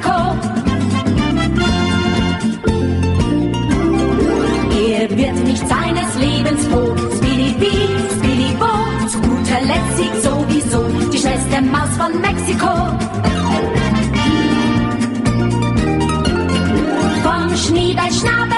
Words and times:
Mexiko. 0.00 0.12
Er 4.92 5.10
wird 5.10 5.46
nicht 5.46 5.68
seines 5.68 6.14
Lebens 6.18 6.66
froh. 6.66 6.94
Speedy 7.16 7.54
Bee, 7.58 7.88
Speedy 8.16 8.54
Bo, 8.58 9.08
zu 9.08 9.20
guter 9.20 9.60
Letzt 9.62 9.96
siegt 9.96 10.22
sowieso 10.22 10.84
die 11.12 11.18
schnellste 11.18 11.62
Maus 11.62 11.90
von 11.98 12.20
Mexiko. 12.20 12.70
Vom 17.22 17.56
Schniedelschnabel 17.56 18.40
bis 18.40 18.49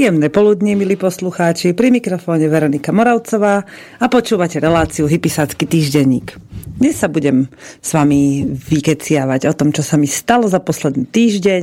Príjemné 0.00 0.32
poludnie, 0.32 0.80
milí 0.80 0.96
poslucháči. 0.96 1.76
Pri 1.76 1.92
mikrofóne 1.92 2.48
Veronika 2.48 2.88
Moravcová 2.88 3.68
a 4.00 4.06
počúvate 4.08 4.56
reláciu 4.56 5.04
Hypisácky 5.04 5.68
týždenník. 5.68 6.40
Dnes 6.80 6.96
sa 6.96 7.12
budem 7.12 7.52
s 7.84 7.92
vami 7.92 8.48
vykeciavať 8.48 9.44
o 9.44 9.52
tom, 9.52 9.76
čo 9.76 9.84
sa 9.84 10.00
mi 10.00 10.08
stalo 10.08 10.48
za 10.48 10.56
posledný 10.64 11.04
týždeň, 11.04 11.62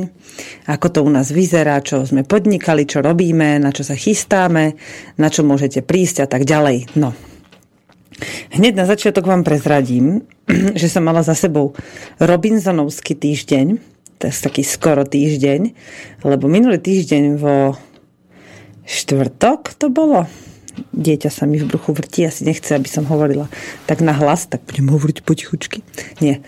ako 0.69 0.85
to 0.85 0.99
u 1.01 1.09
nás 1.09 1.33
vyzerá, 1.33 1.81
čo 1.81 2.05
sme 2.05 2.29
podnikali, 2.29 2.85
čo 2.85 3.01
robíme, 3.01 3.57
na 3.57 3.73
čo 3.73 3.81
sa 3.81 3.97
chystáme, 3.97 4.77
na 5.17 5.27
čo 5.33 5.41
môžete 5.41 5.81
prísť 5.81 6.21
a 6.21 6.27
tak 6.29 6.45
ďalej. 6.45 6.93
No, 6.93 7.17
Hneď 8.53 8.77
na 8.77 8.85
začiatok 8.85 9.25
vám 9.25 9.41
prezradím, 9.41 10.29
že 10.77 10.93
som 10.93 11.01
mala 11.01 11.25
za 11.25 11.33
sebou 11.33 11.73
Robinsonovský 12.21 13.17
týždeň, 13.17 13.97
to 14.21 14.29
je 14.29 14.33
taký 14.33 14.61
skoro 14.61 15.05
týždeň, 15.05 15.73
lebo 16.21 16.45
minulý 16.45 16.77
týždeň 16.77 17.23
vo 17.37 17.73
štvrtok 18.87 19.75
to 19.75 19.91
bolo. 19.91 20.25
Dieťa 20.93 21.33
sa 21.33 21.49
mi 21.49 21.57
v 21.57 21.67
bruchu 21.67 21.93
vrtí, 21.93 22.23
asi 22.23 22.45
nechce, 22.45 22.69
aby 22.73 22.85
som 22.85 23.03
hovorila 23.09 23.49
tak 23.89 24.05
na 24.05 24.13
hlas, 24.13 24.45
tak 24.45 24.61
budem 24.65 24.93
hovoriť 24.93 25.25
potichučky. 25.25 25.81
Nie. 26.21 26.45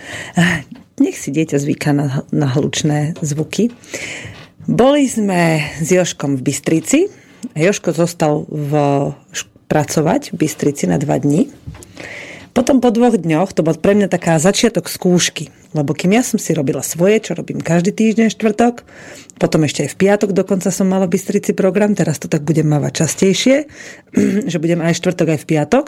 Nech 1.01 1.17
si 1.17 1.33
dieťa 1.33 1.57
zvyká 1.57 1.91
na, 1.91 2.23
na 2.29 2.47
hlučné 2.47 3.17
zvuky. 3.19 3.73
Boli 4.69 5.09
sme 5.09 5.65
s 5.81 5.89
Joškom 5.89 6.37
v 6.37 6.45
Bystrici. 6.45 6.99
Joško 7.57 7.89
zostal 7.95 8.45
v, 8.45 8.73
pracovať 9.65 10.29
v 10.29 10.35
Bystrici 10.45 10.85
na 10.85 11.01
dva 11.01 11.17
dní. 11.17 11.49
Potom 12.53 12.81
po 12.81 12.89
dvoch 12.89 13.13
dňoch, 13.15 13.53
to 13.53 13.61
bol 13.61 13.77
pre 13.77 13.93
mňa 13.93 14.09
taká 14.09 14.41
začiatok 14.41 14.89
skúšky, 14.89 15.53
lebo 15.77 15.93
kým 15.93 16.17
ja 16.17 16.25
som 16.25 16.41
si 16.41 16.51
robila 16.57 16.81
svoje, 16.81 17.21
čo 17.21 17.37
robím 17.37 17.61
každý 17.61 17.93
týždeň 17.93 18.33
štvrtok, 18.33 18.83
potom 19.37 19.63
ešte 19.63 19.85
aj 19.85 19.89
v 19.93 19.99
piatok 20.01 20.29
dokonca 20.33 20.73
som 20.73 20.89
mala 20.89 21.05
v 21.05 21.13
Bystrici 21.15 21.53
program, 21.53 21.93
teraz 21.93 22.17
to 22.17 22.25
tak 22.25 22.41
budem 22.41 22.65
mávať 22.65 23.05
častejšie, 23.05 23.55
že 24.51 24.57
budem 24.57 24.81
aj 24.81 24.97
štvrtok, 24.97 25.37
aj 25.37 25.39
v 25.45 25.49
piatok. 25.49 25.85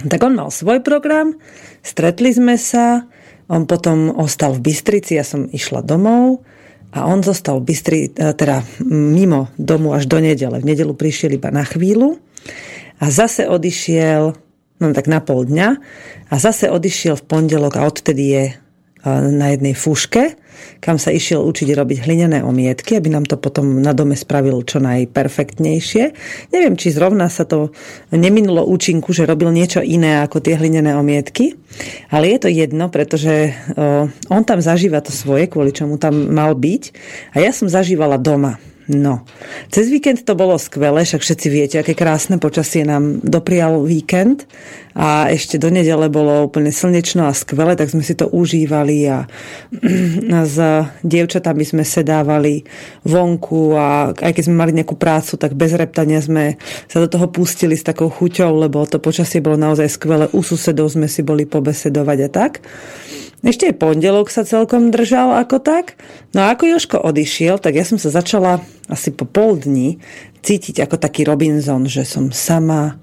Tak 0.00 0.20
on 0.22 0.38
mal 0.38 0.50
svoj 0.54 0.82
program, 0.82 1.34
stretli 1.82 2.30
sme 2.30 2.54
sa, 2.58 3.06
on 3.50 3.66
potom 3.66 4.14
ostal 4.14 4.54
v 4.54 4.70
Bystrici, 4.70 5.18
ja 5.18 5.26
som 5.26 5.50
išla 5.50 5.82
domov 5.82 6.46
a 6.90 7.06
on 7.06 7.22
zostal 7.22 7.62
v 7.62 7.70
Bystri, 7.70 8.00
e, 8.10 8.34
teda 8.34 8.66
mimo 8.86 9.50
domu 9.54 9.94
až 9.94 10.10
do 10.10 10.18
nedele. 10.18 10.58
V 10.58 10.66
nedelu 10.66 10.90
prišiel 10.94 11.38
iba 11.38 11.50
na 11.54 11.62
chvíľu 11.62 12.18
a 12.98 13.10
zase 13.10 13.46
odišiel 13.46 14.34
no 14.80 14.90
tak 14.96 15.06
na 15.06 15.20
pol 15.20 15.44
dňa 15.44 15.68
a 16.32 16.34
zase 16.40 16.72
odišiel 16.72 17.20
v 17.20 17.26
pondelok 17.28 17.76
a 17.76 17.86
odtedy 17.86 18.24
je 18.34 18.44
na 19.08 19.56
jednej 19.56 19.72
fúške, 19.72 20.36
kam 20.84 21.00
sa 21.00 21.08
išiel 21.08 21.40
učiť 21.40 21.72
robiť 21.72 22.04
hlinené 22.04 22.44
omietky, 22.44 23.00
aby 23.00 23.08
nám 23.08 23.24
to 23.24 23.40
potom 23.40 23.80
na 23.80 23.96
dome 23.96 24.12
spravil 24.12 24.60
čo 24.60 24.76
najperfektnejšie. 24.76 26.04
Neviem, 26.52 26.76
či 26.76 26.92
zrovna 26.92 27.32
sa 27.32 27.48
to 27.48 27.72
neminulo 28.12 28.60
účinku, 28.68 29.16
že 29.16 29.24
robil 29.24 29.56
niečo 29.56 29.80
iné 29.80 30.20
ako 30.20 30.44
tie 30.44 30.60
hlinené 30.60 30.92
omietky, 31.00 31.56
ale 32.12 32.36
je 32.36 32.38
to 32.44 32.48
jedno, 32.52 32.92
pretože 32.92 33.56
on 34.28 34.44
tam 34.44 34.60
zažíva 34.60 35.00
to 35.00 35.16
svoje, 35.16 35.48
kvôli 35.48 35.72
čomu 35.72 35.96
tam 35.96 36.28
mal 36.36 36.52
byť 36.52 36.82
a 37.32 37.40
ja 37.40 37.56
som 37.56 37.72
zažívala 37.72 38.20
doma. 38.20 38.60
No, 38.90 39.22
cez 39.70 39.86
víkend 39.86 40.26
to 40.26 40.34
bolo 40.34 40.58
skvelé, 40.58 41.06
však 41.06 41.22
všetci 41.22 41.46
viete, 41.46 41.76
aké 41.78 41.94
krásne 41.94 42.42
počasie 42.42 42.82
nám 42.82 43.22
doprial 43.22 43.86
víkend 43.86 44.50
a 44.98 45.30
ešte 45.30 45.62
do 45.62 45.70
nedele 45.70 46.10
bolo 46.10 46.50
úplne 46.50 46.74
slnečno 46.74 47.30
a 47.30 47.36
skvelé, 47.36 47.78
tak 47.78 47.94
sme 47.94 48.02
si 48.02 48.18
to 48.18 48.26
užívali 48.26 49.06
a 49.14 49.22
s 50.42 50.58
dievčatami 51.06 51.62
sme 51.62 51.86
sedávali 51.86 52.66
vonku 53.06 53.78
a 53.78 54.10
aj 54.10 54.32
keď 54.34 54.42
sme 54.50 54.58
mali 54.58 54.74
nejakú 54.74 54.98
prácu, 54.98 55.38
tak 55.38 55.54
bez 55.54 55.70
reptania 55.78 56.18
sme 56.18 56.58
sa 56.90 56.98
do 56.98 57.06
toho 57.06 57.30
pustili 57.30 57.78
s 57.78 57.86
takou 57.86 58.10
chuťou, 58.10 58.66
lebo 58.66 58.82
to 58.90 58.98
počasie 58.98 59.38
bolo 59.38 59.54
naozaj 59.54 59.86
skvelé. 59.86 60.26
U 60.34 60.42
susedov 60.42 60.90
sme 60.90 61.06
si 61.06 61.22
boli 61.22 61.46
pobesedovať 61.46 62.18
a 62.26 62.28
tak. 62.28 62.52
Ešte 63.40 63.72
aj 63.72 63.80
pondelok 63.80 64.28
sa 64.28 64.44
celkom 64.44 64.92
držal 64.92 65.32
ako 65.40 65.64
tak. 65.64 65.96
No 66.36 66.44
a 66.44 66.52
ako 66.52 66.76
Joško 66.76 67.00
odišiel, 67.00 67.56
tak 67.56 67.72
ja 67.72 67.88
som 67.88 67.96
sa 67.96 68.12
začala 68.12 68.60
asi 68.84 69.08
po 69.08 69.24
pol 69.24 69.56
dní 69.56 69.96
cítiť 70.44 70.84
ako 70.84 71.00
taký 71.00 71.24
Robinson, 71.24 71.88
že 71.88 72.04
som 72.04 72.28
sama, 72.32 73.00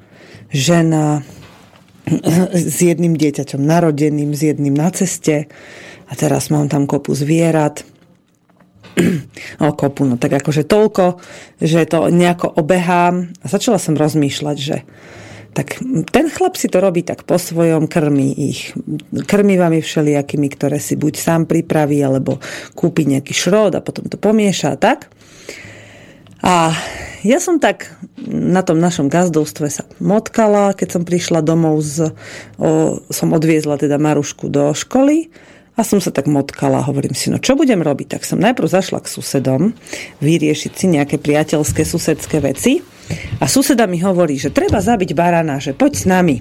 žena, 0.54 1.26
s 2.54 2.78
jedným 2.78 3.18
dieťaťom 3.18 3.62
narodeným, 3.62 4.38
s 4.38 4.42
jedným 4.46 4.78
na 4.78 4.94
ceste 4.94 5.50
a 6.06 6.14
teraz 6.14 6.54
mám 6.54 6.70
tam 6.70 6.86
kopu 6.86 7.18
zvierat. 7.18 7.82
o 9.62 9.74
kopu, 9.74 10.06
no 10.06 10.18
tak 10.18 10.38
akože 10.38 10.66
toľko, 10.66 11.22
že 11.62 11.86
to 11.86 12.10
nejako 12.10 12.50
obehám 12.50 13.34
a 13.42 13.46
začala 13.46 13.78
som 13.78 13.94
rozmýšľať, 13.94 14.58
že 14.58 14.78
tak 15.54 15.80
ten 16.12 16.26
chlap 16.30 16.58
si 16.60 16.68
to 16.68 16.84
robí 16.84 17.02
tak 17.02 17.24
po 17.24 17.40
svojom, 17.40 17.90
krmi 17.90 18.30
ich 18.36 18.72
krmivami 19.28 19.82
všelijakými, 19.82 20.48
ktoré 20.54 20.78
si 20.78 21.00
buď 21.00 21.14
sám 21.18 21.42
pripraví, 21.50 22.00
alebo 22.04 22.40
kúpi 22.78 23.08
nejaký 23.08 23.34
šrod 23.34 23.74
a 23.78 23.82
potom 23.82 24.06
to 24.08 24.20
pomieša 24.20 24.76
a 24.76 24.78
tak. 24.78 25.10
A 26.46 26.72
ja 27.26 27.42
som 27.42 27.58
tak 27.58 27.90
na 28.30 28.62
tom 28.62 28.78
našom 28.78 29.10
gazdovstve 29.10 29.68
sa 29.74 29.84
motkala, 29.98 30.78
keď 30.78 31.00
som 31.00 31.04
prišla 31.04 31.42
domov, 31.42 31.82
z, 31.82 32.14
o, 32.62 33.02
som 33.10 33.34
odviezla 33.34 33.82
teda 33.82 33.98
Marušku 33.98 34.48
do 34.48 34.72
školy 34.78 35.34
a 35.78 35.82
som 35.82 35.98
sa 35.98 36.14
tak 36.14 36.30
motkala, 36.30 36.86
hovorím 36.86 37.18
si, 37.18 37.34
no 37.34 37.42
čo 37.42 37.58
budem 37.58 37.82
robiť? 37.82 38.18
Tak 38.18 38.22
som 38.26 38.42
najprv 38.42 38.70
zašla 38.70 39.02
k 39.02 39.10
susedom, 39.10 39.74
vyriešiť 40.22 40.72
si 40.74 40.86
nejaké 40.90 41.18
priateľské 41.18 41.82
susedské 41.86 42.38
veci 42.42 42.86
a 43.40 43.46
suseda 43.46 43.88
mi 43.88 44.02
hovorí, 44.02 44.36
že 44.36 44.52
treba 44.54 44.84
zabiť 44.84 45.12
barana, 45.16 45.62
že 45.62 45.78
poď 45.78 45.94
s 45.96 46.06
nami. 46.06 46.38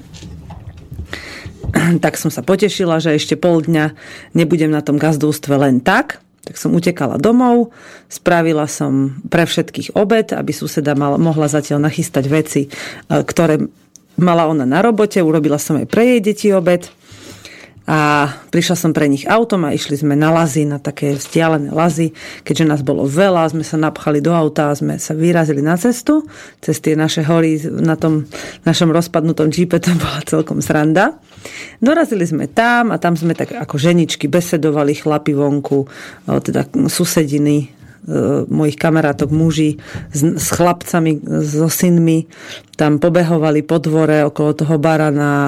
Tak 2.05 2.17
som 2.17 2.33
sa 2.33 2.41
potešila, 2.41 3.03
že 3.03 3.15
ešte 3.15 3.37
pol 3.37 3.61
dňa 3.61 3.93
nebudem 4.33 4.73
na 4.73 4.81
tom 4.81 4.97
gazdovstve 4.97 5.55
len 5.61 5.85
tak. 5.85 6.25
Tak 6.47 6.57
som 6.57 6.73
utekala 6.79 7.19
domov, 7.19 7.75
spravila 8.07 8.71
som 8.71 9.19
pre 9.27 9.45
všetkých 9.45 9.99
obed, 9.99 10.31
aby 10.31 10.55
suseda 10.55 10.95
mal, 10.95 11.19
mohla 11.19 11.51
zatiaľ 11.51 11.91
nachystať 11.91 12.25
veci, 12.31 12.63
e, 12.67 12.69
ktoré 13.11 13.67
mala 14.15 14.47
ona 14.47 14.63
na 14.63 14.79
robote. 14.79 15.19
Urobila 15.19 15.59
som 15.59 15.77
aj 15.77 15.91
pre 15.91 16.17
jej 16.17 16.21
deti 16.23 16.49
obed 16.55 16.87
a 17.87 18.27
prišla 18.51 18.75
som 18.75 18.91
pre 18.91 19.07
nich 19.07 19.23
autom 19.31 19.63
a 19.63 19.71
išli 19.71 19.95
sme 19.95 20.19
na 20.19 20.35
lazy, 20.35 20.67
na 20.67 20.83
také 20.83 21.15
vzdialené 21.15 21.71
lazy. 21.71 22.11
Keďže 22.43 22.67
nás 22.67 22.81
bolo 22.83 23.07
veľa, 23.07 23.47
sme 23.55 23.63
sa 23.63 23.79
napchali 23.79 24.19
do 24.19 24.35
auta 24.35 24.75
a 24.75 24.79
sme 24.79 24.99
sa 24.99 25.15
vyrazili 25.15 25.63
na 25.63 25.79
cestu. 25.79 26.27
Cez 26.59 26.83
tie 26.83 26.99
naše 26.99 27.23
hory 27.23 27.63
na 27.71 27.95
tom 27.95 28.27
našom 28.67 28.91
rozpadnutom 28.91 29.55
džípe 29.55 29.79
to 29.79 29.95
bola 29.95 30.19
celkom 30.27 30.59
sranda. 30.59 31.15
Dorazili 31.79 32.27
sme 32.27 32.51
tam 32.51 32.91
a 32.91 32.99
tam 32.99 33.15
sme 33.15 33.39
tak 33.39 33.55
ako 33.55 33.79
ženičky 33.79 34.27
besedovali 34.27 34.99
chlapi 34.99 35.31
vonku, 35.31 35.87
teda 36.27 36.67
susediny 36.91 37.76
mojich 38.47 38.79
kamarátok 38.79 39.35
muži 39.35 39.83
s, 40.15 40.23
s 40.23 40.49
chlapcami, 40.55 41.19
so 41.43 41.67
synmi 41.67 42.31
tam 42.77 43.01
pobehovali 43.01 43.65
po 43.65 43.81
dvore 43.81 44.23
okolo 44.29 44.53
toho 44.53 44.77
barana 44.77 45.27
a 45.27 45.47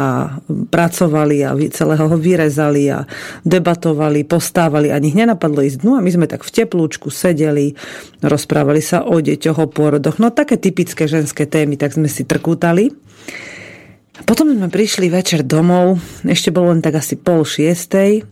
pracovali 0.48 1.44
a 1.44 1.52
celého 1.70 2.08
ho 2.08 2.16
vyrezali 2.16 2.88
a 2.88 3.04
debatovali, 3.44 4.24
postávali. 4.24 4.90
Ani 4.90 5.12
ich 5.12 5.18
nenapadlo 5.18 5.60
ísť 5.62 5.84
dnu 5.84 6.00
a 6.00 6.04
my 6.04 6.10
sme 6.10 6.26
tak 6.26 6.42
v 6.42 6.50
teplúčku 6.50 7.12
sedeli, 7.12 7.76
rozprávali 8.24 8.80
sa 8.80 9.04
o 9.04 9.20
deťoch, 9.20 9.58
o 9.60 9.66
pôrodoch. 9.68 10.16
No 10.18 10.32
také 10.32 10.56
typické 10.56 11.06
ženské 11.06 11.44
témy, 11.46 11.76
tak 11.76 11.94
sme 11.94 12.08
si 12.08 12.24
trkútali. 12.24 12.90
A 14.18 14.26
potom 14.26 14.50
sme 14.50 14.66
prišli 14.66 15.06
večer 15.12 15.46
domov, 15.46 16.02
ešte 16.26 16.50
bolo 16.50 16.74
len 16.74 16.82
tak 16.82 16.98
asi 16.98 17.14
pol 17.14 17.46
šiestej 17.46 18.26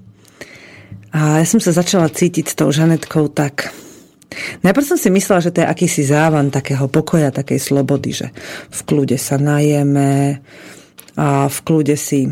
a 1.15 1.39
ja 1.39 1.47
som 1.47 1.63
sa 1.63 1.71
začala 1.71 2.11
cítiť 2.11 2.45
s 2.51 2.59
tou 2.59 2.69
Žanetkou 2.75 3.31
tak 3.31 3.71
Najprv 4.63 4.85
som 4.85 4.99
si 4.99 5.09
myslela, 5.09 5.45
že 5.45 5.55
to 5.55 5.63
je 5.63 5.71
akýsi 5.71 6.03
závan 6.03 6.51
takého 6.51 6.91
pokoja, 6.91 7.31
takej 7.31 7.63
slobody, 7.63 8.11
že 8.13 8.27
v 8.71 8.81
kľude 8.83 9.17
sa 9.17 9.39
najeme 9.39 10.43
a 11.17 11.49
v 11.49 11.59
kľude 11.63 11.97
si 11.97 12.29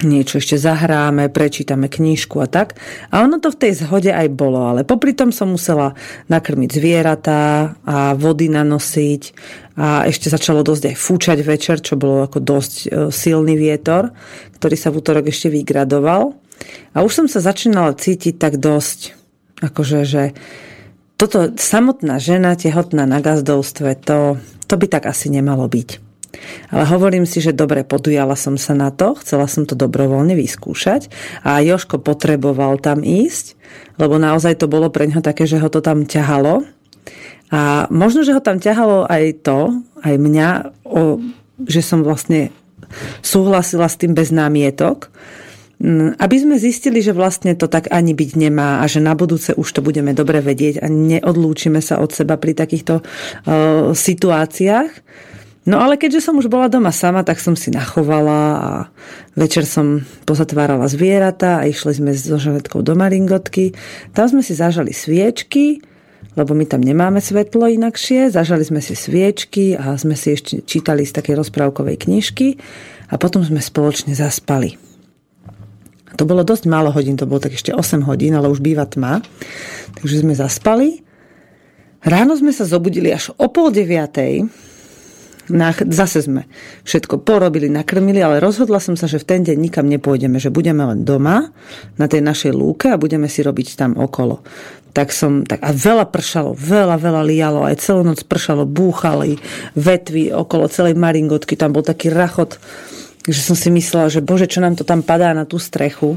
niečo 0.00 0.40
ešte 0.40 0.56
zahráme, 0.56 1.28
prečítame 1.28 1.92
knížku 1.92 2.40
a 2.40 2.48
tak. 2.48 2.76
A 3.12 3.20
ono 3.20 3.36
to 3.36 3.52
v 3.52 3.60
tej 3.60 3.72
zhode 3.84 4.08
aj 4.08 4.32
bolo, 4.32 4.72
ale 4.72 4.88
popri 4.88 5.12
tom 5.12 5.28
som 5.28 5.52
musela 5.52 5.92
nakrmiť 6.32 6.70
zvieratá 6.72 7.76
a 7.84 8.16
vody 8.16 8.48
nanosiť 8.48 9.22
a 9.76 10.08
ešte 10.08 10.32
začalo 10.32 10.64
dosť 10.64 10.92
aj 10.92 10.96
fúčať 10.96 11.38
večer, 11.44 11.84
čo 11.84 12.00
bolo 12.00 12.24
ako 12.24 12.38
dosť 12.40 12.72
e, 12.72 12.86
silný 13.12 13.56
vietor, 13.56 14.12
ktorý 14.60 14.76
sa 14.76 14.92
v 14.92 14.98
útorok 15.00 15.28
ešte 15.28 15.52
vygradoval. 15.52 16.36
A 16.92 17.00
už 17.00 17.12
som 17.24 17.26
sa 17.28 17.40
začínala 17.40 17.96
cítiť 17.96 18.36
tak 18.36 18.60
dosť, 18.60 19.16
akože, 19.64 20.00
že 20.04 20.22
toto 21.20 21.52
samotná 21.52 22.16
žena 22.16 22.56
tehotná 22.56 23.04
na 23.04 23.20
gazdovstve, 23.20 24.00
to, 24.00 24.40
to 24.64 24.74
by 24.80 24.88
tak 24.88 25.04
asi 25.04 25.28
nemalo 25.28 25.68
byť. 25.68 26.00
Ale 26.72 26.86
hovorím 26.88 27.28
si, 27.28 27.44
že 27.44 27.52
dobre, 27.52 27.84
podujala 27.84 28.38
som 28.38 28.56
sa 28.56 28.72
na 28.72 28.88
to, 28.88 29.18
chcela 29.20 29.44
som 29.44 29.68
to 29.68 29.76
dobrovoľne 29.76 30.32
vyskúšať 30.32 31.12
a 31.44 31.60
Joško 31.60 32.00
potreboval 32.00 32.80
tam 32.80 33.04
ísť, 33.04 33.58
lebo 34.00 34.16
naozaj 34.16 34.56
to 34.56 34.70
bolo 34.70 34.88
pre 34.88 35.10
ňo 35.10 35.20
také, 35.20 35.44
že 35.44 35.60
ho 35.60 35.68
to 35.68 35.84
tam 35.84 36.08
ťahalo. 36.08 36.64
A 37.50 37.90
možno, 37.90 38.22
že 38.22 38.32
ho 38.32 38.40
tam 38.40 38.62
ťahalo 38.62 39.10
aj 39.10 39.42
to, 39.42 39.82
aj 40.06 40.14
mňa, 40.16 40.48
o, 40.86 41.18
že 41.66 41.82
som 41.82 42.06
vlastne 42.06 42.54
súhlasila 43.20 43.90
s 43.90 43.98
tým 43.98 44.14
bez 44.14 44.30
námietok, 44.30 45.10
aby 46.20 46.36
sme 46.36 46.60
zistili, 46.60 47.00
že 47.00 47.16
vlastne 47.16 47.56
to 47.56 47.64
tak 47.64 47.88
ani 47.88 48.12
byť 48.12 48.30
nemá 48.36 48.84
a 48.84 48.84
že 48.84 49.00
na 49.00 49.16
budúce 49.16 49.56
už 49.56 49.64
to 49.64 49.80
budeme 49.80 50.12
dobre 50.12 50.44
vedieť 50.44 50.84
a 50.84 50.92
neodlúčime 50.92 51.80
sa 51.80 52.04
od 52.04 52.12
seba 52.12 52.36
pri 52.36 52.52
takýchto 52.52 53.00
uh, 53.00 53.96
situáciách. 53.96 54.92
No 55.64 55.80
ale 55.80 55.96
keďže 55.96 56.24
som 56.24 56.36
už 56.36 56.52
bola 56.52 56.68
doma 56.68 56.92
sama, 56.92 57.24
tak 57.24 57.40
som 57.40 57.56
si 57.56 57.72
nachovala 57.72 58.40
a 58.60 58.70
večer 59.36 59.64
som 59.64 60.04
pozatvárala 60.28 60.84
zvieratá 60.88 61.64
a 61.64 61.68
išli 61.68 61.96
sme 61.96 62.12
so 62.12 62.36
žavetkou 62.36 62.84
do 62.84 62.92
Maringotky. 62.92 63.72
Tam 64.12 64.28
sme 64.28 64.44
si 64.44 64.56
zažali 64.56 64.92
sviečky, 64.92 65.80
lebo 66.36 66.52
my 66.56 66.64
tam 66.68 66.84
nemáme 66.84 67.24
svetlo 67.24 67.68
inakšie. 67.72 68.32
Zažali 68.32 68.68
sme 68.68 68.80
si 68.84 68.96
sviečky 68.96 69.76
a 69.76 69.96
sme 69.96 70.16
si 70.16 70.36
ešte 70.36 70.60
čítali 70.64 71.08
z 71.08 71.12
takej 71.16 71.40
rozprávkovej 71.40 72.08
knižky 72.08 72.56
a 73.12 73.20
potom 73.20 73.44
sme 73.44 73.60
spoločne 73.60 74.12
zaspali. 74.16 74.89
To 76.18 76.26
bolo 76.26 76.42
dosť 76.42 76.66
málo 76.66 76.90
hodín, 76.90 77.14
to 77.14 77.28
bolo 77.28 77.38
tak 77.38 77.54
ešte 77.54 77.70
8 77.70 78.02
hodín, 78.08 78.34
ale 78.34 78.50
už 78.50 78.58
býva 78.58 78.88
tma. 78.88 79.22
Takže 80.00 80.26
sme 80.26 80.34
zaspali. 80.34 81.06
Ráno 82.00 82.32
sme 82.34 82.50
sa 82.50 82.64
zobudili 82.64 83.12
až 83.12 83.30
o 83.36 83.46
pol 83.52 83.68
deviatej. 83.68 84.48
Zase 85.90 86.22
sme 86.22 86.46
všetko 86.86 87.26
porobili, 87.26 87.66
nakrmili, 87.66 88.22
ale 88.22 88.38
rozhodla 88.38 88.78
som 88.78 88.94
sa, 88.94 89.10
že 89.10 89.18
v 89.18 89.26
ten 89.26 89.40
deň 89.42 89.58
nikam 89.58 89.86
nepôjdeme, 89.90 90.38
že 90.38 90.54
budeme 90.54 90.86
len 90.86 91.02
doma 91.02 91.50
na 91.98 92.06
tej 92.06 92.22
našej 92.22 92.54
lúke 92.54 92.86
a 92.86 93.00
budeme 93.00 93.26
si 93.26 93.42
robiť 93.42 93.74
tam 93.74 93.98
okolo. 93.98 94.46
Tak 94.94 95.10
som, 95.10 95.42
tak 95.42 95.58
a 95.66 95.74
veľa 95.74 96.06
pršalo, 96.06 96.54
veľa, 96.54 97.02
veľa 97.02 97.22
lialo, 97.26 97.60
aj 97.66 97.82
celú 97.82 98.06
noc 98.06 98.22
pršalo, 98.30 98.62
búchali 98.62 99.38
vetvy 99.74 100.30
okolo 100.30 100.70
celej 100.70 100.94
maringotky, 100.94 101.58
tam 101.58 101.74
bol 101.74 101.82
taký 101.82 102.14
rachot 102.14 102.58
Takže 103.24 103.40
som 103.40 103.56
si 103.56 103.68
myslela, 103.68 104.08
že 104.08 104.24
bože, 104.24 104.48
čo 104.48 104.64
nám 104.64 104.80
to 104.80 104.84
tam 104.84 105.04
padá 105.04 105.36
na 105.36 105.44
tú 105.44 105.60
strechu. 105.60 106.16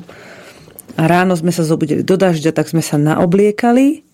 A 0.95 1.09
ráno 1.09 1.33
sme 1.35 1.51
sa 1.51 1.65
zobudili 1.65 2.05
do 2.05 2.15
dažďa, 2.15 2.53
tak 2.53 2.69
sme 2.69 2.79
sa 2.79 2.95
naobliekali. 3.01 4.05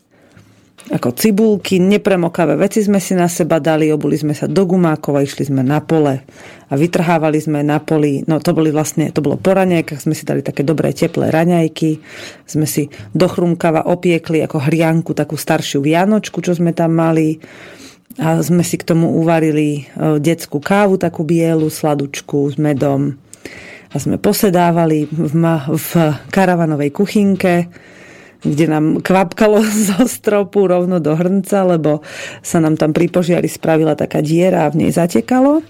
Ako 0.89 1.13
cibulky, 1.13 1.77
nepremokavé 1.77 2.57
veci 2.57 2.81
sme 2.81 2.97
si 2.97 3.13
na 3.13 3.30
seba 3.30 3.62
dali, 3.62 3.94
obuli 3.94 4.18
sme 4.18 4.33
sa 4.33 4.50
do 4.50 4.65
gumákov 4.65 5.19
a 5.19 5.21
išli 5.21 5.45
sme 5.45 5.62
na 5.62 5.83
pole. 5.86 6.24
A 6.71 6.74
vytrhávali 6.74 7.38
sme 7.38 7.62
na 7.62 7.77
poli, 7.77 8.25
no 8.25 8.41
to 8.41 8.57
boli 8.57 8.74
vlastne, 8.74 9.13
to 9.13 9.21
bolo 9.21 9.38
po 9.38 9.53
raňajkách, 9.53 10.01
sme 10.01 10.18
si 10.18 10.25
dali 10.25 10.41
také 10.41 10.65
dobré 10.65 10.89
teplé 10.95 11.30
raňajky, 11.30 12.01
sme 12.47 12.65
si 12.65 12.89
do 13.13 13.27
chrumkava 13.30 13.86
opiekli 13.86 14.41
ako 14.41 14.65
hrianku 14.65 15.13
takú 15.13 15.38
staršiu 15.38 15.83
vianočku, 15.83 16.41
čo 16.41 16.57
sme 16.57 16.74
tam 16.74 16.97
mali 16.97 17.38
a 18.18 18.42
sme 18.42 18.66
si 18.66 18.82
k 18.82 18.88
tomu 18.88 19.22
uvarili 19.22 19.86
e, 19.86 20.18
detskú 20.18 20.58
kávu, 20.58 20.98
takú 20.98 21.22
bielu, 21.22 21.70
sladučku 21.70 22.50
s 22.50 22.58
medom. 22.58 23.14
A 23.90 23.96
sme 24.02 24.18
posedávali 24.18 25.06
v, 25.06 25.34
ma- 25.38 25.70
v 25.70 26.18
karavanovej 26.34 26.90
kuchynke, 26.90 27.70
kde 28.42 28.66
nám 28.66 29.06
kvapkalo 29.06 29.62
zo 29.94 30.10
stropu 30.10 30.66
rovno 30.66 30.98
do 30.98 31.14
hrnca, 31.14 31.68
lebo 31.70 32.02
sa 32.42 32.58
nám 32.58 32.82
tam 32.82 32.96
pri 32.96 33.14
požiari 33.14 33.46
spravila 33.46 33.94
taká 33.94 34.26
diera 34.26 34.66
a 34.66 34.72
v 34.74 34.86
nej 34.86 34.92
zatekalo 34.96 35.62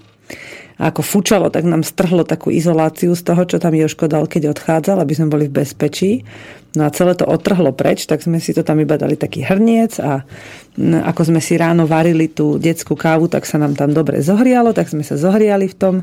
ako 0.80 1.04
fučalo, 1.04 1.52
tak 1.52 1.68
nám 1.68 1.84
strhlo 1.84 2.24
takú 2.24 2.48
izoláciu 2.48 3.12
z 3.12 3.20
toho, 3.20 3.44
čo 3.44 3.60
tam 3.60 3.76
Joško 3.76 4.08
dal, 4.08 4.24
keď 4.24 4.56
odchádzal, 4.56 5.04
aby 5.04 5.12
sme 5.12 5.28
boli 5.28 5.44
v 5.44 5.60
bezpečí. 5.60 6.24
No 6.72 6.86
a 6.86 6.94
celé 6.94 7.12
to 7.18 7.28
otrhlo 7.28 7.76
preč, 7.76 8.08
tak 8.08 8.24
sme 8.24 8.40
si 8.40 8.56
to 8.56 8.64
tam 8.64 8.80
iba 8.80 8.96
dali 8.96 9.18
taký 9.18 9.44
hrniec 9.44 10.00
a 10.00 10.24
ako 10.80 11.34
sme 11.34 11.42
si 11.42 11.60
ráno 11.60 11.84
varili 11.84 12.32
tú 12.32 12.56
detskú 12.56 12.96
kávu, 12.96 13.28
tak 13.28 13.44
sa 13.44 13.60
nám 13.60 13.76
tam 13.76 13.92
dobre 13.92 14.24
zohrialo, 14.24 14.72
tak 14.72 14.88
sme 14.88 15.04
sa 15.04 15.20
zohriali 15.20 15.68
v 15.68 15.76
tom 15.76 15.94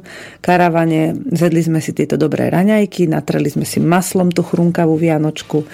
karavane, 0.43 1.15
zedli 1.33 1.63
sme 1.63 1.81
si 1.81 1.95
tieto 1.95 2.19
dobré 2.19 2.51
raňajky, 2.53 3.09
natreli 3.09 3.49
sme 3.49 3.65
si 3.65 3.81
maslom 3.81 4.29
tú 4.29 4.45
chrunkavú 4.45 4.99
vianočku 4.99 5.65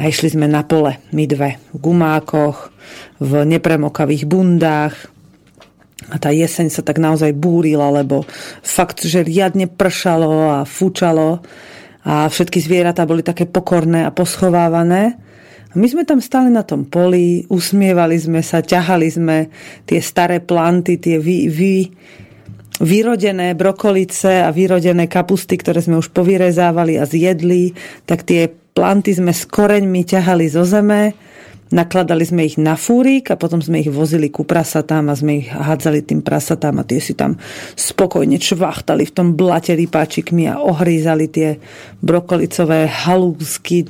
a 0.00 0.08
išli 0.08 0.32
sme 0.32 0.48
na 0.48 0.64
pole, 0.64 0.96
my 1.12 1.24
dve, 1.28 1.60
v 1.74 1.76
gumákoch, 1.76 2.72
v 3.20 3.32
nepremokavých 3.44 4.24
bundách, 4.24 5.11
a 6.10 6.16
tá 6.18 6.34
jeseň 6.34 6.66
sa 6.72 6.82
tak 6.82 6.98
naozaj 6.98 7.30
búrila, 7.36 7.92
lebo 7.94 8.26
fakt, 8.64 9.06
že 9.06 9.22
riadne 9.22 9.70
pršalo 9.70 10.62
a 10.62 10.66
fúčalo 10.66 11.44
a 12.02 12.26
všetky 12.26 12.58
zvieratá 12.58 13.06
boli 13.06 13.22
také 13.22 13.46
pokorné 13.46 14.02
a 14.02 14.10
poschovávané. 14.10 15.14
A 15.72 15.74
my 15.78 15.86
sme 15.86 16.02
tam 16.04 16.18
stali 16.18 16.50
na 16.50 16.66
tom 16.66 16.84
poli, 16.84 17.46
usmievali 17.48 18.18
sme 18.18 18.42
sa, 18.42 18.60
ťahali 18.60 19.08
sme 19.08 19.36
tie 19.86 20.02
staré 20.02 20.42
planty, 20.42 20.98
tie 21.00 21.16
vy, 21.16 21.48
vy, 21.48 21.88
vyrodené 22.82 23.54
brokolice 23.54 24.42
a 24.42 24.50
vyrodené 24.50 25.06
kapusty, 25.06 25.54
ktoré 25.56 25.80
sme 25.80 26.02
už 26.02 26.10
povyrezávali 26.10 26.98
a 26.98 27.06
zjedli, 27.06 27.72
tak 28.04 28.26
tie 28.26 28.50
planty 28.50 29.16
sme 29.16 29.30
s 29.30 29.46
koreňmi 29.46 30.02
ťahali 30.02 30.50
zo 30.50 30.66
zeme 30.66 31.31
Nakladali 31.72 32.28
sme 32.28 32.44
ich 32.44 32.60
na 32.60 32.76
fúrik 32.76 33.32
a 33.32 33.40
potom 33.40 33.64
sme 33.64 33.80
ich 33.80 33.88
vozili 33.88 34.28
ku 34.28 34.44
prasatám 34.44 35.08
a 35.08 35.16
sme 35.16 35.40
ich 35.40 35.48
hádzali 35.48 36.04
tým 36.04 36.20
prasatám 36.20 36.76
a 36.78 36.84
tie 36.84 37.00
si 37.00 37.16
tam 37.16 37.40
spokojne 37.74 38.36
čvachtali 38.36 39.08
v 39.08 39.14
tom 39.16 39.32
blate 39.32 39.72
rypáčikmi 39.72 40.52
a 40.52 40.60
ohrízali 40.60 41.32
tie 41.32 41.56
brokolicové 42.04 42.92
halúsky 42.92 43.88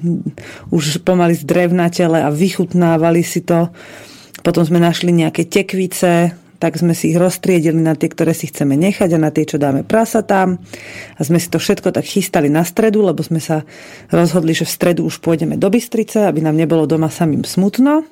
už 0.70 1.02
pomaly 1.02 1.34
z 1.34 1.42
drevnatele 1.42 2.22
a 2.22 2.30
vychutnávali 2.30 3.26
si 3.26 3.42
to. 3.42 3.74
Potom 4.46 4.62
sme 4.62 4.78
našli 4.78 5.10
nejaké 5.10 5.50
tekvice, 5.50 6.41
tak 6.62 6.78
sme 6.78 6.95
si 6.95 7.11
ich 7.11 7.19
roztriedili 7.19 7.83
na 7.83 7.99
tie, 7.99 8.07
ktoré 8.07 8.31
si 8.31 8.47
chceme 8.47 8.78
nechať 8.78 9.19
a 9.19 9.19
na 9.19 9.35
tie, 9.35 9.42
čo 9.42 9.59
dáme 9.59 9.83
prasatám. 9.83 10.62
A 11.19 11.21
sme 11.26 11.42
si 11.42 11.50
to 11.50 11.59
všetko 11.59 11.90
tak 11.90 12.07
chystali 12.07 12.47
na 12.47 12.62
stredu, 12.62 13.02
lebo 13.02 13.19
sme 13.19 13.42
sa 13.42 13.66
rozhodli, 14.14 14.54
že 14.54 14.62
v 14.62 14.71
stredu 14.71 15.02
už 15.02 15.19
pôjdeme 15.19 15.59
do 15.59 15.66
Bystrice, 15.66 16.23
aby 16.23 16.38
nám 16.38 16.54
nebolo 16.54 16.87
doma 16.87 17.11
samým 17.11 17.42
smutno. 17.42 18.07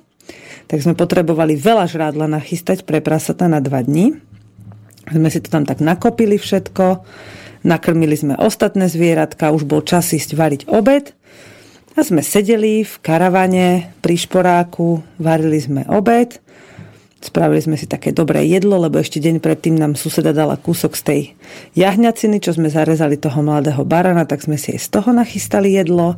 Tak 0.66 0.82
sme 0.82 0.98
potrebovali 0.98 1.54
veľa 1.54 1.86
žrádla 1.86 2.26
nachystať 2.26 2.82
pre 2.82 2.98
prasata 2.98 3.46
na 3.46 3.62
dva 3.62 3.86
dní. 3.86 4.18
Sme 5.06 5.30
si 5.30 5.38
to 5.38 5.46
tam 5.46 5.62
tak 5.62 5.78
nakopili 5.78 6.34
všetko, 6.34 7.06
nakrmili 7.62 8.18
sme 8.18 8.34
ostatné 8.34 8.90
zvieratka, 8.90 9.54
už 9.54 9.62
bol 9.62 9.86
čas 9.86 10.10
ísť 10.10 10.34
variť 10.34 10.62
obed. 10.66 11.14
A 11.94 12.02
sme 12.02 12.18
sedeli 12.18 12.82
v 12.82 12.94
karavane 12.98 13.94
pri 14.02 14.18
šporáku, 14.18 15.06
varili 15.22 15.62
sme 15.62 15.86
obed 15.86 16.42
Spravili 17.20 17.60
sme 17.60 17.76
si 17.76 17.84
také 17.84 18.16
dobré 18.16 18.48
jedlo, 18.48 18.80
lebo 18.80 18.96
ešte 18.96 19.20
deň 19.20 19.44
predtým 19.44 19.76
nám 19.76 19.92
suseda 19.92 20.32
dala 20.32 20.56
kúsok 20.56 20.96
z 20.96 21.02
tej 21.04 21.20
jahňaciny, 21.76 22.40
čo 22.40 22.56
sme 22.56 22.72
zarezali 22.72 23.20
toho 23.20 23.44
mladého 23.44 23.84
barana, 23.84 24.24
tak 24.24 24.40
sme 24.40 24.56
si 24.56 24.72
aj 24.72 24.80
z 24.80 24.88
toho 24.88 25.12
nachystali 25.12 25.76
jedlo. 25.76 26.16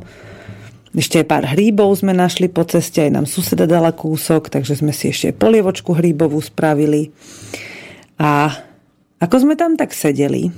Ešte 0.95 1.19
aj 1.19 1.27
pár 1.27 1.43
hríbov 1.43 1.91
sme 1.99 2.15
našli 2.15 2.47
po 2.47 2.63
ceste, 2.63 3.03
aj 3.03 3.19
nám 3.19 3.27
suseda 3.27 3.67
dala 3.67 3.91
kúsok, 3.91 4.47
takže 4.47 4.79
sme 4.79 4.95
si 4.95 5.11
ešte 5.11 5.35
polievočku 5.35 5.91
hríbovú 5.91 6.39
spravili. 6.39 7.11
A 8.15 8.55
ako 9.19 9.35
sme 9.43 9.59
tam 9.59 9.75
tak 9.75 9.91
sedeli, 9.91 10.55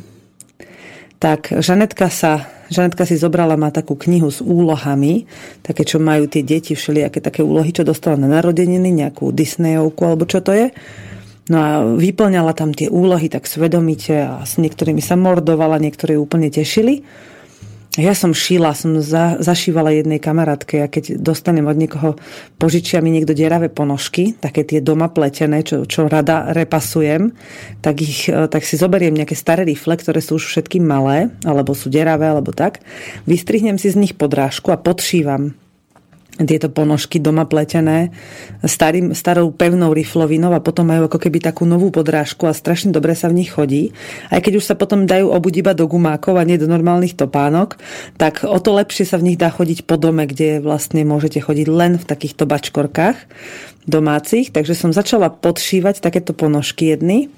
tak 1.17 1.49
Žanetka 1.57 2.05
sa 2.13 2.54
Žanetka 2.69 3.05
si 3.05 3.19
zobrala, 3.19 3.59
má 3.59 3.69
takú 3.69 3.93
knihu 3.93 4.33
s 4.33 4.41
úlohami, 4.41 5.29
také, 5.61 5.85
čo 5.85 6.01
majú 6.01 6.25
tie 6.25 6.41
deti, 6.41 6.73
všelijaké 6.73 7.21
také 7.21 7.45
úlohy, 7.45 7.69
čo 7.69 7.85
dostala 7.85 8.17
na 8.17 8.29
narodeniny, 8.29 8.89
nejakú 8.89 9.29
Disneyovku, 9.29 10.01
alebo 10.01 10.25
čo 10.25 10.41
to 10.41 10.53
je. 10.53 10.73
No 11.45 11.57
a 11.61 11.69
vyplňala 11.85 12.57
tam 12.57 12.73
tie 12.73 12.89
úlohy 12.89 13.29
tak 13.29 13.45
svedomite 13.45 14.17
a 14.17 14.41
s 14.41 14.57
niektorými 14.57 14.97
sa 14.97 15.13
mordovala, 15.13 15.77
niektoré 15.77 16.17
úplne 16.17 16.49
tešili. 16.49 17.05
Ja 17.95 18.11
som 18.11 18.35
šila, 18.35 18.75
som 18.75 18.99
za, 18.99 19.39
zašívala 19.39 19.95
jednej 19.95 20.19
kamarátke 20.19 20.83
a 20.83 20.91
keď 20.91 21.15
dostanem 21.15 21.63
od 21.63 21.79
niekoho, 21.79 22.19
požičia 22.59 22.99
mi 22.99 23.07
niekto 23.07 23.31
deravé 23.31 23.71
ponožky, 23.71 24.35
také 24.35 24.67
tie 24.67 24.83
doma 24.83 25.07
pletené, 25.07 25.63
čo, 25.63 25.87
čo 25.87 26.11
rada 26.11 26.51
repasujem, 26.51 27.31
tak, 27.79 28.03
ich, 28.03 28.27
e, 28.27 28.51
tak 28.51 28.67
si 28.67 28.75
zoberiem 28.75 29.15
nejaké 29.15 29.39
staré 29.39 29.63
rifle, 29.63 29.95
ktoré 29.95 30.19
sú 30.19 30.35
už 30.35 30.43
všetky 30.43 30.83
malé, 30.83 31.31
alebo 31.47 31.71
sú 31.71 31.87
deravé, 31.87 32.27
alebo 32.27 32.51
tak. 32.51 32.83
Vystrihnem 33.23 33.79
si 33.79 33.87
z 33.87 33.95
nich 33.95 34.13
podrážku 34.19 34.75
a 34.75 34.81
podšívam 34.81 35.64
tieto 36.43 36.67
ponožky 36.67 37.23
doma 37.23 37.47
pletené 37.47 38.11
starým, 38.67 39.15
starou 39.15 39.55
pevnou 39.55 39.95
riflovinou 39.95 40.51
a 40.51 40.59
potom 40.59 40.91
majú 40.91 41.07
ako 41.07 41.15
keby 41.15 41.39
takú 41.39 41.63
novú 41.63 41.95
podrážku 41.95 42.43
a 42.43 42.53
strašne 42.53 42.91
dobre 42.91 43.15
sa 43.15 43.31
v 43.31 43.39
nich 43.39 43.55
chodí. 43.55 43.95
Aj 44.27 44.43
keď 44.43 44.59
už 44.59 44.67
sa 44.67 44.75
potom 44.75 45.07
dajú 45.07 45.31
obuť 45.31 45.53
iba 45.63 45.71
do 45.71 45.87
gumákov 45.87 46.35
a 46.35 46.43
nie 46.43 46.59
do 46.59 46.67
normálnych 46.67 47.15
topánok, 47.15 47.79
tak 48.19 48.43
o 48.43 48.59
to 48.59 48.75
lepšie 48.75 49.07
sa 49.07 49.15
v 49.15 49.31
nich 49.31 49.39
dá 49.39 49.47
chodiť 49.47 49.87
po 49.87 49.95
dome, 49.95 50.27
kde 50.27 50.59
vlastne 50.59 51.07
môžete 51.07 51.39
chodiť 51.39 51.67
len 51.71 51.95
v 51.95 52.03
takýchto 52.03 52.43
bačkorkách 52.43 53.15
domácich. 53.87 54.51
Takže 54.51 54.75
som 54.75 54.91
začala 54.91 55.31
podšívať 55.31 56.03
takéto 56.03 56.35
ponožky 56.35 56.91
jedny. 56.91 57.31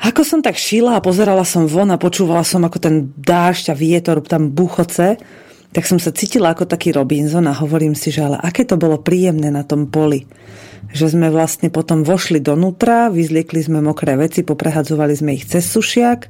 Ako 0.00 0.24
som 0.24 0.40
tak 0.40 0.56
šila 0.56 0.96
a 0.96 1.04
pozerala 1.04 1.44
som 1.44 1.68
von 1.68 1.92
a 1.92 2.00
počúvala 2.00 2.40
som, 2.40 2.64
ako 2.64 2.78
ten 2.80 3.12
dážď 3.20 3.72
a 3.72 3.74
vietor 3.76 4.24
tam 4.24 4.48
buchoce, 4.48 5.20
tak 5.70 5.86
som 5.86 6.02
sa 6.02 6.10
cítila 6.10 6.50
ako 6.50 6.66
taký 6.66 6.90
Robinson 6.90 7.46
a 7.46 7.54
hovorím 7.54 7.94
si, 7.94 8.10
že 8.10 8.26
ale 8.26 8.42
aké 8.42 8.66
to 8.66 8.74
bolo 8.74 8.98
príjemné 8.98 9.54
na 9.54 9.62
tom 9.62 9.86
poli. 9.86 10.26
Že 10.90 11.14
sme 11.14 11.28
vlastne 11.30 11.70
potom 11.70 12.02
vošli 12.02 12.42
donútra, 12.42 13.06
vyzliekli 13.06 13.62
sme 13.62 13.78
mokré 13.78 14.18
veci, 14.18 14.42
poprehadzovali 14.42 15.14
sme 15.14 15.38
ich 15.38 15.46
cez 15.46 15.62
sušiak, 15.70 16.26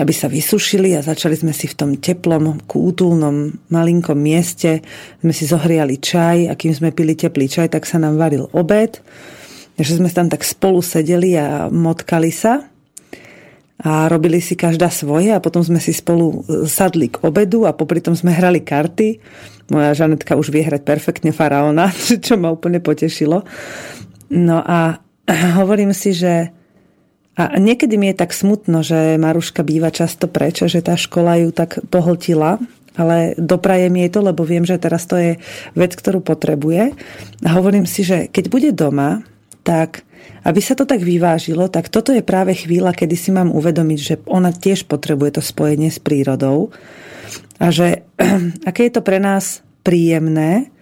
aby 0.00 0.12
sa 0.16 0.32
vysušili 0.32 0.96
a 0.96 1.04
začali 1.04 1.36
sme 1.36 1.52
si 1.52 1.68
v 1.68 1.76
tom 1.76 1.90
teplom, 2.00 2.64
kútulnom, 2.64 3.52
malinkom 3.68 4.16
mieste, 4.16 4.80
sme 5.20 5.36
si 5.36 5.44
zohriali 5.44 6.00
čaj 6.00 6.48
a 6.48 6.56
kým 6.56 6.72
sme 6.72 6.96
pili 6.96 7.12
teplý 7.12 7.44
čaj, 7.44 7.76
tak 7.76 7.84
sa 7.84 8.00
nám 8.00 8.16
varil 8.16 8.48
obed. 8.56 9.04
Takže 9.76 10.00
sme 10.00 10.08
tam 10.08 10.32
tak 10.32 10.48
spolu 10.48 10.80
sedeli 10.80 11.36
a 11.36 11.68
motkali 11.68 12.32
sa 12.32 12.64
a 13.80 14.12
robili 14.12 14.44
si 14.44 14.60
každá 14.60 14.92
svoje 14.92 15.32
a 15.32 15.40
potom 15.40 15.64
sme 15.64 15.80
si 15.80 15.96
spolu 15.96 16.44
e, 16.44 16.68
sadli 16.68 17.08
k 17.08 17.24
obedu 17.24 17.64
a 17.64 17.72
popri 17.72 18.04
tom 18.04 18.12
sme 18.12 18.36
hrali 18.36 18.60
karty. 18.60 19.16
Moja 19.72 19.96
Žanetka 19.96 20.36
už 20.36 20.52
vie 20.52 20.60
hrať 20.60 20.84
perfektne 20.84 21.32
faraóna, 21.32 21.88
čo 22.26 22.36
ma 22.36 22.52
úplne 22.52 22.84
potešilo. 22.84 23.40
No 24.30 24.60
a 24.60 25.00
hovorím 25.60 25.96
si, 25.96 26.12
že 26.12 26.52
a 27.40 27.56
niekedy 27.56 27.96
mi 27.96 28.12
je 28.12 28.20
tak 28.20 28.36
smutno, 28.36 28.84
že 28.84 29.16
Maruška 29.16 29.64
býva 29.64 29.88
často 29.88 30.28
preč, 30.28 30.60
že 30.60 30.84
tá 30.84 30.92
škola 30.92 31.40
ju 31.40 31.48
tak 31.56 31.80
pohltila, 31.88 32.60
ale 33.00 33.32
doprajem 33.40 33.96
jej 33.96 34.10
to, 34.12 34.20
lebo 34.20 34.44
viem, 34.44 34.68
že 34.68 34.76
teraz 34.76 35.08
to 35.08 35.16
je 35.16 35.40
vec, 35.72 35.96
ktorú 35.96 36.20
potrebuje. 36.20 36.92
A 37.40 37.48
hovorím 37.56 37.88
si, 37.88 38.04
že 38.04 38.28
keď 38.28 38.44
bude 38.52 38.70
doma, 38.76 39.24
tak 39.64 40.04
aby 40.44 40.60
sa 40.60 40.76
to 40.76 40.88
tak 40.88 41.04
vyvážilo, 41.04 41.68
tak 41.68 41.92
toto 41.92 42.12
je 42.12 42.24
práve 42.24 42.56
chvíľa, 42.56 42.96
kedy 42.96 43.16
si 43.16 43.30
mám 43.32 43.52
uvedomiť, 43.52 43.98
že 44.00 44.14
ona 44.28 44.52
tiež 44.52 44.88
potrebuje 44.88 45.40
to 45.40 45.42
spojenie 45.44 45.92
s 45.92 46.00
prírodou 46.00 46.72
a 47.60 47.68
že 47.68 48.08
aké 48.68 48.88
je 48.88 48.92
to 48.96 49.02
pre 49.04 49.20
nás 49.20 49.60
príjemné, 49.84 50.72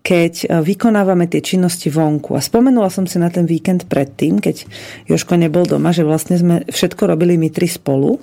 keď 0.00 0.34
e, 0.42 0.46
vykonávame 0.64 1.28
tie 1.28 1.44
činnosti 1.44 1.92
vonku. 1.92 2.32
A 2.32 2.40
spomenula 2.40 2.88
som 2.88 3.04
si 3.04 3.20
na 3.20 3.28
ten 3.28 3.44
víkend 3.44 3.86
predtým, 3.90 4.40
keď 4.40 4.64
Joško 5.10 5.36
nebol 5.36 5.68
doma, 5.68 5.92
že 5.92 6.06
vlastne 6.06 6.40
sme 6.40 6.64
všetko 6.66 7.10
robili 7.10 7.36
my 7.36 7.52
tri 7.52 7.68
spolu, 7.68 8.16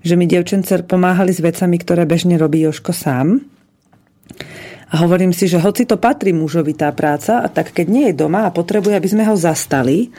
že 0.00 0.16
mi 0.16 0.24
dievčence 0.24 0.72
pomáhali 0.88 1.30
s 1.30 1.44
vecami, 1.44 1.76
ktoré 1.76 2.08
bežne 2.08 2.40
robí 2.40 2.64
Joško 2.64 2.94
sám. 2.96 3.44
Hovorím 4.90 5.30
si, 5.30 5.46
že 5.46 5.62
hoci 5.62 5.86
to 5.86 6.02
patrí 6.02 6.34
mužovi 6.34 6.74
tá 6.74 6.90
práca, 6.90 7.46
tak 7.46 7.70
keď 7.70 7.86
nie 7.86 8.04
je 8.10 8.18
doma 8.18 8.50
a 8.50 8.54
potrebuje, 8.54 8.98
aby 8.98 9.08
sme 9.10 9.22
ho 9.22 9.38
zastali, 9.38 10.10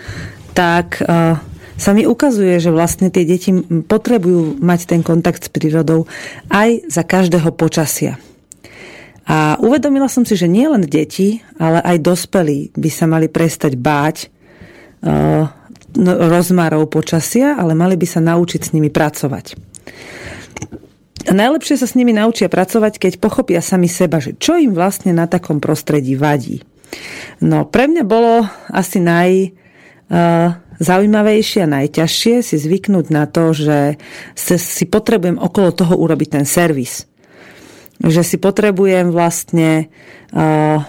tak 0.56 1.04
uh, 1.04 1.36
sa 1.76 1.92
mi 1.92 2.08
ukazuje, 2.08 2.56
že 2.56 2.72
vlastne 2.72 3.12
tie 3.12 3.28
deti 3.28 3.52
potrebujú 3.84 4.64
mať 4.64 4.96
ten 4.96 5.02
kontakt 5.04 5.44
s 5.44 5.52
prírodou 5.52 6.08
aj 6.48 6.88
za 6.88 7.04
každého 7.04 7.52
počasia. 7.52 8.16
A 9.28 9.60
uvedomila 9.60 10.08
som 10.08 10.24
si, 10.24 10.40
že 10.40 10.48
nie 10.48 10.68
len 10.68 10.88
deti, 10.88 11.44
ale 11.60 11.84
aj 11.84 11.98
dospelí 12.04 12.72
by 12.72 12.90
sa 12.90 13.06
mali 13.12 13.28
prestať 13.28 13.76
báť 13.76 14.28
uh, 15.04 15.52
rozmarov 16.32 16.88
počasia, 16.88 17.60
ale 17.60 17.76
mali 17.76 18.00
by 18.00 18.08
sa 18.08 18.24
naučiť 18.24 18.72
s 18.72 18.72
nimi 18.72 18.88
pracovať. 18.88 19.60
Najlepšie 21.30 21.76
sa 21.78 21.86
s 21.86 21.94
nimi 21.94 22.16
naučia 22.16 22.50
pracovať, 22.50 22.98
keď 22.98 23.14
pochopia 23.22 23.62
sami 23.62 23.86
seba, 23.86 24.18
že 24.18 24.34
čo 24.40 24.58
im 24.58 24.74
vlastne 24.74 25.14
na 25.14 25.30
takom 25.30 25.62
prostredí 25.62 26.18
vadí. 26.18 26.66
No 27.40 27.68
pre 27.68 27.86
mňa 27.88 28.04
bolo 28.04 28.48
asi 28.74 29.00
naj, 29.00 29.54
uh, 30.12 30.58
zaujímavejšie 30.82 31.64
a 31.64 31.72
najťažšie 31.78 32.36
si 32.42 32.56
zvyknúť 32.58 33.06
na 33.14 33.30
to, 33.30 33.54
že 33.54 34.02
si 34.36 34.84
potrebujem 34.90 35.38
okolo 35.38 35.70
toho 35.72 35.94
urobiť 35.94 36.42
ten 36.42 36.46
servis. 36.50 37.06
Že 38.02 38.22
si 38.26 38.38
potrebujem 38.42 39.14
vlastne 39.14 39.94
uh, 40.34 40.82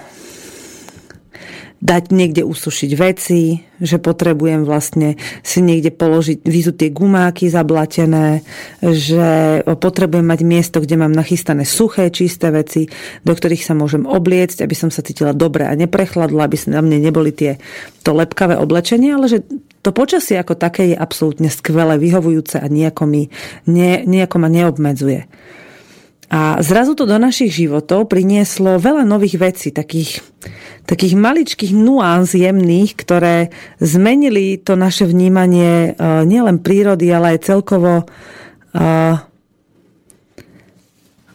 dať 1.82 2.14
niekde 2.14 2.46
usušiť 2.46 2.90
veci, 2.94 3.58
že 3.82 3.98
potrebujem 3.98 4.62
vlastne 4.62 5.18
si 5.42 5.58
niekde 5.58 5.90
položiť, 5.90 6.46
vyzú 6.46 6.70
tie 6.78 6.94
gumáky 6.94 7.50
zablatené, 7.50 8.46
že 8.78 9.60
potrebujem 9.66 10.22
mať 10.22 10.40
miesto, 10.46 10.78
kde 10.78 10.94
mám 11.02 11.10
nachystané 11.10 11.66
suché, 11.66 12.14
čisté 12.14 12.54
veci, 12.54 12.86
do 13.26 13.34
ktorých 13.34 13.66
sa 13.66 13.74
môžem 13.74 14.06
obliecť, 14.06 14.62
aby 14.62 14.74
som 14.78 14.94
sa 14.94 15.02
cítila 15.02 15.34
dobre 15.34 15.66
a 15.66 15.74
neprechladla, 15.74 16.46
aby 16.46 16.56
na 16.70 16.78
mne 16.78 17.02
neboli 17.02 17.34
tie 17.34 17.58
to 18.06 18.14
lepkavé 18.14 18.54
oblečenie, 18.54 19.18
ale 19.18 19.26
že 19.26 19.42
to 19.82 19.90
počasie 19.90 20.38
ako 20.38 20.54
také 20.54 20.94
je 20.94 20.96
absolútne 20.96 21.50
skvelé, 21.50 21.98
vyhovujúce 21.98 22.62
a 22.62 22.66
nejako, 22.70 23.10
mi, 23.10 23.22
ne, 23.66 24.06
nejako 24.06 24.38
ma 24.38 24.46
neobmedzuje. 24.46 25.26
A 26.32 26.64
zrazu 26.64 26.96
to 26.96 27.04
do 27.04 27.20
našich 27.20 27.52
životov 27.52 28.08
prinieslo 28.08 28.80
veľa 28.80 29.04
nových 29.04 29.36
vecí, 29.36 29.68
takých, 29.68 30.24
takých 30.88 31.12
maličkých 31.12 31.76
nuáns 31.76 32.32
jemných, 32.32 32.96
ktoré 32.96 33.52
zmenili 33.84 34.56
to 34.56 34.72
naše 34.72 35.04
vnímanie 35.04 35.92
uh, 35.92 36.24
nielen 36.24 36.64
prírody, 36.64 37.12
ale 37.12 37.36
aj 37.36 37.52
celkovo 37.52 38.08
uh, 38.08 39.16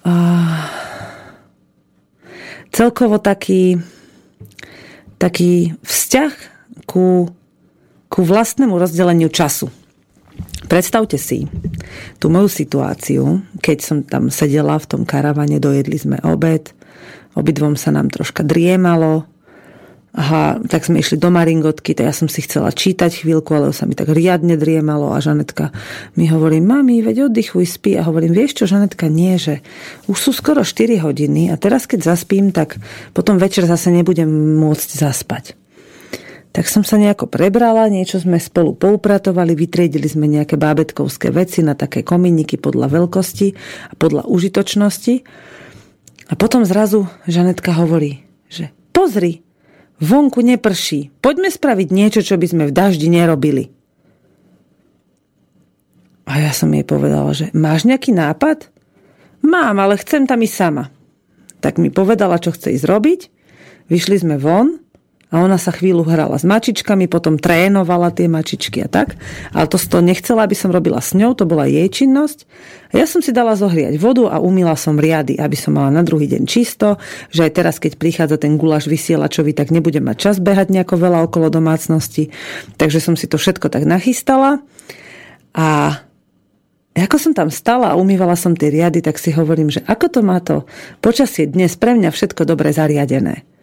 uh, 0.02 0.62
celkovo 2.74 3.22
taký, 3.22 3.82
taký 5.22 5.78
vzťah 5.82 6.34
ku, 6.90 7.30
ku 8.10 8.20
vlastnému 8.22 8.78
rozdeleniu 8.78 9.30
času. 9.34 9.70
Predstavte 10.68 11.16
si 11.16 11.48
tú 12.20 12.28
moju 12.28 12.52
situáciu, 12.52 13.42
keď 13.64 13.78
som 13.80 13.98
tam 14.04 14.28
sedela 14.28 14.76
v 14.76 14.88
tom 14.88 15.02
karavane, 15.08 15.64
dojedli 15.64 15.96
sme 15.96 16.18
obed, 16.28 16.76
obidvom 17.40 17.80
sa 17.80 17.96
nám 17.96 18.12
troška 18.12 18.44
driemalo, 18.44 19.26
Aha, 20.18 20.58
tak 20.66 20.82
sme 20.82 20.98
išli 20.98 21.22
do 21.22 21.30
Maringotky, 21.30 21.94
tak 21.94 22.10
ja 22.10 22.16
som 22.16 22.26
si 22.26 22.42
chcela 22.42 22.74
čítať 22.74 23.22
chvíľku, 23.22 23.54
ale 23.54 23.70
sa 23.70 23.86
mi 23.86 23.94
tak 23.94 24.10
riadne 24.10 24.58
driemalo 24.58 25.14
a 25.14 25.22
Žanetka 25.22 25.70
mi 26.18 26.26
hovorí, 26.26 26.58
mami, 26.58 27.06
veď 27.06 27.30
oddychuj, 27.30 27.70
spí. 27.70 27.94
A 27.94 28.02
hovorím, 28.02 28.34
vieš 28.34 28.58
čo, 28.58 28.66
Žanetka, 28.66 29.14
nie, 29.14 29.38
že 29.38 29.62
už 30.10 30.18
sú 30.18 30.32
skoro 30.34 30.66
4 30.66 31.06
hodiny 31.06 31.54
a 31.54 31.56
teraz 31.62 31.86
keď 31.86 32.02
zaspím, 32.02 32.50
tak 32.50 32.82
potom 33.14 33.38
večer 33.38 33.70
zase 33.70 33.94
nebudem 33.94 34.58
môcť 34.58 34.90
zaspať. 34.98 35.54
Tak 36.56 36.66
som 36.66 36.82
sa 36.82 36.98
nejako 36.98 37.30
prebrala, 37.30 37.92
niečo 37.92 38.18
sme 38.18 38.42
spolu 38.42 38.74
poupratovali, 38.74 39.54
vytriedili 39.54 40.10
sme 40.10 40.26
nejaké 40.26 40.58
bábetkovské 40.58 41.30
veci 41.30 41.62
na 41.62 41.78
také 41.78 42.02
kominiky 42.02 42.58
podľa 42.58 42.90
veľkosti 42.90 43.48
a 43.92 43.94
podľa 43.94 44.26
užitočnosti. 44.26 45.14
A 46.28 46.34
potom 46.34 46.66
zrazu 46.68 47.06
Žanetka 47.30 47.78
hovorí, 47.78 48.26
že 48.50 48.74
pozri, 48.90 49.46
vonku 50.02 50.42
neprší, 50.42 51.14
poďme 51.22 51.54
spraviť 51.54 51.88
niečo, 51.94 52.22
čo 52.26 52.36
by 52.36 52.48
sme 52.50 52.64
v 52.68 52.76
daždi 52.76 53.08
nerobili. 53.08 53.70
A 56.28 56.44
ja 56.44 56.52
som 56.52 56.68
jej 56.76 56.84
povedala, 56.84 57.32
že 57.32 57.48
máš 57.56 57.88
nejaký 57.88 58.12
nápad? 58.12 58.68
Mám, 59.48 59.80
ale 59.80 59.96
chcem 59.96 60.28
tam 60.28 60.44
ísť 60.44 60.56
sama. 60.60 60.92
Tak 61.64 61.80
mi 61.80 61.88
povedala, 61.88 62.42
čo 62.42 62.52
chce 62.52 62.76
ísť 62.76 62.86
robiť. 62.86 63.20
Vyšli 63.88 64.20
sme 64.20 64.36
von 64.36 64.84
a 65.28 65.44
ona 65.44 65.60
sa 65.60 65.76
chvíľu 65.76 66.08
hrala 66.08 66.40
s 66.40 66.48
mačičkami, 66.48 67.12
potom 67.12 67.36
trénovala 67.36 68.16
tie 68.16 68.32
mačičky 68.32 68.80
a 68.80 68.88
tak. 68.88 69.20
Ale 69.52 69.68
to, 69.68 69.76
to 69.76 70.00
nechcela, 70.00 70.48
aby 70.48 70.56
som 70.56 70.72
robila 70.72 71.04
s 71.04 71.12
ňou, 71.12 71.36
to 71.36 71.44
bola 71.44 71.68
jej 71.68 71.84
činnosť. 71.92 72.48
A 72.96 73.04
ja 73.04 73.06
som 73.12 73.20
si 73.20 73.36
dala 73.36 73.60
zohriať 73.60 74.00
vodu 74.00 74.32
a 74.32 74.40
umila 74.40 74.72
som 74.80 74.96
riady, 74.96 75.36
aby 75.36 75.60
som 75.60 75.76
mala 75.76 75.92
na 75.92 76.00
druhý 76.00 76.32
deň 76.32 76.48
čisto, 76.48 76.96
že 77.28 77.44
aj 77.44 77.52
teraz, 77.60 77.76
keď 77.76 78.00
prichádza 78.00 78.40
ten 78.40 78.56
guláš 78.56 78.88
vysielačový, 78.88 79.52
tak 79.52 79.68
nebudem 79.68 80.08
mať 80.08 80.32
čas 80.32 80.36
behať 80.40 80.72
nejako 80.72 80.96
veľa 80.96 81.20
okolo 81.28 81.52
domácnosti. 81.52 82.32
Takže 82.80 83.04
som 83.04 83.20
si 83.20 83.28
to 83.28 83.36
všetko 83.36 83.68
tak 83.68 83.84
nachystala. 83.84 84.64
A 85.52 86.00
ako 86.96 87.20
som 87.20 87.36
tam 87.36 87.52
stala 87.52 87.92
a 87.92 88.00
umývala 88.00 88.40
som 88.40 88.56
tie 88.56 88.72
riady, 88.72 89.04
tak 89.04 89.20
si 89.20 89.36
hovorím, 89.36 89.76
že 89.76 89.84
ako 89.84 90.06
to 90.08 90.20
má 90.24 90.40
to 90.40 90.64
počasie 91.04 91.52
dnes 91.52 91.76
pre 91.76 92.00
mňa 92.00 92.16
všetko 92.16 92.48
dobre 92.48 92.72
zariadené. 92.72 93.57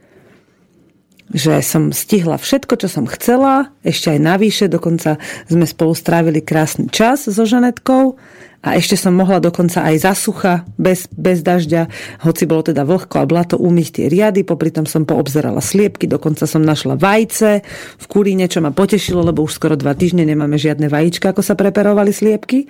Že 1.33 1.65
som 1.65 1.83
stihla 1.89 2.37
všetko, 2.37 2.85
čo 2.85 2.89
som 2.91 3.09
chcela, 3.09 3.73
ešte 3.81 4.13
aj 4.13 4.21
navýše, 4.21 4.67
dokonca 4.69 5.17
sme 5.49 5.65
spolu 5.65 5.97
strávili 5.97 6.45
krásny 6.45 6.93
čas 6.93 7.25
so 7.25 7.45
Žanetkou 7.49 8.21
a 8.65 8.81
ešte 8.81 8.97
som 8.97 9.13
mohla 9.13 9.45
dokonca 9.45 9.85
aj 9.85 10.09
za 10.09 10.13
sucha, 10.17 10.65
bez, 10.81 11.05
bez 11.13 11.45
dažďa, 11.45 11.85
hoci 12.25 12.49
bolo 12.49 12.65
teda 12.65 12.89
vlhko 12.89 13.21
a 13.21 13.29
blato, 13.29 13.61
umyť 13.61 13.89
tie 13.93 14.07
riady, 14.09 14.41
popri 14.41 14.73
tom 14.73 14.89
som 14.89 15.05
poobzerala 15.05 15.61
sliepky, 15.61 16.09
dokonca 16.09 16.49
som 16.49 16.65
našla 16.65 16.97
vajce 16.97 17.61
v 18.01 18.05
kuríne, 18.09 18.49
čo 18.49 18.65
ma 18.65 18.73
potešilo, 18.73 19.21
lebo 19.21 19.45
už 19.45 19.61
skoro 19.61 19.77
dva 19.77 19.93
týždne 19.93 20.25
nemáme 20.25 20.57
žiadne 20.57 20.89
vajíčka, 20.89 21.37
ako 21.37 21.45
sa 21.45 21.61
preperovali 21.61 22.09
sliepky. 22.09 22.65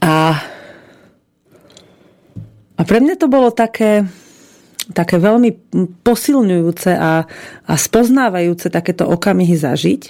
A, 0.00 0.40
a 2.76 2.82
pre 2.88 2.98
mňa 3.04 3.20
to 3.20 3.28
bolo 3.28 3.52
také, 3.52 4.08
také 4.92 5.16
veľmi 5.16 5.72
posilňujúce 6.04 6.92
a, 6.92 7.24
a 7.64 7.72
spoznávajúce 7.78 8.68
takéto 8.68 9.08
okamihy 9.08 9.56
zažiť. 9.56 10.02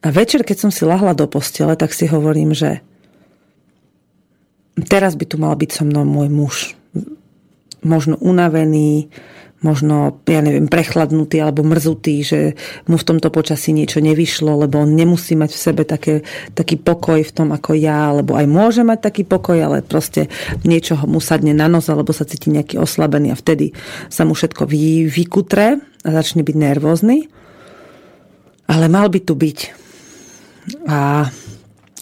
A 0.00 0.08
večer, 0.10 0.42
keď 0.42 0.56
som 0.66 0.70
si 0.72 0.82
lahla 0.88 1.12
do 1.12 1.28
postele, 1.28 1.76
tak 1.76 1.92
si 1.92 2.08
hovorím, 2.08 2.56
že 2.56 2.80
teraz 4.88 5.14
by 5.14 5.24
tu 5.28 5.36
mal 5.36 5.54
byť 5.54 5.70
so 5.70 5.84
mnou 5.84 6.02
môj 6.08 6.28
muž. 6.32 6.56
Možno 7.84 8.16
unavený, 8.18 9.12
možno, 9.60 10.24
ja 10.24 10.40
neviem, 10.40 10.66
prechladnutý 10.66 11.44
alebo 11.44 11.60
mrzutý, 11.60 12.24
že 12.24 12.40
mu 12.88 12.96
v 12.96 13.06
tomto 13.06 13.28
počasí 13.28 13.76
niečo 13.76 14.00
nevyšlo, 14.00 14.64
lebo 14.64 14.80
on 14.80 14.96
nemusí 14.96 15.36
mať 15.36 15.50
v 15.52 15.60
sebe 15.60 15.82
také, 15.84 16.24
taký 16.56 16.80
pokoj 16.80 17.20
v 17.20 17.32
tom 17.32 17.52
ako 17.52 17.76
ja, 17.76 18.12
alebo 18.12 18.40
aj 18.40 18.46
môže 18.48 18.82
mať 18.84 19.04
taký 19.04 19.22
pokoj, 19.28 19.60
ale 19.60 19.84
proste 19.84 20.32
niečo 20.64 20.96
mu 21.04 21.20
sadne 21.20 21.52
na 21.52 21.68
nos, 21.68 21.92
alebo 21.92 22.16
sa 22.16 22.24
cíti 22.24 22.48
nejaký 22.48 22.80
oslabený 22.80 23.36
a 23.36 23.40
vtedy 23.40 23.76
sa 24.08 24.24
mu 24.24 24.32
všetko 24.32 24.64
vy, 24.64 25.04
vykutre 25.12 25.76
a 25.80 26.08
začne 26.08 26.40
byť 26.40 26.56
nervózny. 26.56 27.28
Ale 28.70 28.86
mal 28.88 29.10
by 29.10 29.20
tu 29.26 29.34
byť. 29.34 29.58
A 30.88 31.26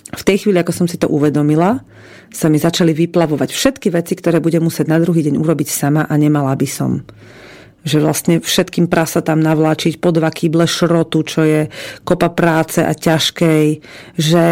v 0.09 0.23
tej 0.23 0.47
chvíli, 0.47 0.61
ako 0.61 0.73
som 0.73 0.87
si 0.87 1.00
to 1.00 1.09
uvedomila, 1.09 1.81
sa 2.29 2.53
mi 2.53 2.61
začali 2.61 2.93
vyplavovať 2.93 3.50
všetky 3.50 3.88
veci, 3.88 4.12
ktoré 4.12 4.38
budem 4.38 4.61
musieť 4.61 4.93
na 4.93 5.00
druhý 5.00 5.25
deň 5.25 5.41
urobiť 5.41 5.69
sama 5.73 6.05
a 6.05 6.15
nemala 6.21 6.53
by 6.53 6.69
som 6.69 7.00
že 7.88 7.99
vlastne 7.99 8.45
všetkým 8.45 8.87
prasa 8.87 9.25
tam 9.25 9.40
navláčiť 9.40 9.97
po 9.99 10.12
dva 10.12 10.28
kýble 10.28 10.68
šrotu, 10.68 11.25
čo 11.25 11.40
je 11.42 11.73
kopa 12.04 12.28
práce 12.30 12.85
a 12.85 12.92
ťažkej, 12.92 13.64
že 14.21 14.45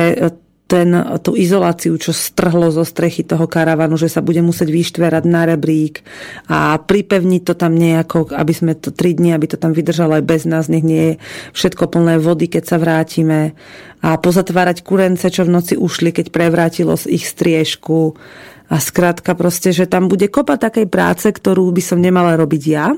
ten, 0.67 0.91
tú 1.23 1.39
izoláciu, 1.39 1.95
čo 1.95 2.11
strhlo 2.11 2.75
zo 2.75 2.83
strechy 2.83 3.23
toho 3.23 3.47
karavanu, 3.47 3.95
že 3.95 4.11
sa 4.11 4.19
bude 4.19 4.43
musieť 4.43 4.75
vyštverať 4.75 5.25
na 5.31 5.47
rebrík 5.47 6.03
a 6.51 6.75
pripevniť 6.83 7.43
to 7.47 7.55
tam 7.55 7.79
nejako, 7.79 8.35
aby 8.35 8.51
sme 8.53 8.75
to 8.75 8.91
tri 8.91 9.15
dni, 9.15 9.31
aby 9.31 9.47
to 9.47 9.63
tam 9.63 9.71
vydržalo 9.71 10.19
aj 10.19 10.25
bez 10.27 10.43
nás, 10.43 10.67
nech 10.67 10.83
nie 10.83 11.15
je 11.15 11.23
všetko 11.55 11.87
plné 11.87 12.19
vody, 12.19 12.51
keď 12.51 12.63
sa 12.67 12.77
vrátime. 12.83 13.55
A 14.03 14.19
pozatvárať 14.19 14.83
kurence, 14.83 15.31
čo 15.31 15.47
v 15.47 15.55
noci 15.55 15.79
ušli, 15.79 16.11
keď 16.11 16.35
prevrátilo 16.35 16.99
z 16.99 17.15
ich 17.15 17.31
striežku. 17.31 18.19
A 18.67 18.83
skrátka 18.83 19.39
proste, 19.39 19.71
že 19.71 19.87
tam 19.87 20.11
bude 20.11 20.27
kopa 20.27 20.59
takej 20.59 20.91
práce, 20.91 21.31
ktorú 21.31 21.71
by 21.71 21.83
som 21.83 22.03
nemala 22.03 22.35
robiť 22.35 22.63
ja, 22.67 22.91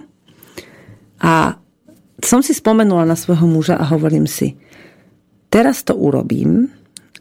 a 1.23 1.59
som 2.19 2.43
si 2.43 2.51
spomenula 2.55 3.07
na 3.07 3.15
svojho 3.15 3.47
muža 3.47 3.79
a 3.79 3.87
hovorím 3.95 4.27
si, 4.27 4.59
teraz 5.51 5.87
to 5.87 5.95
urobím 5.95 6.67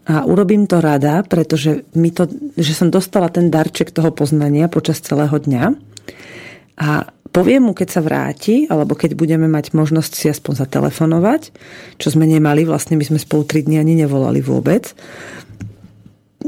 a 0.08 0.26
urobím 0.26 0.66
to 0.66 0.80
rada, 0.80 1.22
pretože 1.22 1.86
mi 1.94 2.10
to, 2.10 2.26
že 2.56 2.72
som 2.74 2.88
dostala 2.90 3.30
ten 3.30 3.52
darček 3.52 3.94
toho 3.94 4.10
poznania 4.10 4.66
počas 4.66 4.98
celého 5.04 5.36
dňa 5.36 5.64
a 6.78 6.88
poviem 7.28 7.70
mu, 7.70 7.72
keď 7.76 7.88
sa 7.92 8.00
vráti, 8.00 8.64
alebo 8.66 8.96
keď 8.96 9.12
budeme 9.14 9.46
mať 9.46 9.76
možnosť 9.76 10.12
si 10.16 10.26
aspoň 10.32 10.64
zatelefonovať, 10.64 11.42
čo 12.00 12.08
sme 12.08 12.24
nemali, 12.24 12.64
vlastne 12.64 12.96
my 12.96 13.04
sme 13.04 13.20
spolu 13.20 13.44
3 13.44 13.68
dní 13.68 13.76
ani 13.76 13.94
nevolali 14.00 14.40
vôbec, 14.40 14.96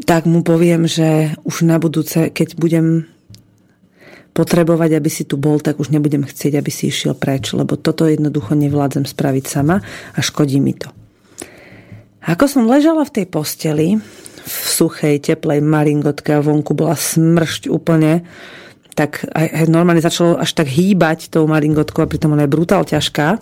tak 0.08 0.24
mu 0.24 0.40
poviem, 0.40 0.88
že 0.88 1.36
už 1.44 1.68
na 1.68 1.76
budúce, 1.76 2.32
keď 2.32 2.56
budem 2.56 3.10
potrebovať, 4.40 4.96
aby 4.96 5.10
si 5.12 5.28
tu 5.28 5.36
bol, 5.36 5.60
tak 5.60 5.76
už 5.76 5.92
nebudem 5.92 6.24
chcieť, 6.24 6.56
aby 6.56 6.72
si 6.72 6.88
išiel 6.88 7.12
preč, 7.12 7.52
lebo 7.52 7.76
toto 7.76 8.08
jednoducho 8.08 8.56
nevládzem 8.56 9.04
spraviť 9.04 9.44
sama 9.44 9.84
a 10.16 10.18
škodí 10.24 10.56
mi 10.56 10.72
to. 10.72 10.88
Ako 12.24 12.48
som 12.48 12.64
ležala 12.64 13.04
v 13.04 13.20
tej 13.20 13.26
posteli, 13.28 13.88
v 14.40 14.56
suchej, 14.64 15.20
teplej 15.20 15.60
maringotke 15.60 16.32
a 16.32 16.40
vonku 16.40 16.72
bola 16.72 16.96
smršť 16.96 17.68
úplne, 17.68 18.24
tak 18.96 19.28
aj, 19.28 19.46
aj 19.60 19.64
normálne 19.68 20.00
začalo 20.00 20.40
až 20.40 20.56
tak 20.56 20.72
hýbať 20.72 21.28
tou 21.28 21.44
maringotkou 21.44 22.00
a 22.00 22.08
pritom 22.08 22.32
ona 22.32 22.48
je 22.48 22.54
brutál 22.56 22.88
ťažká, 22.88 23.40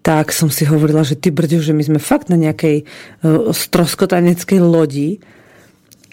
tak 0.00 0.32
som 0.32 0.48
si 0.48 0.64
hovorila, 0.64 1.04
že 1.04 1.20
ty 1.20 1.28
brďo, 1.28 1.60
že 1.60 1.76
my 1.76 1.84
sme 1.84 2.00
fakt 2.00 2.32
na 2.32 2.40
nejakej 2.40 2.84
uh, 2.84 3.52
stroskotaneckej 3.52 4.60
lodi 4.64 5.20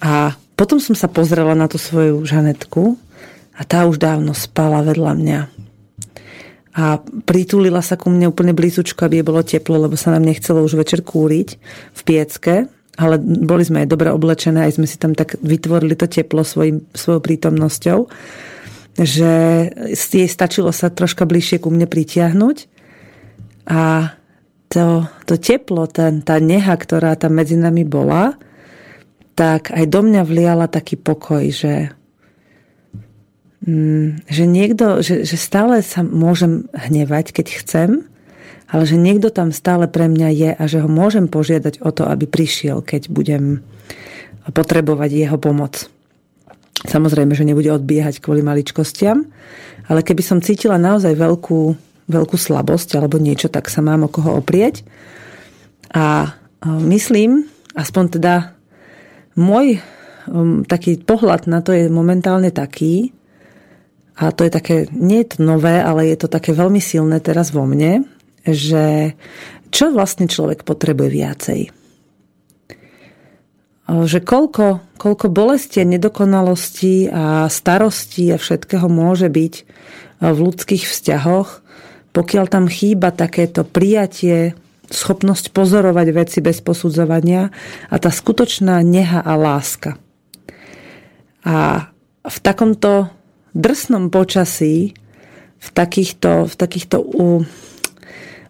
a 0.03 0.36
potom 0.55 0.79
som 0.79 0.95
sa 0.95 1.08
pozrela 1.08 1.55
na 1.55 1.67
tú 1.67 1.79
svoju 1.79 2.23
žanetku 2.23 2.99
a 3.56 3.62
tá 3.63 3.88
už 3.88 3.98
dávno 3.98 4.36
spala 4.36 4.84
vedľa 4.84 5.13
mňa. 5.15 5.39
A 6.76 7.00
pritúlila 7.24 7.80
sa 7.80 7.96
ku 7.96 8.12
mne 8.12 8.28
úplne 8.28 8.52
blízučko, 8.52 9.08
aby 9.08 9.24
je 9.24 9.28
bolo 9.28 9.41
teplo, 9.48 9.80
lebo 9.80 9.96
sa 9.96 10.12
nám 10.12 10.28
nechcelo 10.28 10.60
už 10.60 10.76
večer 10.76 11.08
kúriť 11.08 11.50
v 11.96 12.02
piecke, 12.04 12.68
ale 13.00 13.15
boli 13.20 13.63
sme 13.63 13.88
aj 13.88 13.91
dobre 13.91 14.12
oblečené, 14.12 14.68
aj 14.68 14.76
sme 14.76 14.88
si 14.88 15.00
tam 15.00 15.15
tak 15.15 15.39
vytvorili 15.39 15.96
to 15.96 16.12
teplo 16.12 16.44
svojim, 16.44 16.84
svojou 16.91 17.24
prítomnosťou, 17.24 18.00
že 19.00 19.34
jej 19.96 20.28
stačilo 20.28 20.76
sa 20.76 20.91
troška 20.91 21.24
bližšie 21.24 21.63
ku 21.63 21.72
mne 21.72 21.88
pritiahnuť 21.88 22.58
a 23.72 24.15
to, 24.68 25.08
to 25.24 25.36
teplo, 25.39 25.88
tá, 25.88 26.12
tá 26.12 26.36
neha, 26.44 26.76
ktorá 26.76 27.15
tam 27.15 27.39
medzi 27.39 27.56
nami 27.56 27.88
bola, 27.88 28.36
tak 29.36 29.72
aj 29.72 29.86
do 29.88 30.00
mňa 30.04 30.22
vliala 30.28 30.68
taký 30.68 31.00
pokoj, 31.00 31.44
že 31.52 31.96
že 34.30 34.45
niekto, 34.45 35.01
že, 35.01 35.25
že 35.25 35.38
stále 35.41 35.82
sa 35.82 36.06
môžem 36.06 36.69
hnevať, 36.69 37.34
keď 37.34 37.47
chcem, 37.65 37.89
ale 38.69 38.84
že 38.86 38.97
niekto 38.97 39.34
tam 39.34 39.49
stále 39.49 39.89
pre 39.89 40.06
mňa 40.06 40.30
je 40.34 40.49
a 40.54 40.63
že 40.69 40.86
ho 40.86 40.89
môžem 40.89 41.25
požiadať 41.25 41.82
o 41.82 41.89
to, 41.89 42.06
aby 42.06 42.30
prišiel, 42.30 42.86
keď 42.86 43.10
budem 43.10 43.65
potrebovať 44.54 45.10
jeho 45.10 45.38
pomoc. 45.41 45.89
Samozrejme, 46.86 47.34
že 47.34 47.47
nebude 47.47 47.73
odbiehať 47.73 48.21
kvôli 48.21 48.45
maličkostiam, 48.45 49.25
ale 49.89 50.06
keby 50.06 50.21
som 50.21 50.45
cítila 50.45 50.78
naozaj 50.78 51.17
veľkú, 51.17 51.62
veľkú 52.06 52.38
slabosť 52.38 53.01
alebo 53.01 53.17
niečo, 53.17 53.49
tak 53.49 53.73
sa 53.73 53.82
mám 53.82 54.06
o 54.06 54.13
koho 54.13 54.38
oprieť. 54.38 54.86
A 55.89 56.38
myslím, 56.86 57.49
aspoň 57.73 58.21
teda 58.21 58.54
môj 59.34 59.82
um, 60.30 60.62
taký 60.62 61.01
pohľad 61.01 61.49
na 61.49 61.65
to 61.65 61.73
je 61.73 61.89
momentálne 61.89 62.54
taký, 62.54 63.15
a 64.15 64.32
to 64.32 64.47
je 64.47 64.51
také, 64.51 64.75
nie 64.95 65.23
je 65.23 65.36
to 65.36 65.39
nové, 65.43 65.84
ale 65.84 66.08
je 66.08 66.17
to 66.23 66.32
také 66.32 66.56
veľmi 66.56 66.80
silné 66.80 67.19
teraz 67.19 67.51
vo 67.51 67.67
mne, 67.67 68.08
že 68.47 69.12
čo 69.75 69.91
vlastne 69.91 70.32
človek 70.32 70.63
potrebuje 70.63 71.10
viacej. 71.12 71.62
Že 73.86 74.19
koľko, 74.23 74.82
koľko 74.97 75.28
bolesti 75.30 75.84
a 75.84 75.89
nedokonalostí 75.91 77.12
a 77.12 77.51
starostí 77.51 78.32
a 78.32 78.39
všetkého 78.39 78.88
môže 78.88 79.28
byť 79.28 79.54
v 80.23 80.38
ľudských 80.39 80.88
vzťahoch, 80.88 81.62
pokiaľ 82.15 82.45
tam 82.47 82.65
chýba 82.71 83.12
takéto 83.12 83.67
prijatie, 83.67 84.56
schopnosť 84.88 85.51
pozorovať 85.51 86.08
veci 86.15 86.39
bez 86.39 86.62
posudzovania 86.62 87.49
a 87.89 87.95
tá 87.97 88.13
skutočná 88.13 88.80
neha 88.86 89.19
a 89.19 89.34
láska. 89.36 89.97
A 91.45 91.89
v 92.25 92.38
takomto 92.41 93.12
drsnom 93.56 94.12
počasí, 94.12 94.94
v 95.65 95.70
takýchto, 95.74 96.46
v 96.46 96.56
takýchto 96.56 96.98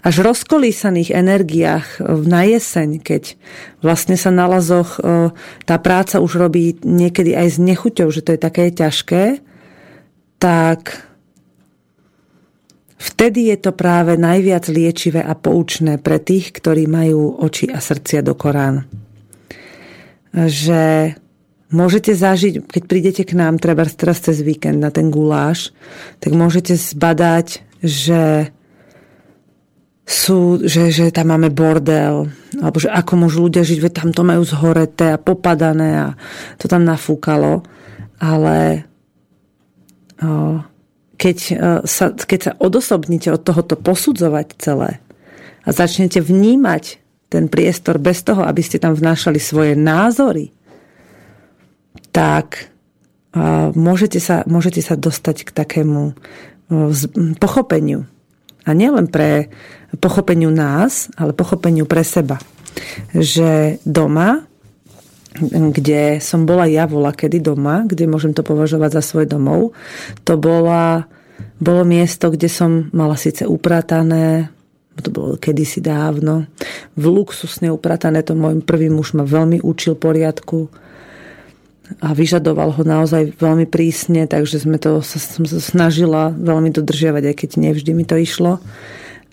až 0.05 0.15
rozkolísaných 0.21 1.17
energiách 1.17 1.97
na 2.29 2.45
jeseň, 2.45 3.01
keď 3.01 3.33
vlastne 3.81 4.13
sa 4.13 4.29
na 4.29 4.45
lazoch 4.45 5.01
e, 5.01 5.33
tá 5.65 5.75
práca 5.81 6.21
už 6.21 6.37
robí 6.37 6.77
niekedy 6.85 7.33
aj 7.33 7.47
s 7.47 7.57
nechuťou, 7.57 8.13
že 8.13 8.21
to 8.21 8.37
je 8.37 8.39
také 8.39 8.69
ťažké, 8.69 9.41
tak 10.37 11.09
vtedy 13.01 13.49
je 13.49 13.57
to 13.57 13.73
práve 13.73 14.13
najviac 14.13 14.69
liečivé 14.69 15.25
a 15.25 15.33
poučné 15.33 15.97
pre 15.97 16.21
tých, 16.21 16.53
ktorí 16.53 16.85
majú 16.85 17.41
oči 17.41 17.73
a 17.73 17.81
srdcia 17.81 18.21
do 18.21 18.37
Korán. 18.37 18.85
Že 20.37 21.17
Môžete 21.75 22.15
zažiť, 22.15 22.71
keď 22.71 22.83
prídete 22.87 23.23
k 23.27 23.35
nám, 23.35 23.59
treba 23.59 23.83
teraz 23.83 24.23
cez 24.23 24.39
víkend 24.39 24.79
na 24.79 24.95
ten 24.95 25.11
guláš, 25.11 25.75
tak 26.23 26.31
môžete 26.31 26.79
zbadať, 26.79 27.67
že 27.83 28.55
sú, 30.07 30.63
že, 30.63 30.93
že 30.93 31.11
tam 31.11 31.35
máme 31.35 31.51
bordel, 31.51 32.31
alebo 32.55 32.77
že 32.79 32.87
ako 32.87 33.13
môžu 33.27 33.51
ľudia 33.51 33.67
žiť, 33.67 33.79
veď 33.83 33.91
tam 33.91 34.09
to 34.15 34.23
majú 34.23 34.47
zhoreté 34.47 35.17
a 35.17 35.21
popadané 35.21 35.89
a 35.99 36.07
to 36.55 36.71
tam 36.71 36.87
nafúkalo. 36.87 37.65
Ale 38.23 38.87
keď 41.19 41.37
sa, 41.83 42.05
keď 42.15 42.39
sa 42.39 42.51
odosobnite 42.55 43.33
od 43.35 43.43
tohoto 43.43 43.75
posudzovať 43.75 44.47
celé 44.61 45.03
a 45.65 45.69
začnete 45.75 46.23
vnímať 46.23 47.03
ten 47.27 47.51
priestor 47.51 47.99
bez 47.99 48.23
toho, 48.23 48.47
aby 48.47 48.63
ste 48.63 48.79
tam 48.79 48.95
vnášali 48.95 49.41
svoje 49.41 49.73
názory, 49.75 50.55
tak 52.15 52.71
môžete 53.75 54.23
sa, 54.23 54.47
môžete 54.47 54.79
sa 54.79 54.95
dostať 54.95 55.43
k 55.43 55.49
takému 55.51 56.15
pochopeniu. 57.35 58.07
A 58.63 58.71
nielen 58.71 59.11
pre 59.11 59.51
pochopeniu 59.99 60.49
nás, 60.49 61.11
ale 61.19 61.35
pochopeniu 61.35 61.83
pre 61.83 62.07
seba. 62.07 62.39
Že 63.11 63.83
doma, 63.83 64.47
kde 65.51 66.23
som 66.23 66.47
bola 66.47 66.63
ja 66.65 66.87
vola 66.87 67.11
kedy 67.11 67.43
doma, 67.43 67.83
kde 67.83 68.07
môžem 68.07 68.31
to 68.31 68.41
považovať 68.41 68.95
za 68.95 69.03
svoj 69.03 69.27
domov, 69.27 69.75
to 70.23 70.39
bola, 70.39 71.11
bolo 71.59 71.83
miesto, 71.83 72.31
kde 72.31 72.47
som 72.47 72.87
mala 72.95 73.19
síce 73.19 73.43
upratané, 73.43 74.47
to 74.95 75.11
bolo 75.11 75.35
kedysi 75.35 75.83
dávno, 75.83 76.47
v 76.95 77.03
luxusne 77.11 77.67
upratané, 77.67 78.23
to 78.23 78.31
môj 78.31 78.63
prvý 78.63 78.87
muž 78.87 79.11
ma 79.11 79.27
veľmi 79.27 79.59
učil 79.59 79.99
poriadku 79.99 80.71
a 82.01 82.11
vyžadoval 82.11 82.75
ho 82.75 82.83
naozaj 82.83 83.37
veľmi 83.37 83.69
prísne, 83.69 84.25
takže 84.25 84.65
sme 84.65 84.81
to, 84.81 85.05
som 85.05 85.45
sa 85.45 85.61
snažila 85.61 86.33
veľmi 86.33 86.73
dodržiavať, 86.73 87.23
aj 87.29 87.35
keď 87.35 87.49
nevždy 87.61 87.91
mi 87.93 88.05
to 88.05 88.17
išlo. 88.17 88.57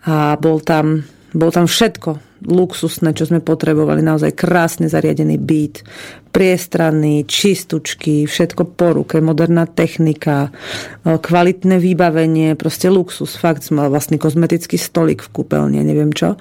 A 0.04 0.36
bol 0.36 0.60
tam, 0.60 1.06
bol 1.32 1.50
tam 1.54 1.64
všetko 1.64 2.32
luxusné, 2.42 3.14
čo 3.14 3.30
sme 3.30 3.38
potrebovali, 3.38 4.02
naozaj 4.02 4.34
krásne 4.34 4.90
zariadený 4.90 5.38
byt, 5.38 5.86
priestranný, 6.34 7.22
čistučky, 7.22 8.26
všetko 8.26 8.74
po 8.74 8.98
ruke, 8.98 9.22
moderná 9.22 9.68
technika, 9.70 10.50
kvalitné 11.06 11.78
vybavenie, 11.78 12.58
proste 12.58 12.90
luxus, 12.90 13.38
fakt 13.38 13.62
mal 13.70 13.92
vlastný 13.94 14.18
kozmetický 14.18 14.74
stolik 14.74 15.22
v 15.22 15.30
kúpeľni, 15.30 15.86
neviem 15.86 16.10
čo. 16.10 16.34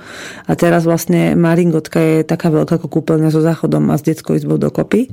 A 0.50 0.52
teraz 0.58 0.90
vlastne 0.90 1.38
Maringotka 1.38 2.02
je 2.02 2.26
taká 2.26 2.50
veľká 2.50 2.82
ako 2.82 2.88
kúpeľňa 2.90 3.30
so 3.30 3.46
záchodom 3.46 3.94
a 3.94 4.00
s 4.00 4.06
detskou 4.06 4.34
izbou 4.34 4.58
dokopy 4.58 5.12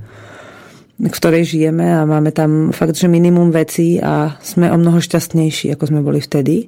v 0.99 1.15
ktorej 1.15 1.47
žijeme 1.47 1.87
a 1.87 2.03
máme 2.03 2.35
tam 2.35 2.75
fakt, 2.75 2.99
že 2.99 3.07
minimum 3.07 3.55
vecí 3.55 4.03
a 4.03 4.35
sme 4.43 4.67
o 4.67 4.77
mnoho 4.77 4.99
šťastnejší, 4.99 5.71
ako 5.79 5.85
sme 5.87 6.01
boli 6.03 6.19
vtedy. 6.19 6.67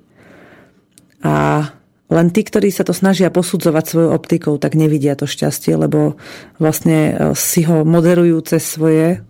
A 1.27 1.67
len 2.11 2.27
tí, 2.31 2.47
ktorí 2.47 2.71
sa 2.71 2.87
to 2.87 2.95
snažia 2.95 3.31
posudzovať 3.31 3.85
svojou 3.87 4.11
optikou, 4.15 4.55
tak 4.59 4.79
nevidia 4.79 5.19
to 5.19 5.27
šťastie, 5.27 5.75
lebo 5.75 6.19
vlastne 6.59 6.99
e, 7.11 7.13
si 7.39 7.63
ho 7.67 7.87
moderujú 7.87 8.39
cez 8.47 8.67
svoje 8.67 9.23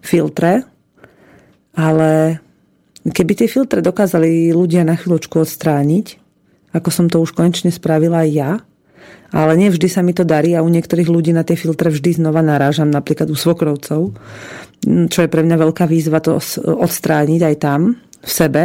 filtre. 0.00 0.64
Ale 1.76 2.40
keby 3.04 3.32
tie 3.36 3.48
filtre 3.48 3.84
dokázali 3.84 4.52
ľudia 4.56 4.88
na 4.88 4.96
chvíľočku 4.96 5.36
odstrániť, 5.40 6.06
ako 6.72 6.88
som 6.88 7.06
to 7.12 7.20
už 7.20 7.36
konečne 7.36 7.68
spravila 7.68 8.24
aj 8.24 8.30
ja, 8.32 8.50
ale 9.34 9.58
nevždy 9.58 9.90
sa 9.90 10.06
mi 10.06 10.14
to 10.14 10.22
darí 10.22 10.54
a 10.54 10.62
u 10.62 10.70
niektorých 10.70 11.10
ľudí 11.10 11.34
na 11.34 11.42
tie 11.42 11.58
filtre 11.58 11.90
vždy 11.90 12.22
znova 12.22 12.38
narážam, 12.38 12.86
napríklad 12.86 13.26
u 13.26 13.34
svokrovcov, 13.34 14.14
čo 14.86 15.18
je 15.18 15.32
pre 15.32 15.42
mňa 15.42 15.56
veľká 15.58 15.90
výzva 15.90 16.22
to 16.22 16.38
odstrániť 16.62 17.40
aj 17.42 17.54
tam, 17.58 17.98
v 17.98 18.30
sebe, 18.30 18.64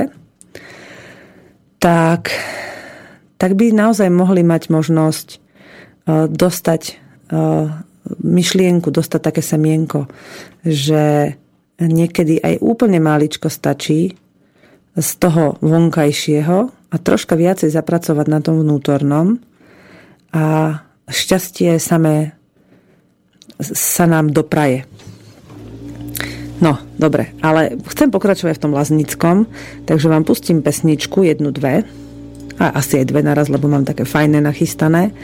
tak, 1.82 2.30
tak 3.42 3.52
by 3.58 3.74
naozaj 3.74 4.14
mohli 4.14 4.46
mať 4.46 4.70
možnosť 4.70 5.28
e, 5.34 5.38
dostať 6.30 6.82
e, 6.86 6.94
myšlienku, 8.22 8.94
dostať 8.94 9.22
také 9.26 9.42
semienko, 9.42 10.06
že 10.62 11.34
niekedy 11.82 12.46
aj 12.46 12.62
úplne 12.62 13.02
máličko 13.02 13.50
stačí 13.50 14.14
z 14.94 15.10
toho 15.18 15.58
vonkajšieho 15.64 16.58
a 16.94 16.96
troška 17.00 17.34
viacej 17.34 17.74
zapracovať 17.74 18.28
na 18.28 18.40
tom 18.44 18.62
vnútornom 18.62 19.49
a 20.34 20.44
šťastie 21.10 21.82
samé 21.82 22.38
sa 23.60 24.06
nám 24.08 24.32
dopraje. 24.32 24.86
No, 26.60 26.76
dobre, 27.00 27.32
ale 27.39 27.80
chcem 27.88 28.12
pokračovať 28.12 28.60
v 28.60 28.63
tom 28.68 28.76
laznickom, 28.76 29.48
takže 29.88 30.12
vám 30.12 30.28
pustím 30.28 30.60
pesničku, 30.60 31.24
jednu, 31.24 31.56
dve, 31.56 31.88
a 32.60 32.76
asi 32.76 33.00
aj 33.00 33.06
dve 33.08 33.24
naraz, 33.24 33.48
lebo 33.48 33.72
mám 33.72 33.88
také 33.88 34.04
fajné 34.04 34.44
nachystané 34.44 35.15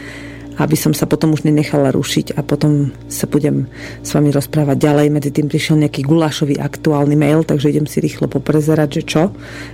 aby 0.56 0.76
som 0.80 0.96
sa 0.96 1.04
potom 1.04 1.36
už 1.36 1.44
nenechala 1.44 1.91
rušiť 1.91 2.39
a 2.39 2.41
potom 2.41 2.96
sa 3.12 3.28
budem 3.28 3.68
s 4.00 4.15
vami 4.15 4.32
rozprávať 4.32 4.78
ďalej. 4.80 5.08
Medzi 5.12 5.32
tým 5.36 5.52
prišiel 5.52 5.84
nejaký 5.84 6.08
gulášový 6.08 6.60
aktuálny 6.60 7.15
mail, 7.20 7.44
takže 7.44 7.76
idem 7.76 7.88
si 7.88 8.00
rýchlo 8.00 8.32
poprezerať, 8.32 8.89
že 9.02 9.04
čo, 9.04 9.24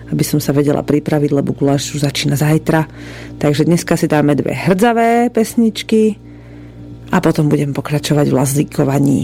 aby 0.09 0.23
som 0.25 0.41
sa 0.41 0.53
vedela 0.55 0.81
pripraviť, 0.81 1.29
lebo 1.29 1.53
guláš 1.53 1.93
už 1.93 2.01
začína 2.01 2.33
zajtra. 2.33 2.89
Takže 3.37 3.69
dneska 3.69 3.93
si 3.93 4.09
dáme 4.09 4.33
dve 4.33 4.57
hrdzavé 4.57 5.29
pesničky 5.29 6.17
a 7.11 7.21
potom 7.21 7.51
budem 7.51 7.75
pokračovať 7.75 8.25
v 8.31 8.37
lazíkovaní. 8.37 9.19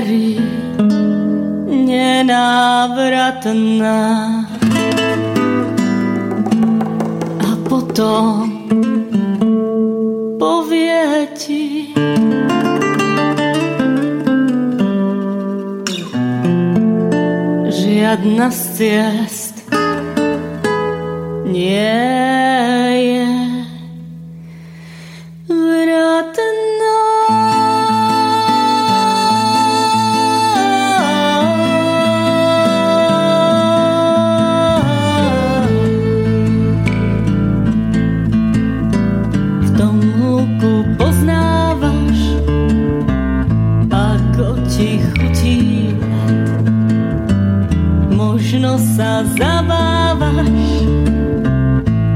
sféry 0.06 0.38
nenávratná. 1.90 3.26
A 7.42 7.50
potom 7.66 8.46
povie 10.38 11.26
ti, 11.34 11.90
žiadna 17.74 18.54
z 18.54 18.62
ciest 18.78 19.66
nie 21.50 22.75
zabávaš, 49.34 50.50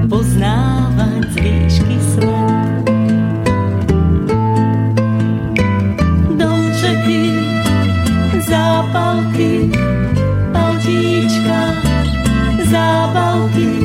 poznávať 0.10 1.24
z 1.34 1.36
výšky 1.42 1.98
svet. 2.14 2.86
Domčeky, 6.38 7.24
zápalky, 8.46 9.74
paltíčka, 10.54 11.62
zábavky, 12.70 13.79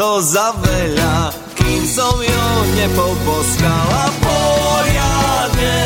to 0.00 0.16
za 0.24 0.56
veľa, 0.56 1.28
kým 1.52 1.84
som 1.84 2.16
ju 2.16 2.46
nepoboskala 2.72 4.08
poriadne. 4.16 5.78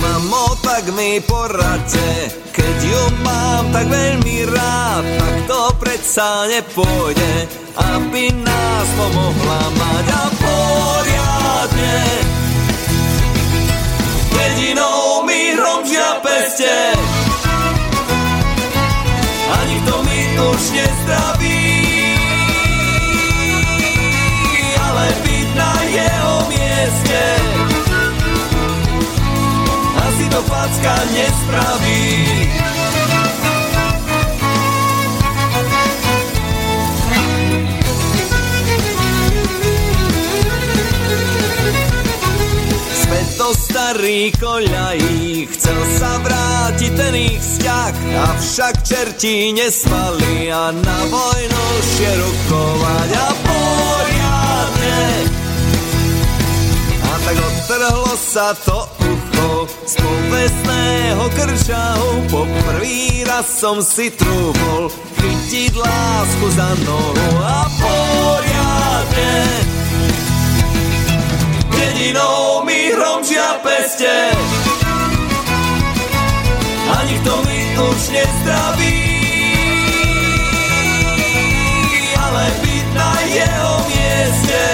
Mamo, 0.00 0.56
tak 0.64 0.88
mi 0.96 1.20
poradte, 1.20 2.32
keď 2.56 2.76
ju 2.88 3.02
mám 3.20 3.68
tak 3.68 3.84
veľmi 3.92 4.48
rád, 4.48 5.04
tak 5.04 5.34
to 5.44 5.60
predsa 5.76 6.48
nepôjde, 6.48 7.52
aby 7.76 8.32
nás 8.32 8.86
pomohla 8.96 9.62
mať 9.76 10.06
a 10.08 10.24
poriadne. 10.40 12.00
Jedinou 14.32 15.20
mi 15.28 15.52
hromžia 15.52 16.16
peste, 16.24 16.96
nikto 20.34 20.50
mi 20.50 20.56
už 20.56 20.70
nezdraví. 20.70 21.62
mieste 26.48 27.22
Asi 29.96 30.24
to 30.28 30.42
facka 30.42 30.94
nespraví 31.14 32.73
Starých 43.54 44.34
koľají 44.42 45.46
Chcel 45.54 45.80
sa 45.98 46.18
vrátiť 46.20 46.92
ten 46.98 47.14
ich 47.14 47.40
vzťah 47.40 47.94
Avšak 48.34 48.74
čerti 48.82 49.54
nespali 49.54 50.50
A 50.50 50.74
na 50.74 50.98
vojnu 51.08 51.64
šerukovať 51.94 53.10
A 53.14 53.28
poriadne 53.46 53.84
tak 57.24 57.40
odtrhlo 57.40 58.12
sa 58.20 58.52
to 58.52 58.84
ucho 59.00 59.64
z 59.88 59.96
povestného 59.96 61.24
krčahu. 61.32 62.12
Po 62.28 62.44
prvý 62.44 63.24
raz 63.24 63.48
som 63.48 63.80
si 63.80 64.12
trúbol 64.12 64.92
chytiť 65.16 65.72
lásku 65.72 66.46
za 66.52 66.68
nohu 66.84 67.30
a 67.40 67.64
poriadne. 67.80 69.32
Jedinou 71.84 72.64
mi 72.64 72.88
hromžia 72.96 73.60
peste 73.60 74.32
a 76.88 76.96
nikto 77.04 77.44
mi 77.44 77.60
už 77.76 78.00
nezdraví. 78.08 79.04
Ale 82.24 82.44
byť 82.64 82.86
na 82.96 83.12
jeho 83.28 83.74
mieste 83.92 84.64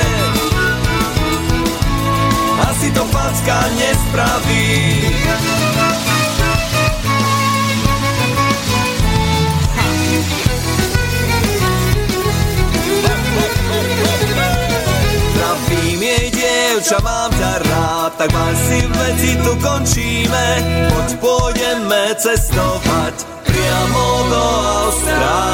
asi 2.63 2.89
to 2.95 3.03
facka 3.11 3.59
nespraví. 3.75 4.71
Pravím 15.35 16.03
jej 16.03 16.31
dievča, 16.71 17.03
mám 17.03 17.35
ťa 17.35 17.67
rád, 17.67 18.15
tak 18.15 18.31
maj 18.31 18.55
si 18.55 18.79
veci 18.87 19.35
tu 19.43 19.59
končíme, 19.59 20.47
poď 20.87 21.19
pôjdeme 21.19 22.15
cestovať 22.15 23.27
priamo 23.43 24.07
do 24.31 24.39
Austrálie. 24.87 25.51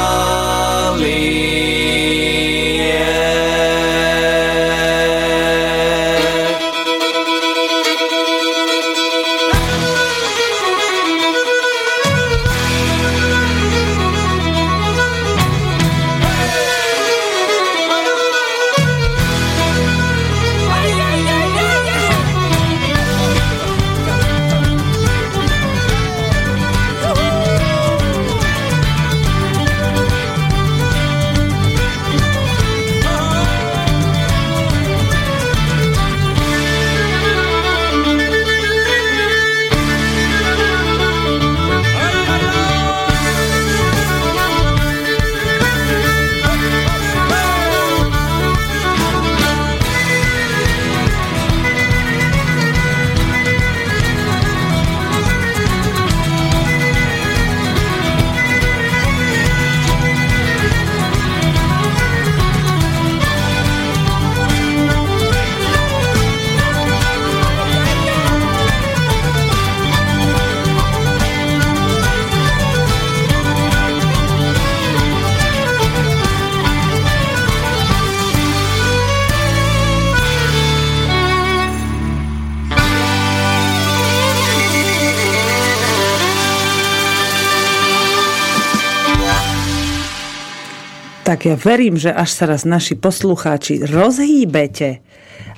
Tak 91.37 91.45
ja 91.45 91.53
verím, 91.53 92.01
že 92.01 92.09
až 92.09 92.33
sa 92.33 92.49
raz 92.49 92.65
naši 92.65 92.97
poslucháči 92.97 93.85
rozhýbete 93.85 95.05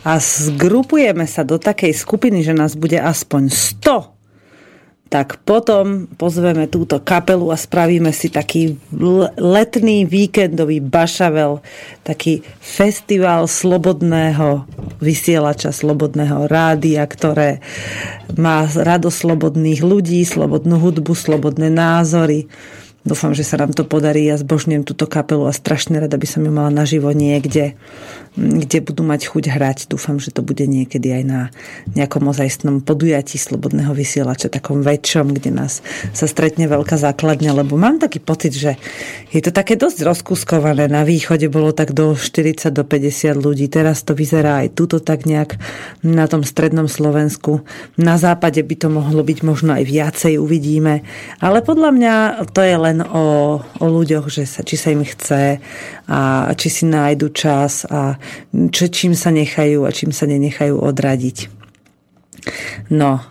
a 0.03 0.19
zgrupujeme 0.19 1.23
sa 1.23 1.47
do 1.47 1.55
takej 1.55 1.95
skupiny, 1.95 2.43
že 2.43 2.51
nás 2.51 2.75
bude 2.75 2.99
aspoň 2.99 3.47
100 3.47 4.19
tak 5.09 5.41
potom 5.41 6.05
pozveme 6.05 6.69
túto 6.69 7.01
kapelu 7.01 7.49
a 7.49 7.57
spravíme 7.57 8.13
si 8.13 8.29
taký 8.29 8.77
letný 9.41 10.05
víkendový 10.05 10.85
bašavel, 10.85 11.65
taký 12.05 12.45
festival 12.61 13.49
slobodného 13.49 14.69
vysielača, 15.01 15.73
slobodného 15.73 16.45
rádia, 16.45 17.01
ktoré 17.09 17.57
má 18.37 18.69
rado 18.69 19.09
slobodných 19.09 19.81
ľudí, 19.81 20.21
slobodnú 20.29 20.77
hudbu, 20.77 21.17
slobodné 21.17 21.73
názory 21.73 22.45
Dúfam, 23.07 23.31
že 23.31 23.47
sa 23.47 23.55
nám 23.55 23.71
to 23.71 23.88
podarí. 23.88 24.27
Ja 24.27 24.35
zbožňujem 24.35 24.83
túto 24.83 25.07
kapelu 25.07 25.47
a 25.47 25.55
strašne 25.55 26.03
rada 26.03 26.19
by 26.19 26.27
som 26.27 26.43
ju 26.43 26.51
mala 26.51 26.67
naživo 26.67 27.15
niekde, 27.15 27.79
kde 28.35 28.79
budú 28.83 29.07
mať 29.07 29.31
chuť 29.31 29.55
hrať. 29.55 29.77
Dúfam, 29.88 30.19
že 30.19 30.35
to 30.35 30.43
bude 30.43 30.67
niekedy 30.67 31.15
aj 31.15 31.23
na 31.23 31.41
nejakom 31.95 32.27
ozajstnom 32.27 32.83
podujatí 32.83 33.39
slobodného 33.39 33.95
vysielača, 33.95 34.51
takom 34.51 34.83
väčšom, 34.83 35.31
kde 35.31 35.51
nás 35.55 35.79
sa 36.12 36.27
stretne 36.27 36.67
veľká 36.67 36.99
základňa, 36.99 37.63
lebo 37.63 37.79
mám 37.79 38.03
taký 38.03 38.19
pocit, 38.19 38.51
že 38.51 38.75
je 39.31 39.39
to 39.39 39.55
také 39.55 39.79
dosť 39.79 40.03
rozkuskované. 40.03 40.91
Na 40.91 41.07
východe 41.07 41.47
bolo 41.47 41.71
tak 41.71 41.95
do 41.95 42.19
40 42.19 42.67
do 42.67 42.83
50 42.83 43.31
ľudí. 43.39 43.71
Teraz 43.71 44.03
to 44.03 44.12
vyzerá 44.12 44.67
aj 44.67 44.75
tuto 44.75 44.99
tak 44.99 45.23
nejak 45.23 45.55
na 46.03 46.27
tom 46.27 46.43
strednom 46.43 46.91
Slovensku. 46.91 47.63
Na 47.95 48.19
západe 48.19 48.59
by 48.59 48.75
to 48.75 48.91
mohlo 48.91 49.23
byť 49.23 49.39
možno 49.47 49.71
aj 49.79 49.88
viacej, 49.88 50.35
uvidíme. 50.35 51.07
Ale 51.39 51.63
podľa 51.63 51.89
mňa 51.95 52.13
to 52.51 52.59
je 52.59 52.75
len 52.75 52.88
len 52.89 53.06
o, 53.06 53.60
o 53.62 53.86
ľuďoch, 53.86 54.28
že 54.34 54.49
sa, 54.49 54.65
či 54.65 54.75
sa 54.75 54.89
im 54.89 55.06
chce 55.06 55.62
a 56.10 56.49
či 56.58 56.67
si 56.73 56.84
nájdu 56.89 57.30
čas 57.30 57.86
a 57.86 58.17
či, 58.52 58.89
čím 58.89 59.13
sa 59.13 59.30
nechajú 59.30 59.86
a 59.86 59.93
čím 59.93 60.10
sa 60.10 60.25
nenechajú 60.25 60.73
odradiť. 60.73 61.38
No, 62.89 63.21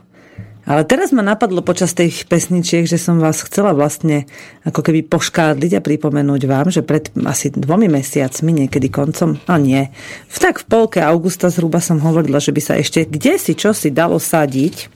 ale 0.68 0.85
teraz 0.85 1.16
ma 1.16 1.25
napadlo 1.25 1.64
počas 1.64 1.97
tých 1.97 2.29
pesničiek, 2.29 2.85
že 2.85 3.01
som 3.01 3.16
vás 3.16 3.40
chcela 3.40 3.73
vlastne 3.73 4.29
ako 4.68 4.85
keby 4.85 5.09
poškádliť 5.09 5.81
a 5.81 5.85
pripomenúť 5.85 6.42
vám, 6.44 6.68
že 6.68 6.85
pred 6.85 7.09
asi 7.25 7.49
dvomi 7.49 7.88
mesiacmi, 7.88 8.53
niekedy 8.53 8.92
koncom, 8.92 9.40
a 9.49 9.57
nie, 9.57 9.88
v 10.29 10.37
tak 10.37 10.61
v 10.61 10.68
polke 10.68 11.01
augusta 11.01 11.49
zhruba 11.49 11.81
som 11.81 12.05
hovorila, 12.05 12.37
že 12.37 12.53
by 12.53 12.61
sa 12.61 12.77
ešte 12.77 13.09
kde 13.09 13.40
si 13.40 13.57
čo 13.57 13.73
si 13.73 13.88
dalo 13.88 14.21
sadiť 14.21 14.92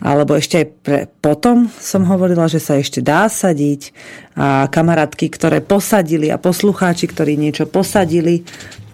alebo 0.00 0.36
ešte 0.36 0.60
aj 0.60 0.66
pre, 0.84 0.98
potom 1.08 1.72
som 1.80 2.04
hovorila, 2.04 2.46
že 2.46 2.60
sa 2.60 2.76
ešte 2.76 3.00
dá 3.00 3.28
sadiť 3.32 3.90
a 4.36 4.68
kamarátky, 4.68 5.26
ktoré 5.32 5.64
posadili 5.64 6.28
a 6.28 6.36
poslucháči, 6.36 7.08
ktorí 7.08 7.40
niečo 7.40 7.64
posadili, 7.64 8.44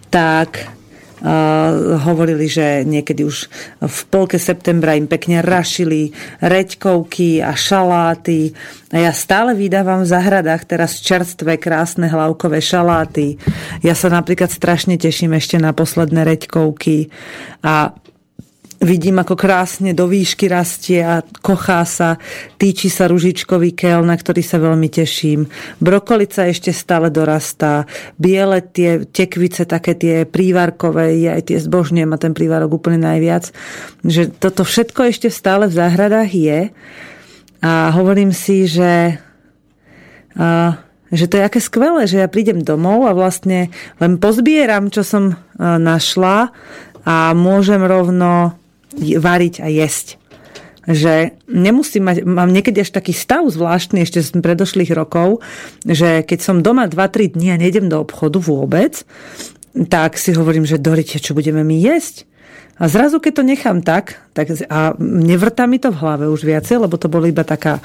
tak 0.07 0.63
uh, 0.63 1.99
hovorili, 2.07 2.47
že 2.47 2.87
niekedy 2.87 3.27
už 3.27 3.51
v 3.83 3.99
polke 4.07 4.39
septembra 4.39 4.95
im 4.95 5.11
pekne 5.11 5.43
rašili 5.43 6.15
reďkovky 6.39 7.43
a 7.43 7.51
šaláty. 7.51 8.55
A 8.93 9.09
ja 9.09 9.11
stále 9.11 9.57
vydávam 9.57 10.05
v 10.05 10.11
zahradách 10.13 10.63
teraz 10.69 11.03
čerstvé, 11.03 11.59
krásne 11.59 12.07
hlavkové 12.07 12.63
šaláty. 12.63 13.35
Ja 13.83 13.97
sa 13.97 14.07
napríklad 14.07 14.53
strašne 14.53 14.95
teším 14.95 15.35
ešte 15.35 15.59
na 15.59 15.75
posledné 15.75 16.23
reďkovky 16.23 17.11
a 17.65 17.91
Vidím, 18.83 19.15
ako 19.23 19.39
krásne 19.39 19.95
do 19.95 20.11
výšky 20.11 20.51
rastie 20.51 20.99
a 20.99 21.23
kochá 21.23 21.87
sa, 21.87 22.19
týči 22.59 22.91
sa 22.91 23.07
ružičkový 23.07 23.71
kel, 23.71 24.03
na 24.03 24.11
ktorý 24.11 24.43
sa 24.43 24.59
veľmi 24.59 24.91
teším. 24.91 25.47
Brokolica 25.79 26.51
ešte 26.51 26.75
stále 26.75 27.07
dorastá. 27.07 27.87
Biele 28.19 28.59
tie 28.59 29.07
tekvice, 29.07 29.63
také 29.63 29.95
tie 29.95 30.27
prívarkové, 30.27 31.15
ja 31.15 31.39
aj 31.39 31.47
tie 31.47 31.63
zbožňujem 31.63 32.11
a 32.11 32.19
ten 32.19 32.35
prívarok 32.35 32.75
úplne 32.75 32.99
najviac. 33.07 33.55
Že 34.03 34.35
toto 34.35 34.67
všetko 34.67 35.15
ešte 35.15 35.31
stále 35.31 35.71
v 35.71 35.77
záhradách 35.79 36.29
je. 36.35 36.59
A 37.63 37.87
hovorím 37.95 38.35
si, 38.35 38.67
že... 38.67 39.15
A, 40.35 40.75
že 41.13 41.31
to 41.31 41.39
je 41.39 41.45
aké 41.45 41.63
skvelé, 41.63 42.03
že 42.03 42.19
ja 42.19 42.27
prídem 42.27 42.59
domov 42.59 43.07
a 43.07 43.15
vlastne 43.15 43.71
len 44.03 44.19
pozbieram, 44.19 44.91
čo 44.91 45.05
som 45.05 45.37
našla 45.61 46.51
a 47.05 47.31
môžem 47.37 47.79
rovno 47.79 48.57
variť 48.99 49.63
a 49.63 49.67
jesť. 49.69 50.21
Že 50.83 51.39
nemusím 51.47 52.03
mať, 52.11 52.27
mám 52.27 52.51
niekedy 52.51 52.83
až 52.83 52.91
taký 52.91 53.15
stav 53.15 53.47
zvláštny 53.47 54.03
ešte 54.03 54.19
z 54.19 54.35
predošlých 54.35 54.91
rokov, 54.91 55.39
že 55.87 56.27
keď 56.27 56.39
som 56.43 56.59
doma 56.59 56.91
2-3 56.91 57.39
dní 57.39 57.55
a 57.55 57.61
nejdem 57.61 57.87
do 57.87 58.03
obchodu 58.03 58.43
vôbec, 58.43 59.07
tak 59.87 60.19
si 60.19 60.35
hovorím, 60.35 60.67
že 60.67 60.77
Dorite, 60.77 61.23
čo 61.23 61.33
budeme 61.33 61.63
my 61.63 61.79
jesť? 61.79 62.27
A 62.81 62.89
zrazu, 62.89 63.21
keď 63.21 63.33
to 63.37 63.43
nechám 63.45 63.79
tak, 63.85 64.17
tak 64.33 64.49
a 64.65 64.97
nevrtá 64.99 65.69
mi 65.69 65.77
to 65.77 65.93
v 65.93 65.99
hlave 66.01 66.25
už 66.25 66.41
viacej, 66.41 66.81
lebo 66.81 66.97
to 66.97 67.05
bol 67.05 67.21
iba 67.21 67.45
taká, 67.45 67.77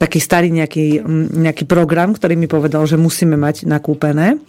taký 0.00 0.16
starý 0.16 0.48
nejaký, 0.48 1.04
nejaký 1.36 1.68
program, 1.68 2.16
ktorý 2.16 2.40
mi 2.40 2.48
povedal, 2.48 2.88
že 2.88 2.96
musíme 2.96 3.36
mať 3.36 3.68
nakúpené. 3.68 4.40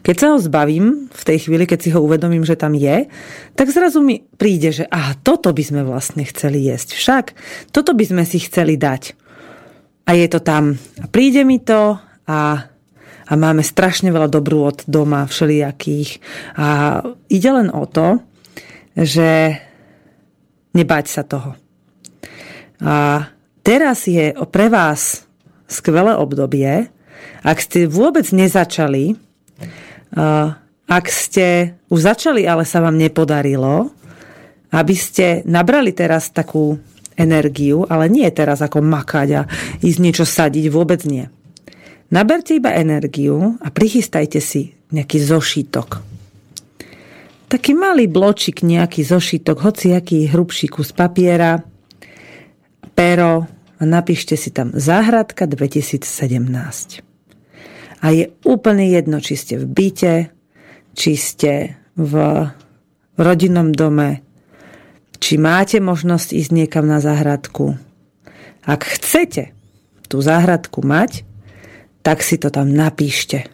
Keď 0.00 0.16
sa 0.16 0.26
ho 0.32 0.38
zbavím, 0.40 1.12
v 1.12 1.22
tej 1.28 1.44
chvíli, 1.44 1.68
keď 1.68 1.78
si 1.84 1.90
ho 1.92 2.00
uvedomím, 2.00 2.40
že 2.40 2.56
tam 2.56 2.72
je, 2.72 3.04
tak 3.52 3.68
zrazu 3.68 4.00
mi 4.00 4.24
príde, 4.24 4.72
že 4.72 4.88
aha, 4.88 5.12
toto 5.20 5.52
by 5.52 5.60
sme 5.60 5.82
vlastne 5.84 6.24
chceli 6.24 6.64
jesť. 6.64 6.96
Však 6.96 7.24
toto 7.68 7.92
by 7.92 8.04
sme 8.08 8.24
si 8.24 8.40
chceli 8.40 8.80
dať. 8.80 9.12
A 10.08 10.16
je 10.16 10.26
to 10.32 10.40
tam. 10.40 10.80
A 11.04 11.06
príde 11.12 11.44
mi 11.44 11.60
to 11.60 12.00
a, 12.24 12.40
a 13.28 13.32
máme 13.36 13.60
strašne 13.60 14.08
veľa 14.08 14.32
dobrú 14.32 14.64
od 14.64 14.88
doma, 14.88 15.28
všelijakých. 15.28 16.24
A 16.56 17.00
ide 17.28 17.50
len 17.52 17.68
o 17.68 17.84
to, 17.84 18.24
že 18.96 19.52
nebať 20.72 21.04
sa 21.12 21.28
toho. 21.28 21.60
A 22.80 23.28
teraz 23.60 24.08
je 24.08 24.32
pre 24.48 24.72
vás 24.72 25.28
skvelé 25.68 26.16
obdobie, 26.16 26.88
ak 27.44 27.58
ste 27.60 27.84
vôbec 27.84 28.24
nezačali 28.32 29.27
ak 30.88 31.04
ste 31.12 31.76
už 31.92 32.00
začali, 32.00 32.48
ale 32.48 32.64
sa 32.64 32.80
vám 32.80 32.96
nepodarilo, 32.96 33.92
aby 34.72 34.94
ste 34.96 35.44
nabrali 35.44 35.92
teraz 35.92 36.32
takú 36.32 36.76
energiu, 37.18 37.84
ale 37.88 38.06
nie 38.08 38.28
teraz 38.30 38.62
ako 38.62 38.80
makať 38.80 39.28
a 39.36 39.42
ísť 39.82 39.98
niečo 40.00 40.24
sadiť, 40.24 40.64
vôbec 40.70 41.02
nie. 41.04 41.26
Naberte 42.08 42.56
iba 42.56 42.72
energiu 42.72 43.60
a 43.60 43.68
prichystajte 43.68 44.40
si 44.40 44.72
nejaký 44.94 45.18
zošítok. 45.20 46.00
Taký 47.48 47.72
malý 47.72 48.08
bločik, 48.08 48.64
nejaký 48.64 49.04
zošítok, 49.04 49.60
aký 49.64 50.28
hrubší 50.28 50.68
kus 50.68 50.92
papiera, 50.92 51.60
pero 52.92 53.58
a 53.78 53.86
napíšte 53.86 54.34
si 54.34 54.50
tam 54.50 54.74
Záhradka 54.74 55.46
2017. 55.46 57.07
A 57.98 58.14
je 58.14 58.30
úplne 58.46 58.86
jedno, 58.86 59.18
či 59.18 59.34
ste 59.34 59.54
v 59.58 59.66
byte, 59.66 60.14
či 60.94 61.12
ste 61.18 61.74
v, 61.98 62.12
rodinnom 63.18 63.74
dome, 63.74 64.22
či 65.18 65.34
máte 65.36 65.82
možnosť 65.82 66.30
ísť 66.30 66.50
niekam 66.54 66.86
na 66.86 67.02
záhradku. 67.02 67.74
Ak 68.62 68.86
chcete 68.86 69.50
tú 70.06 70.22
záhradku 70.22 70.86
mať, 70.86 71.26
tak 72.06 72.22
si 72.22 72.38
to 72.38 72.48
tam 72.54 72.70
napíšte. 72.70 73.50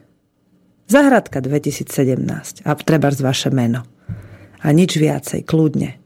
Záhradka 0.85 1.41
2017 1.41 2.69
a 2.69 2.71
treba 2.77 3.09
z 3.09 3.21
vaše 3.25 3.49
meno. 3.49 3.89
A 4.61 4.69
nič 4.77 5.01
viacej, 5.01 5.49
kľudne. 5.49 5.97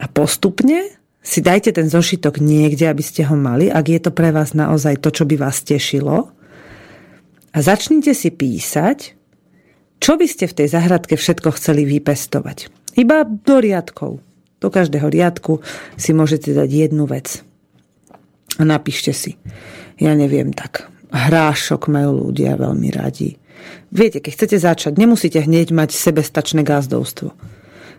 A 0.00 0.04
postupne 0.08 0.96
si 1.20 1.44
dajte 1.44 1.76
ten 1.76 1.92
zošitok 1.92 2.40
niekde, 2.40 2.88
aby 2.88 3.04
ste 3.04 3.28
ho 3.28 3.36
mali, 3.36 3.68
ak 3.68 3.84
je 3.84 4.00
to 4.00 4.10
pre 4.16 4.32
vás 4.32 4.56
naozaj 4.56 5.04
to, 5.04 5.12
čo 5.12 5.28
by 5.28 5.36
vás 5.36 5.60
tešilo 5.60 6.32
a 7.58 7.64
začnite 7.66 8.14
si 8.14 8.30
písať, 8.30 9.18
čo 9.98 10.14
by 10.14 10.30
ste 10.30 10.46
v 10.46 10.62
tej 10.62 10.68
zahradke 10.78 11.18
všetko 11.18 11.58
chceli 11.58 11.82
vypestovať. 11.90 12.70
Iba 12.94 13.26
do 13.26 13.58
riadkov. 13.58 14.22
Do 14.62 14.68
každého 14.70 15.10
riadku 15.10 15.58
si 15.98 16.14
môžete 16.14 16.54
dať 16.54 16.70
jednu 16.70 17.10
vec. 17.10 17.42
A 18.58 18.62
napíšte 18.62 19.10
si. 19.10 19.34
Ja 19.98 20.14
neviem 20.14 20.54
tak. 20.54 20.86
Hrášok 21.10 21.90
majú 21.90 22.30
ľudia 22.30 22.54
veľmi 22.54 22.94
radi. 22.94 23.34
Viete, 23.90 24.22
keď 24.22 24.32
chcete 24.38 24.56
začať, 24.62 24.92
nemusíte 24.94 25.42
hneď 25.42 25.74
mať 25.74 25.90
sebestačné 25.98 26.62
gazdovstvo. 26.62 27.34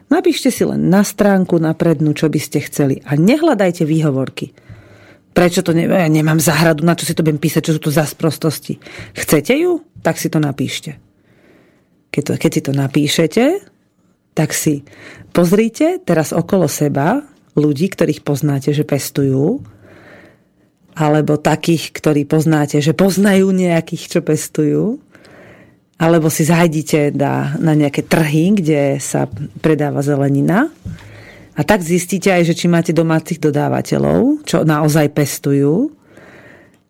Napíšte 0.08 0.56
si 0.56 0.64
len 0.64 0.88
na 0.88 1.04
stránku, 1.04 1.60
na 1.60 1.76
prednú, 1.76 2.16
čo 2.16 2.32
by 2.32 2.40
ste 2.40 2.64
chceli 2.64 3.04
a 3.04 3.20
nehľadajte 3.20 3.84
výhovorky. 3.84 4.56
Prečo 5.34 5.62
to 5.62 5.72
ne, 5.72 5.86
ja 5.86 6.10
nemám 6.10 6.42
záhradu, 6.42 6.82
na 6.84 6.98
čo 6.98 7.06
si 7.06 7.14
to 7.14 7.22
budem 7.22 7.40
písať, 7.40 7.62
čo 7.70 7.74
sú 7.78 7.82
to 7.82 7.92
za 7.94 8.04
sprostosti. 8.04 8.82
Chcete 9.14 9.54
ju? 9.56 9.86
Tak 10.02 10.18
si 10.18 10.28
to 10.28 10.42
napíšte. 10.42 10.98
Keď, 12.10 12.24
to, 12.26 12.32
keď 12.36 12.52
si 12.52 12.62
to 12.66 12.72
napíšete, 12.74 13.44
tak 14.34 14.56
si 14.56 14.82
pozrite 15.30 16.02
teraz 16.02 16.34
okolo 16.34 16.66
seba 16.66 17.22
ľudí, 17.54 17.92
ktorých 17.92 18.26
poznáte, 18.26 18.74
že 18.74 18.88
pestujú 18.88 19.62
alebo 21.00 21.40
takých, 21.40 21.96
ktorí 21.96 22.28
poznáte, 22.28 22.84
že 22.84 22.92
poznajú 22.92 23.56
nejakých, 23.56 24.04
čo 24.12 24.20
pestujú, 24.20 25.00
alebo 25.96 26.28
si 26.28 26.44
zajdite 26.44 27.16
na, 27.16 27.56
na 27.56 27.72
nejaké 27.72 28.04
trhy, 28.04 28.60
kde 28.60 29.00
sa 29.00 29.32
predáva 29.64 30.04
zelenina 30.04 30.68
a 31.60 31.62
tak 31.68 31.84
zistíte 31.84 32.32
aj, 32.32 32.48
že 32.48 32.56
či 32.56 32.72
máte 32.72 32.96
domácich 32.96 33.44
dodávateľov, 33.44 34.48
čo 34.48 34.64
naozaj 34.64 35.12
pestujú 35.12 35.92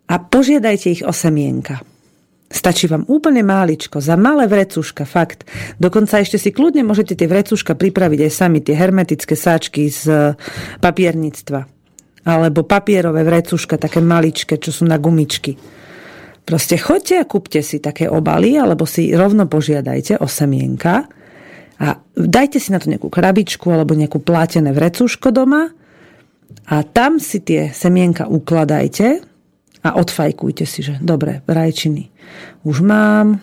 a 0.06 0.14
požiadajte 0.22 0.86
ich 0.94 1.02
o 1.02 1.10
semienka. 1.10 1.82
Stačí 2.50 2.90
vám 2.90 3.06
úplne 3.06 3.46
máličko, 3.46 4.02
za 4.02 4.18
malé 4.18 4.46
vrecuška, 4.50 5.06
fakt. 5.06 5.46
Dokonca 5.78 6.18
ešte 6.18 6.38
si 6.38 6.50
kľudne 6.50 6.82
môžete 6.82 7.14
tie 7.18 7.30
vrecuška 7.30 7.78
pripraviť 7.78 8.20
aj 8.26 8.32
sami, 8.34 8.58
tie 8.62 8.74
hermetické 8.74 9.34
sáčky 9.34 9.90
z 9.90 10.34
papierníctva 10.78 11.82
alebo 12.20 12.68
papierové 12.68 13.24
vrecuška, 13.24 13.80
také 13.80 14.04
maličké, 14.04 14.60
čo 14.60 14.70
sú 14.70 14.84
na 14.84 15.00
gumičky. 15.00 15.56
Proste 16.44 16.76
choďte 16.76 17.16
a 17.16 17.24
kúpte 17.24 17.64
si 17.64 17.80
také 17.80 18.12
obaly, 18.12 18.60
alebo 18.60 18.84
si 18.84 19.08
rovno 19.14 19.48
požiadajte 19.48 20.20
o 20.20 20.28
semienka 20.28 21.08
a 21.80 21.96
dajte 22.12 22.60
si 22.60 22.68
na 22.70 22.78
to 22.78 22.92
nejakú 22.92 23.08
krabičku 23.08 23.72
alebo 23.72 23.96
nejakú 23.96 24.20
plátené 24.20 24.70
vrecuško 24.76 25.32
doma 25.32 25.72
a 26.68 26.76
tam 26.84 27.16
si 27.16 27.40
tie 27.40 27.72
semienka 27.72 28.28
ukladajte 28.28 29.24
a 29.80 29.96
odfajkujte 29.96 30.68
si, 30.68 30.84
že 30.84 31.00
dobre, 31.00 31.40
rajčiny 31.48 32.12
už 32.68 32.84
mám, 32.84 33.40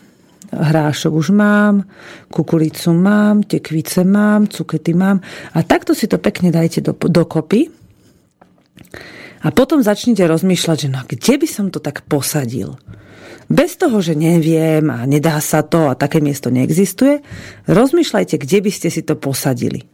hrášok 0.53 1.13
už 1.17 1.33
mám, 1.33 1.89
kukuricu 2.29 2.93
mám, 2.93 3.41
tekvice 3.41 4.05
mám, 4.05 4.45
cukety 4.45 4.93
mám 4.93 5.17
a 5.57 5.65
takto 5.65 5.97
si 5.97 6.05
to 6.05 6.21
pekne 6.21 6.53
dajte 6.53 6.85
do, 6.85 6.93
dokopy 6.93 7.73
a 9.41 9.47
potom 9.49 9.81
začnite 9.81 10.21
rozmýšľať, 10.29 10.77
že 10.77 10.89
no 10.93 11.01
kde 11.09 11.33
by 11.41 11.47
som 11.49 11.73
to 11.73 11.81
tak 11.81 12.05
posadil? 12.05 12.77
Bez 13.47 13.79
toho, 13.79 14.03
že 14.03 14.11
neviem 14.11 14.83
a 14.91 15.07
nedá 15.07 15.39
sa 15.39 15.63
to 15.63 15.87
a 15.87 15.95
také 15.95 16.19
miesto 16.19 16.51
neexistuje, 16.51 17.23
rozmýšľajte, 17.67 18.35
kde 18.43 18.57
by 18.59 18.71
ste 18.71 18.89
si 18.91 19.01
to 19.07 19.15
posadili. 19.15 19.87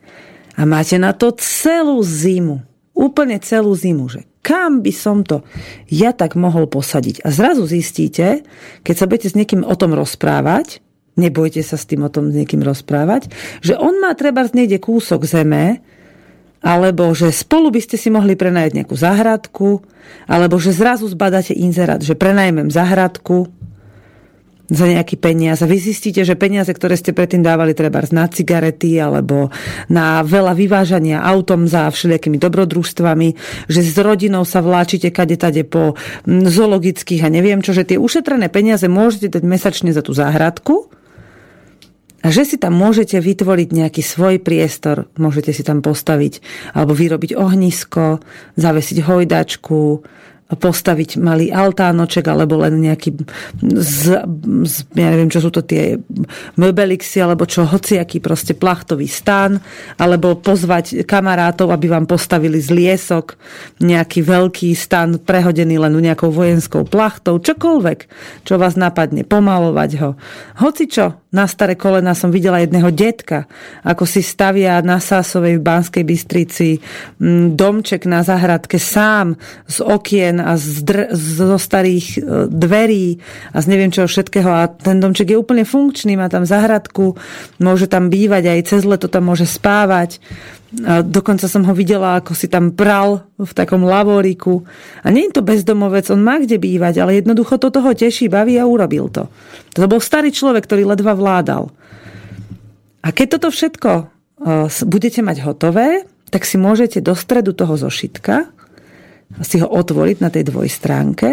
A 0.58 0.66
máte 0.66 0.98
na 0.98 1.14
to 1.14 1.34
celú 1.38 2.02
zimu. 2.02 2.62
Úplne 2.94 3.42
celú 3.42 3.74
zimu, 3.74 4.06
že 4.10 4.26
kam 4.46 4.86
by 4.86 4.94
som 4.94 5.26
to 5.26 5.42
ja 5.90 6.14
tak 6.14 6.38
mohol 6.38 6.70
posadiť. 6.70 7.26
A 7.26 7.34
zrazu 7.34 7.66
zistíte, 7.66 8.46
keď 8.86 8.96
sa 8.98 9.08
budete 9.10 9.32
s 9.34 9.38
niekým 9.38 9.66
o 9.66 9.74
tom 9.74 9.98
rozprávať, 9.98 10.84
nebojte 11.18 11.62
sa 11.62 11.78
s 11.78 11.88
tým 11.90 12.06
o 12.06 12.10
tom 12.10 12.30
s 12.30 12.38
niekým 12.38 12.62
rozprávať, 12.62 13.30
že 13.62 13.78
on 13.78 13.98
má 14.02 14.14
treba 14.14 14.46
niekde 14.46 14.82
kúsok 14.82 15.26
zeme, 15.26 15.82
alebo 16.64 17.12
že 17.12 17.30
spolu 17.36 17.70
by 17.70 17.82
ste 17.84 18.00
si 18.00 18.08
mohli 18.08 18.40
prenajať 18.40 18.72
nejakú 18.72 18.96
zahradku, 18.96 19.84
alebo 20.26 20.56
že 20.58 20.72
zrazu 20.72 21.12
zbadáte 21.12 21.52
inzerát, 21.52 22.00
že 22.00 22.16
prenajmem 22.16 22.72
zahradku 22.72 23.52
za 24.72 24.88
nejaký 24.88 25.20
peniaz. 25.20 25.60
A 25.62 25.68
vy 25.68 25.76
zistíte, 25.76 26.24
že 26.24 26.40
peniaze, 26.40 26.72
ktoré 26.72 26.96
ste 26.96 27.12
predtým 27.12 27.44
dávali 27.44 27.76
treba 27.76 28.00
na 28.16 28.32
cigarety 28.32 28.96
alebo 28.96 29.52
na 29.92 30.24
veľa 30.24 30.56
vyvážania 30.56 31.20
autom 31.20 31.68
za 31.68 31.92
všelijakými 31.92 32.40
dobrodružstvami, 32.40 33.30
že 33.68 33.80
s 33.84 33.98
rodinou 34.00 34.48
sa 34.48 34.64
vláčite 34.64 35.12
kade 35.12 35.36
tade 35.36 35.68
po 35.68 36.00
zoologických 36.26 37.28
a 37.28 37.30
neviem 37.30 37.60
čo, 37.60 37.76
že 37.76 37.84
tie 37.84 38.00
ušetrené 38.00 38.48
peniaze 38.48 38.88
môžete 38.88 39.36
dať 39.36 39.44
mesačne 39.44 39.92
za 39.92 40.00
tú 40.00 40.16
záhradku 40.16 40.88
a 42.24 42.32
že 42.32 42.48
si 42.48 42.56
tam 42.56 42.80
môžete 42.80 43.20
vytvoriť 43.20 43.70
nejaký 43.76 44.00
svoj 44.00 44.40
priestor, 44.40 45.12
môžete 45.20 45.52
si 45.52 45.62
tam 45.62 45.84
postaviť 45.84 46.40
alebo 46.72 46.96
vyrobiť 46.96 47.36
ohnisko, 47.36 48.24
zavesiť 48.56 48.98
hojdačku, 49.04 49.82
postaviť 50.52 51.18
malý 51.18 51.50
altánoček 51.50 52.28
alebo 52.28 52.60
len 52.62 52.84
nejaký 52.84 53.16
z, 53.64 54.22
z, 54.68 54.76
ja 54.94 55.08
neviem, 55.10 55.32
čo 55.32 55.40
sú 55.42 55.50
to 55.50 55.64
tie 55.66 55.98
möbelixy 56.60 57.24
alebo 57.24 57.48
čo, 57.48 57.66
hociaký 57.66 58.20
proste 58.20 58.54
plachtový 58.54 59.08
stan 59.08 59.58
alebo 59.98 60.38
pozvať 60.38 61.08
kamarátov, 61.08 61.72
aby 61.72 61.88
vám 61.90 62.06
postavili 62.06 62.60
z 62.60 62.70
liesok 62.70 63.40
nejaký 63.82 64.22
veľký 64.22 64.76
stan 64.78 65.18
prehodený 65.18 65.80
len 65.80 65.94
nejakou 65.94 66.30
vojenskou 66.30 66.86
plachtou, 66.86 67.40
čokoľvek, 67.40 68.00
čo 68.44 68.60
vás 68.60 68.76
napadne, 68.76 69.24
pomalovať 69.24 69.92
ho. 70.04 70.10
Hoci 70.60 70.86
čo, 70.92 71.24
na 71.34 71.50
staré 71.50 71.74
kolena 71.74 72.14
som 72.14 72.30
videla 72.30 72.62
jedného 72.62 72.94
detka, 72.94 73.50
ako 73.82 74.06
si 74.06 74.22
stavia 74.22 74.78
na 74.86 75.02
Sásovej 75.02 75.58
v 75.58 75.66
Banskej 75.66 76.04
Bystrici 76.06 76.78
mm, 77.18 77.58
domček 77.58 78.06
na 78.06 78.22
zahradke 78.22 78.78
sám 78.78 79.34
z 79.66 79.78
okien 79.82 80.33
a 80.40 80.58
z 80.58 80.86
dr- 80.86 81.12
zo 81.14 81.58
starých 81.58 82.08
e, 82.16 82.20
dverí 82.50 83.20
a 83.52 83.58
z 83.62 83.66
neviem 83.70 83.92
čoho 83.94 84.10
všetkého 84.10 84.50
a 84.50 84.70
ten 84.70 85.02
domček 85.02 85.34
je 85.34 85.38
úplne 85.38 85.66
funkčný, 85.68 86.18
má 86.18 86.30
tam 86.30 86.48
zahradku, 86.48 87.18
môže 87.60 87.90
tam 87.90 88.08
bývať 88.08 88.54
aj 88.54 88.60
cez 88.70 88.82
leto 88.86 89.10
tam 89.10 89.30
môže 89.30 89.46
spávať. 89.50 90.22
A 90.82 91.06
dokonca 91.06 91.46
som 91.46 91.62
ho 91.70 91.74
videla, 91.78 92.18
ako 92.18 92.34
si 92.34 92.50
tam 92.50 92.74
pral 92.74 93.30
v 93.38 93.52
takom 93.54 93.86
lavoriku. 93.86 94.66
A 95.06 95.14
nie 95.14 95.30
je 95.30 95.38
to 95.38 95.46
bezdomovec, 95.46 96.10
on 96.10 96.26
má 96.26 96.42
kde 96.42 96.58
bývať, 96.58 96.98
ale 96.98 97.22
jednoducho 97.22 97.62
to 97.62 97.70
toho 97.70 97.94
teší, 97.94 98.26
baví 98.26 98.58
a 98.58 98.66
urobil 98.66 99.06
to. 99.14 99.30
To 99.78 99.86
bol 99.86 100.02
starý 100.02 100.34
človek, 100.34 100.66
ktorý 100.66 100.90
ledva 100.90 101.14
vládal. 101.14 101.70
A 103.06 103.14
keď 103.14 103.38
toto 103.38 103.54
všetko 103.54 103.92
e, 103.94 104.04
budete 104.90 105.22
mať 105.22 105.38
hotové, 105.46 106.10
tak 106.34 106.50
si 106.50 106.58
môžete 106.58 106.98
do 107.06 107.14
stredu 107.14 107.54
toho 107.54 107.78
zošitka 107.78 108.50
si 109.42 109.58
ho 109.58 109.68
otvoriť 109.68 110.18
na 110.22 110.30
tej 110.30 110.54
dvojstránke 110.54 111.30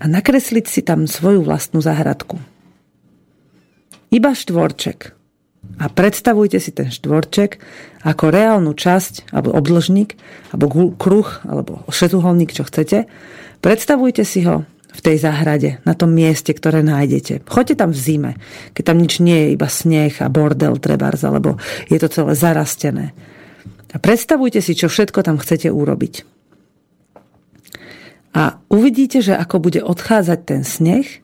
a 0.00 0.04
nakresliť 0.08 0.64
si 0.64 0.80
tam 0.80 1.04
svoju 1.04 1.44
vlastnú 1.44 1.84
zahradku. 1.84 2.40
Iba 4.12 4.32
štvorček. 4.32 5.16
A 5.78 5.86
predstavujte 5.88 6.58
si 6.58 6.74
ten 6.74 6.90
štvorček 6.90 7.62
ako 8.02 8.24
reálnu 8.28 8.74
časť, 8.74 9.30
alebo 9.30 9.54
obdlžník, 9.56 10.18
alebo 10.52 10.92
kruh, 10.98 11.28
alebo 11.46 11.86
šetuholník, 11.88 12.50
čo 12.50 12.66
chcete. 12.66 13.06
Predstavujte 13.62 14.26
si 14.26 14.42
ho 14.42 14.66
v 14.92 15.00
tej 15.00 15.16
záhrade, 15.22 15.80
na 15.88 15.96
tom 15.96 16.12
mieste, 16.12 16.52
ktoré 16.52 16.84
nájdete. 16.84 17.48
Choďte 17.48 17.80
tam 17.80 17.96
v 17.96 18.02
zime, 18.02 18.32
keď 18.76 18.92
tam 18.92 18.98
nič 19.00 19.24
nie 19.24 19.48
je, 19.48 19.54
iba 19.56 19.68
sneh 19.70 20.12
a 20.20 20.28
bordel 20.28 20.76
trebárs, 20.76 21.24
alebo 21.24 21.56
je 21.88 21.96
to 21.96 22.12
celé 22.12 22.36
zarastené. 22.36 23.16
A 23.92 23.96
predstavujte 23.96 24.60
si, 24.60 24.76
čo 24.76 24.92
všetko 24.92 25.24
tam 25.24 25.40
chcete 25.40 25.72
urobiť. 25.72 26.41
A 28.32 28.56
uvidíte, 28.72 29.20
že 29.20 29.36
ako 29.36 29.68
bude 29.68 29.84
odchádzať 29.84 30.40
ten 30.48 30.62
sneh, 30.64 31.22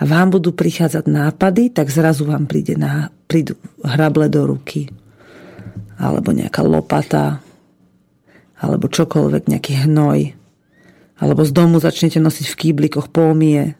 a 0.00 0.02
vám 0.02 0.34
budú 0.34 0.50
prichádzať 0.50 1.04
nápady, 1.06 1.70
tak 1.70 1.86
zrazu 1.86 2.26
vám 2.26 2.50
príde 2.50 2.74
na, 2.74 3.14
prídu 3.30 3.54
hrable 3.86 4.26
do 4.26 4.50
ruky. 4.50 4.90
Alebo 5.94 6.34
nejaká 6.34 6.66
lopata. 6.66 7.38
Alebo 8.58 8.90
čokoľvek, 8.90 9.46
nejaký 9.46 9.86
hnoj. 9.86 10.34
Alebo 11.22 11.46
z 11.46 11.52
domu 11.54 11.78
začnete 11.78 12.18
nosiť 12.18 12.46
v 12.50 12.58
kýblikoch 12.58 13.14
pómie. 13.14 13.78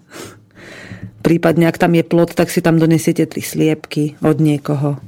Prípadne, 1.27 1.67
ak 1.67 1.83
tam 1.83 1.99
je 1.99 2.07
plot, 2.07 2.39
tak 2.39 2.55
si 2.55 2.63
tam 2.63 2.79
donesiete 2.79 3.27
tri 3.27 3.43
sliepky 3.43 4.15
od 4.23 4.39
niekoho. 4.39 5.03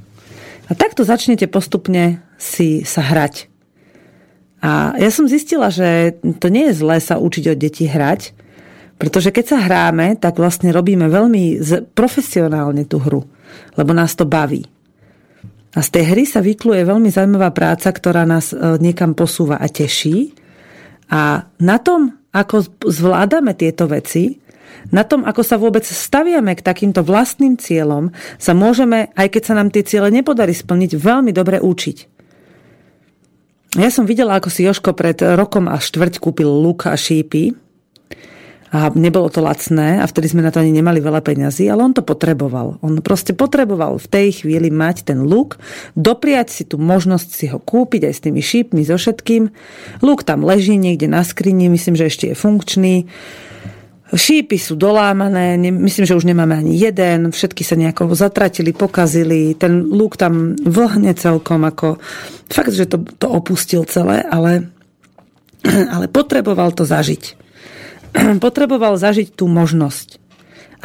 A 0.67 0.71
takto 0.75 1.07
začnete 1.07 1.47
postupne 1.47 2.19
si 2.35 2.83
sa 2.83 2.99
hrať. 3.07 3.47
A 4.65 4.97
ja 4.97 5.13
som 5.13 5.29
zistila, 5.29 5.69
že 5.69 6.17
to 6.41 6.49
nie 6.49 6.73
je 6.73 6.81
zlé 6.81 6.97
sa 6.97 7.21
učiť 7.21 7.53
od 7.53 7.57
detí 7.61 7.85
hrať, 7.85 8.33
pretože 8.97 9.29
keď 9.29 9.45
sa 9.45 9.57
hráme, 9.61 10.17
tak 10.17 10.41
vlastne 10.41 10.73
robíme 10.73 11.05
veľmi 11.05 11.61
profesionálne 11.93 12.89
tú 12.89 12.97
hru, 12.97 13.21
lebo 13.77 13.91
nás 13.93 14.17
to 14.17 14.25
baví. 14.25 14.65
A 15.75 15.83
z 15.85 15.89
tej 15.91 16.03
hry 16.15 16.23
sa 16.23 16.41
vykluje 16.41 16.87
veľmi 16.87 17.11
zaujímavá 17.13 17.51
práca, 17.51 17.91
ktorá 17.91 18.23
nás 18.23 18.55
e, 18.55 18.79
niekam 18.79 19.11
posúva 19.11 19.59
a 19.59 19.67
teší. 19.67 20.31
A 21.11 21.51
na 21.59 21.77
tom, 21.83 22.15
ako 22.31 22.79
zvládame 22.87 23.51
tieto 23.59 23.83
veci, 23.85 24.39
na 24.95 25.03
tom, 25.03 25.27
ako 25.27 25.43
sa 25.43 25.59
vôbec 25.59 25.83
staviame 25.83 26.55
k 26.55 26.63
takýmto 26.63 27.03
vlastným 27.03 27.59
cieľom, 27.59 28.15
sa 28.39 28.55
môžeme, 28.55 29.11
aj 29.19 29.27
keď 29.35 29.43
sa 29.43 29.53
nám 29.59 29.67
tie 29.67 29.83
ciele 29.83 30.07
nepodarí 30.15 30.55
splniť, 30.55 30.95
veľmi 30.95 31.35
dobre 31.35 31.59
učiť. 31.59 32.14
Ja 33.75 33.91
som 33.91 34.07
videla, 34.07 34.39
ako 34.39 34.47
si 34.47 34.63
Joško 34.63 34.95
pred 34.95 35.19
rokom 35.19 35.67
a 35.67 35.75
štvrť 35.75 36.23
kúpil 36.23 36.47
luk 36.47 36.87
a 36.87 36.95
šípy 36.95 37.51
a 38.71 38.87
nebolo 38.95 39.27
to 39.27 39.43
lacné 39.43 39.99
a 39.99 40.07
vtedy 40.07 40.31
sme 40.31 40.47
na 40.47 40.51
to 40.51 40.63
ani 40.63 40.71
nemali 40.71 41.03
veľa 41.03 41.19
peňazí, 41.19 41.67
ale 41.67 41.83
on 41.83 41.91
to 41.91 41.99
potreboval. 41.99 42.79
On 42.79 42.95
proste 43.03 43.35
potreboval 43.35 43.99
v 43.99 44.07
tej 44.07 44.27
chvíli 44.43 44.71
mať 44.71 45.11
ten 45.11 45.27
luk, 45.27 45.59
dopriať 45.99 46.47
si 46.55 46.63
tú 46.63 46.79
možnosť 46.79 47.29
si 47.35 47.51
ho 47.51 47.59
kúpiť 47.59 48.07
aj 48.07 48.13
s 48.15 48.23
tými 48.23 48.39
šípmi, 48.39 48.79
so 48.87 48.95
všetkým. 48.95 49.51
Luk 49.99 50.23
tam 50.23 50.47
leží 50.47 50.79
niekde 50.79 51.11
na 51.11 51.27
skrini, 51.27 51.67
myslím, 51.67 51.99
že 51.99 52.07
ešte 52.07 52.31
je 52.31 52.35
funkčný. 52.35 53.11
Šípy 54.13 54.61
sú 54.61 54.77
dolámané, 54.77 55.57
myslím, 55.57 56.05
že 56.05 56.13
už 56.13 56.29
nemáme 56.29 56.53
ani 56.53 56.77
jeden, 56.77 57.33
všetky 57.33 57.65
sa 57.65 57.73
nejako 57.73 58.13
zatratili, 58.13 58.69
pokazili, 58.69 59.57
ten 59.57 59.81
lúk 59.81 60.13
tam 60.13 60.53
vlhne 60.61 61.17
celkom 61.17 61.65
ako, 61.65 61.97
fakt, 62.45 62.69
že 62.77 62.85
to, 62.85 63.01
to 63.17 63.25
opustil 63.25 63.81
celé, 63.89 64.21
ale, 64.21 64.69
ale 65.93 66.05
potreboval 66.05 66.69
to 66.77 66.85
zažiť. 66.85 67.33
potreboval 68.45 68.93
zažiť 69.01 69.33
tú 69.33 69.49
možnosť. 69.49 70.21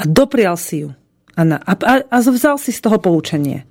A 0.00 0.08
doprial 0.08 0.56
si 0.56 0.88
ju. 0.88 0.96
A, 1.36 1.44
na, 1.44 1.60
a, 1.60 1.76
a, 1.76 1.94
a 2.00 2.16
vzal 2.24 2.56
si 2.56 2.72
z 2.72 2.80
toho 2.80 2.96
poučenie. 2.96 3.68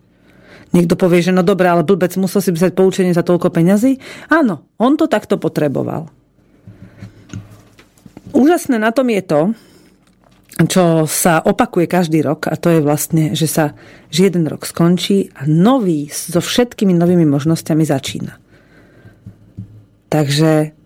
Niekto 0.70 0.93
povie, 0.93 1.26
že 1.26 1.34
no 1.34 1.41
dobre, 1.41 1.66
ale 1.66 1.82
blbec 1.82 2.14
musel 2.22 2.45
si 2.45 2.54
vzať 2.54 2.78
poučenie 2.78 3.18
za 3.18 3.26
toľko 3.26 3.50
peňazí. 3.50 3.97
Áno, 4.30 4.70
on 4.78 4.93
to 4.93 5.10
takto 5.10 5.41
potreboval. 5.41 6.14
Úžasné 8.34 8.77
na 8.77 8.93
tom 8.93 9.09
je 9.09 9.21
to, 9.25 9.41
čo 10.67 11.07
sa 11.07 11.39
opakuje 11.39 11.88
každý 11.88 12.19
rok 12.19 12.51
a 12.51 12.59
to 12.59 12.67
je 12.67 12.84
vlastne, 12.84 13.32
že 13.32 13.47
sa 13.47 13.65
že 14.11 14.27
jeden 14.27 14.43
rok 14.49 14.67
skončí 14.67 15.32
a 15.38 15.47
nový 15.47 16.11
so 16.11 16.43
všetkými 16.43 16.91
novými 16.91 17.23
možnosťami 17.23 17.84
začína. 17.88 18.36
Takže 20.09 20.78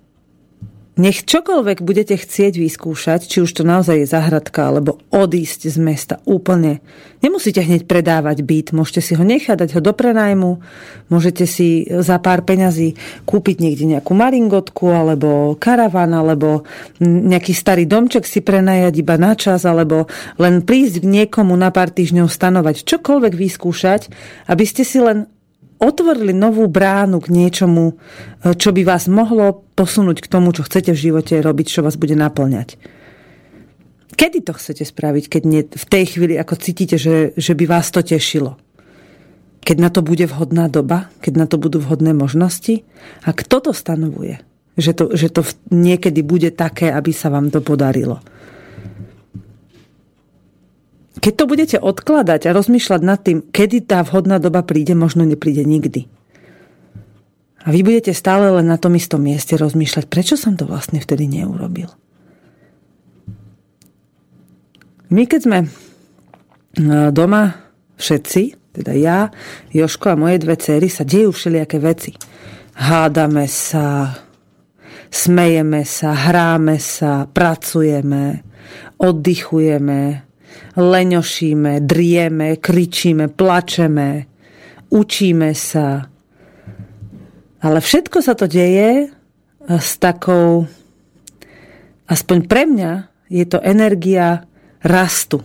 nech 0.94 1.26
čokoľvek 1.26 1.82
budete 1.82 2.14
chcieť 2.14 2.54
vyskúšať, 2.62 3.26
či 3.26 3.42
už 3.42 3.50
to 3.50 3.64
naozaj 3.66 4.06
je 4.06 4.08
zahradka, 4.08 4.70
alebo 4.70 5.02
odísť 5.10 5.74
z 5.74 5.78
mesta 5.82 6.16
úplne. 6.30 6.86
Nemusíte 7.26 7.66
hneď 7.66 7.90
predávať 7.90 8.46
byt, 8.46 8.68
môžete 8.78 9.02
si 9.02 9.14
ho 9.18 9.24
nechať, 9.26 9.66
dať 9.66 9.70
ho 9.74 9.82
do 9.82 9.94
prenajmu, 9.96 10.62
môžete 11.10 11.50
si 11.50 11.90
za 11.90 12.22
pár 12.22 12.46
peňazí 12.46 12.94
kúpiť 13.26 13.58
niekde 13.58 13.86
nejakú 13.98 14.14
maringotku, 14.14 14.86
alebo 14.94 15.58
karavan, 15.58 16.14
alebo 16.14 16.68
nejaký 17.02 17.58
starý 17.58 17.90
domček 17.90 18.30
si 18.30 18.46
prenajať 18.46 18.94
iba 19.02 19.18
na 19.18 19.34
čas, 19.34 19.66
alebo 19.66 20.06
len 20.38 20.62
prísť 20.62 21.02
k 21.02 21.10
niekomu 21.10 21.58
na 21.58 21.74
pár 21.74 21.90
týždňov 21.90 22.30
stanovať, 22.30 22.86
čokoľvek 22.86 23.34
vyskúšať, 23.34 24.14
aby 24.46 24.64
ste 24.68 24.86
si 24.86 25.02
len 25.02 25.26
otvorili 25.84 26.32
novú 26.32 26.66
bránu 26.72 27.20
k 27.20 27.28
niečomu, 27.30 27.94
e, 27.94 28.56
čo 28.56 28.72
by 28.72 28.82
vás 28.88 29.12
mohlo 29.12 29.68
posunúť 29.76 30.24
k 30.24 30.32
tomu, 30.32 30.56
čo 30.56 30.64
chcete 30.64 30.96
v 30.96 31.04
živote 31.12 31.44
robiť, 31.44 31.68
čo 31.68 31.84
vás 31.84 32.00
bude 32.00 32.16
naplňať. 32.16 32.80
Kedy 34.14 34.46
to 34.46 34.54
chcete 34.56 34.86
spraviť, 34.88 35.26
keď 35.28 35.42
nie 35.44 35.62
v 35.66 35.86
tej 35.90 36.16
chvíli, 36.16 36.38
ako 36.38 36.56
cítite, 36.56 36.96
že, 36.96 37.34
že 37.36 37.54
by 37.58 37.66
vás 37.68 37.90
to 37.92 38.00
tešilo? 38.06 38.56
Keď 39.64 39.78
na 39.80 39.90
to 39.90 40.04
bude 40.04 40.24
vhodná 40.28 40.68
doba? 40.68 41.10
Keď 41.24 41.34
na 41.40 41.46
to 41.48 41.56
budú 41.58 41.80
vhodné 41.80 42.12
možnosti? 42.12 42.84
A 43.24 43.32
kto 43.32 43.64
to 43.64 43.72
stanovuje? 43.72 44.44
Že 44.76 44.92
to, 44.94 45.06
že 45.16 45.28
to 45.32 45.42
niekedy 45.72 46.22
bude 46.22 46.52
také, 46.54 46.92
aby 46.92 47.16
sa 47.16 47.32
vám 47.32 47.50
to 47.50 47.64
podarilo? 47.64 48.20
Keď 51.14 51.34
to 51.38 51.46
budete 51.46 51.78
odkladať 51.78 52.50
a 52.50 52.56
rozmýšľať 52.58 53.02
nad 53.06 53.22
tým, 53.22 53.46
kedy 53.46 53.86
tá 53.86 54.02
vhodná 54.02 54.42
doba 54.42 54.66
príde, 54.66 54.98
možno 54.98 55.28
nepríde 55.28 55.62
nikdy. 55.62 56.10
A 57.64 57.72
vy 57.72 57.86
budete 57.86 58.12
stále 58.12 58.50
len 58.50 58.68
na 58.68 58.76
tom 58.76 58.98
istom 58.98 59.24
mieste 59.24 59.56
rozmýšľať, 59.56 60.10
prečo 60.10 60.36
som 60.36 60.58
to 60.60 60.68
vlastne 60.68 61.00
vtedy 61.00 61.30
neurobil. 61.30 61.88
My 65.14 65.30
keď 65.30 65.40
sme 65.46 65.60
e, 65.62 65.68
doma 67.14 67.70
všetci, 68.02 68.74
teda 68.74 68.92
ja, 68.98 69.30
Joško 69.70 70.18
a 70.18 70.20
moje 70.20 70.42
dve 70.42 70.58
cery, 70.58 70.90
sa 70.90 71.06
dejú 71.06 71.30
všelijaké 71.30 71.78
veci. 71.78 72.12
Hádame 72.74 73.46
sa, 73.46 74.18
smejeme 75.14 75.86
sa, 75.86 76.18
hráme 76.18 76.82
sa, 76.82 77.30
pracujeme, 77.30 78.42
oddychujeme, 78.98 80.02
leňošíme, 80.76 81.86
drieme, 81.86 82.58
kričíme, 82.58 83.30
plačeme, 83.30 84.26
učíme 84.90 85.52
sa. 85.54 86.06
Ale 87.64 87.80
všetko 87.80 88.18
sa 88.20 88.34
to 88.36 88.46
deje 88.50 89.08
s 89.64 89.92
takou, 90.02 90.68
aspoň 92.10 92.38
pre 92.50 92.64
mňa, 92.68 92.92
je 93.32 93.46
to 93.48 93.64
energia 93.64 94.44
rastu. 94.84 95.42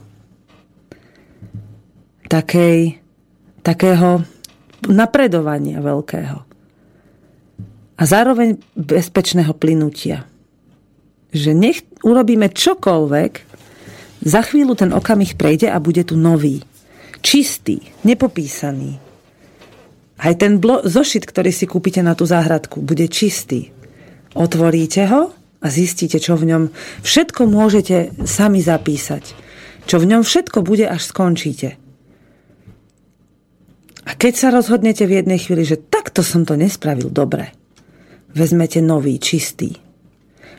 Takej, 2.28 3.00
takého 3.64 4.20
napredovania 4.84 5.80
veľkého. 5.80 6.38
A 7.98 8.02
zároveň 8.06 8.60
bezpečného 8.76 9.50
plynutia. 9.56 10.28
Že 11.32 11.50
nech 11.56 11.78
urobíme 12.04 12.52
čokoľvek, 12.52 13.47
za 14.22 14.40
chvíľu 14.42 14.74
ten 14.74 14.90
okamih 14.90 15.38
prejde 15.38 15.70
a 15.70 15.78
bude 15.78 16.02
tu 16.02 16.18
nový. 16.18 16.62
Čistý, 17.22 17.82
nepopísaný. 18.06 18.98
Aj 20.18 20.34
ten 20.34 20.58
blo- 20.58 20.82
zošit, 20.82 21.26
ktorý 21.26 21.54
si 21.54 21.70
kúpite 21.70 22.02
na 22.02 22.18
tú 22.18 22.26
záhradku, 22.26 22.82
bude 22.82 23.06
čistý. 23.06 23.70
Otvoríte 24.34 25.06
ho 25.06 25.30
a 25.62 25.66
zistíte, 25.70 26.18
čo 26.18 26.34
v 26.34 26.50
ňom 26.50 26.62
všetko 27.02 27.46
môžete 27.46 28.14
sami 28.26 28.62
zapísať. 28.62 29.34
Čo 29.86 30.02
v 30.02 30.08
ňom 30.14 30.22
všetko 30.26 30.62
bude, 30.66 30.86
až 30.86 31.06
skončíte. 31.06 31.78
A 34.08 34.10
keď 34.16 34.32
sa 34.34 34.48
rozhodnete 34.48 35.04
v 35.04 35.20
jednej 35.22 35.38
chvíli, 35.38 35.68
že 35.68 35.78
takto 35.78 36.24
som 36.24 36.48
to 36.48 36.56
nespravil 36.56 37.12
dobre, 37.12 37.52
vezmete 38.32 38.80
nový, 38.80 39.20
čistý, 39.20 39.76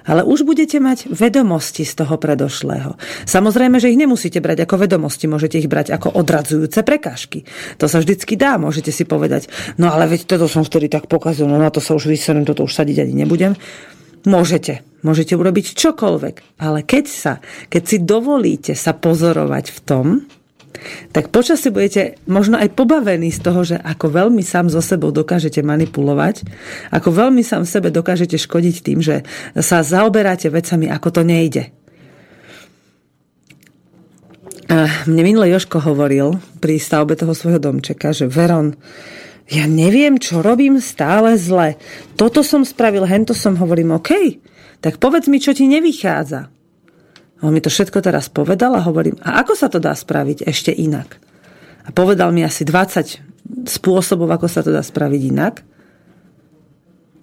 ale 0.06 0.24
už 0.24 0.48
budete 0.48 0.78
mať 0.80 1.10
vedomosti 1.12 1.84
z 1.84 1.94
toho 2.00 2.16
predošlého. 2.16 2.96
Samozrejme, 3.26 3.82
že 3.82 3.92
ich 3.92 4.00
nemusíte 4.00 4.40
brať 4.40 4.68
ako 4.68 4.86
vedomosti, 4.86 5.26
môžete 5.28 5.60
ich 5.60 5.72
brať 5.72 5.96
ako 5.96 6.16
odradzujúce 6.20 6.84
prekážky. 6.84 7.48
To 7.80 7.88
sa 7.90 8.00
vždycky 8.04 8.40
dá, 8.40 8.56
môžete 8.62 8.94
si 8.94 9.04
povedať, 9.04 9.52
no 9.82 9.92
ale 9.92 10.08
veď 10.08 10.30
toto 10.30 10.48
som 10.48 10.64
vtedy 10.64 10.88
tak 10.88 11.10
pokazil, 11.12 11.50
no 11.50 11.60
na 11.60 11.74
to 11.74 11.84
sa 11.84 11.96
už 11.96 12.08
vyserem, 12.08 12.48
toto 12.48 12.68
už 12.68 12.76
sadiť 12.76 13.04
ani 13.08 13.26
nebudem. 13.26 13.56
Môžete. 14.28 14.84
Môžete 15.00 15.40
urobiť 15.40 15.80
čokoľvek. 15.80 16.60
Ale 16.60 16.84
keď 16.84 17.06
sa, 17.08 17.34
keď 17.72 17.84
si 17.88 17.98
dovolíte 18.04 18.76
sa 18.76 18.92
pozorovať 18.92 19.66
v 19.72 19.80
tom, 19.88 20.06
tak 21.12 21.34
počasie 21.34 21.74
budete 21.74 22.16
možno 22.30 22.56
aj 22.60 22.74
pobavení 22.74 23.30
z 23.30 23.40
toho, 23.40 23.62
že 23.66 23.78
ako 23.80 24.10
veľmi 24.10 24.44
sám 24.46 24.72
so 24.72 24.80
sebou 24.80 25.10
dokážete 25.10 25.60
manipulovať, 25.66 26.46
ako 26.94 27.10
veľmi 27.10 27.44
sám 27.44 27.66
sebe 27.66 27.92
dokážete 27.92 28.38
škodiť 28.38 28.76
tým, 28.84 29.00
že 29.04 29.28
sa 29.58 29.84
zaoberáte 29.84 30.48
vecami, 30.48 30.88
ako 30.88 31.10
to 31.10 31.22
nejde. 31.28 31.72
Mne 35.10 35.22
minule 35.26 35.50
Joško 35.50 35.82
hovoril 35.82 36.38
pri 36.62 36.78
stavbe 36.78 37.18
toho 37.18 37.34
svojho 37.34 37.58
domčeka, 37.58 38.14
že 38.14 38.30
Veron, 38.30 38.78
ja 39.50 39.66
neviem, 39.66 40.22
čo 40.22 40.46
robím 40.46 40.78
stále 40.78 41.34
zle. 41.42 41.74
Toto 42.14 42.46
som 42.46 42.62
spravil, 42.62 43.02
hento 43.10 43.34
som, 43.34 43.58
hovorím, 43.58 43.98
OK, 43.98 44.38
tak 44.78 45.02
povedz 45.02 45.26
mi, 45.26 45.42
čo 45.42 45.58
ti 45.58 45.66
nevychádza. 45.66 46.59
On 47.40 47.56
mi 47.56 47.64
to 47.64 47.72
všetko 47.72 48.04
teraz 48.04 48.28
povedal 48.28 48.76
a 48.76 48.84
hovorím, 48.84 49.16
a 49.24 49.40
ako 49.40 49.54
sa 49.56 49.72
to 49.72 49.80
dá 49.80 49.96
spraviť 49.96 50.44
ešte 50.44 50.76
inak? 50.76 51.20
A 51.88 51.96
povedal 51.96 52.36
mi 52.36 52.44
asi 52.44 52.68
20 52.68 53.66
spôsobov, 53.66 54.28
ako 54.28 54.48
sa 54.52 54.60
to 54.60 54.76
dá 54.76 54.84
spraviť 54.84 55.22
inak. 55.32 55.56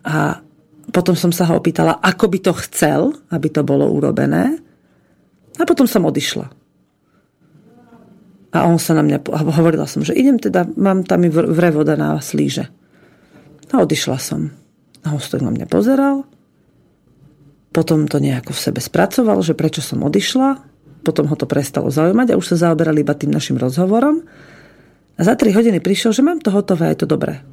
A 0.08 0.40
potom 0.88 1.12
som 1.18 1.34
sa 1.34 1.44
ho 1.50 1.60
opýtala, 1.60 2.00
ako 2.00 2.32
by 2.32 2.38
to 2.40 2.52
chcel, 2.64 3.12
aby 3.28 3.52
to 3.52 3.60
bolo 3.60 3.90
urobené. 3.92 4.56
A 5.60 5.62
potom 5.68 5.84
som 5.84 6.08
odišla. 6.08 6.46
A 8.56 8.64
on 8.64 8.80
sa 8.80 8.96
na 8.96 9.04
mňa, 9.04 9.20
hovorila 9.52 9.84
som, 9.84 10.00
že 10.00 10.16
idem 10.16 10.40
teda, 10.40 10.64
mám 10.80 11.04
tam 11.04 11.26
i 11.26 11.30
vre 11.30 11.68
voda 11.68 11.92
na 11.92 12.16
slíže. 12.16 12.64
A 13.68 13.84
odišla 13.84 14.16
som. 14.16 14.48
A 15.04 15.12
on 15.12 15.20
na 15.20 15.52
mňa 15.52 15.66
pozeral 15.68 16.24
potom 17.76 18.08
to 18.08 18.16
nejako 18.16 18.56
v 18.56 18.62
sebe 18.72 18.80
spracoval, 18.80 19.44
že 19.44 19.52
prečo 19.52 19.84
som 19.84 20.00
odišla. 20.00 20.64
Potom 21.04 21.28
ho 21.28 21.36
to 21.36 21.44
prestalo 21.44 21.92
zaujímať 21.92 22.32
a 22.32 22.40
už 22.40 22.56
sa 22.56 22.72
zaoberali 22.72 23.04
iba 23.04 23.12
tým 23.12 23.36
našim 23.36 23.60
rozhovorom. 23.60 24.24
A 25.16 25.20
za 25.20 25.36
3 25.36 25.52
hodiny 25.52 25.84
prišiel, 25.84 26.16
že 26.16 26.24
mám 26.24 26.40
to 26.40 26.48
hotové, 26.48 26.96
je 26.96 27.04
to 27.04 27.12
dobré. 27.12 27.44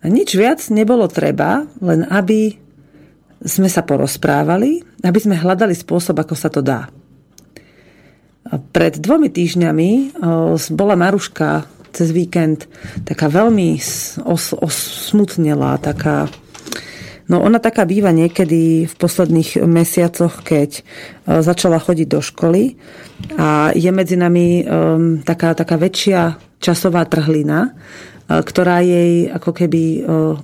A 0.00 0.08
nič 0.12 0.36
viac 0.36 0.60
nebolo 0.68 1.08
treba, 1.08 1.64
len 1.80 2.04
aby 2.08 2.60
sme 3.40 3.72
sa 3.72 3.80
porozprávali, 3.80 4.84
aby 5.00 5.18
sme 5.20 5.40
hľadali 5.40 5.72
spôsob, 5.72 6.20
ako 6.20 6.34
sa 6.36 6.52
to 6.52 6.60
dá. 6.60 6.92
Pred 8.50 9.00
dvomi 9.00 9.32
týždňami 9.32 10.20
bola 10.76 10.94
Maruška 10.96 11.64
cez 11.92 12.12
víkend 12.12 12.68
taká 13.04 13.28
veľmi 13.28 13.80
os, 14.24 14.54
osmutnelá, 14.54 15.80
taká 15.82 16.30
No 17.30 17.38
ona 17.38 17.62
taká 17.62 17.86
býva 17.86 18.10
niekedy 18.10 18.90
v 18.90 18.94
posledných 18.98 19.62
mesiacoch, 19.62 20.42
keď 20.42 20.70
e, 20.74 20.82
začala 21.46 21.78
chodiť 21.78 22.08
do 22.10 22.18
školy 22.18 22.74
a 23.38 23.70
je 23.70 23.90
medzi 23.94 24.18
nami 24.18 24.64
um, 24.64 25.22
taká, 25.22 25.54
taká 25.54 25.76
väčšia 25.78 26.40
časová 26.58 27.06
trhlina, 27.06 27.70
uh, 27.70 28.10
ktorá 28.30 28.78
jej 28.78 29.26
ako 29.26 29.50
keby 29.50 29.82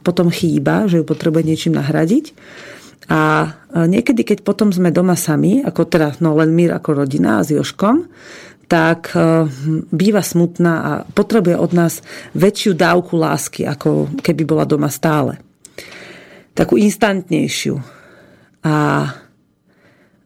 potom 0.02 0.26
chýba, 0.34 0.90
že 0.90 1.00
ju 1.00 1.04
potrebuje 1.06 1.46
niečím 1.46 1.78
nahradiť. 1.78 2.34
A 3.06 3.54
niekedy, 3.86 4.26
keď 4.26 4.42
potom 4.42 4.74
sme 4.74 4.90
doma 4.90 5.14
sami, 5.14 5.62
ako 5.62 5.86
teda 5.86 6.18
no 6.18 6.34
len 6.34 6.50
my 6.50 6.74
ako 6.74 7.06
rodina 7.06 7.38
a 7.38 7.46
s 7.46 7.54
Joškom, 7.54 8.10
tak 8.66 9.14
býva 9.94 10.26
smutná 10.26 10.74
a 10.82 10.92
potrebuje 11.06 11.54
od 11.54 11.70
nás 11.70 12.02
väčšiu 12.34 12.74
dávku 12.74 13.14
lásky, 13.14 13.62
ako 13.62 14.10
keby 14.18 14.42
bola 14.42 14.66
doma 14.66 14.90
stále 14.90 15.45
takú 16.56 16.80
instantnejšiu. 16.80 17.76
A 18.66 18.74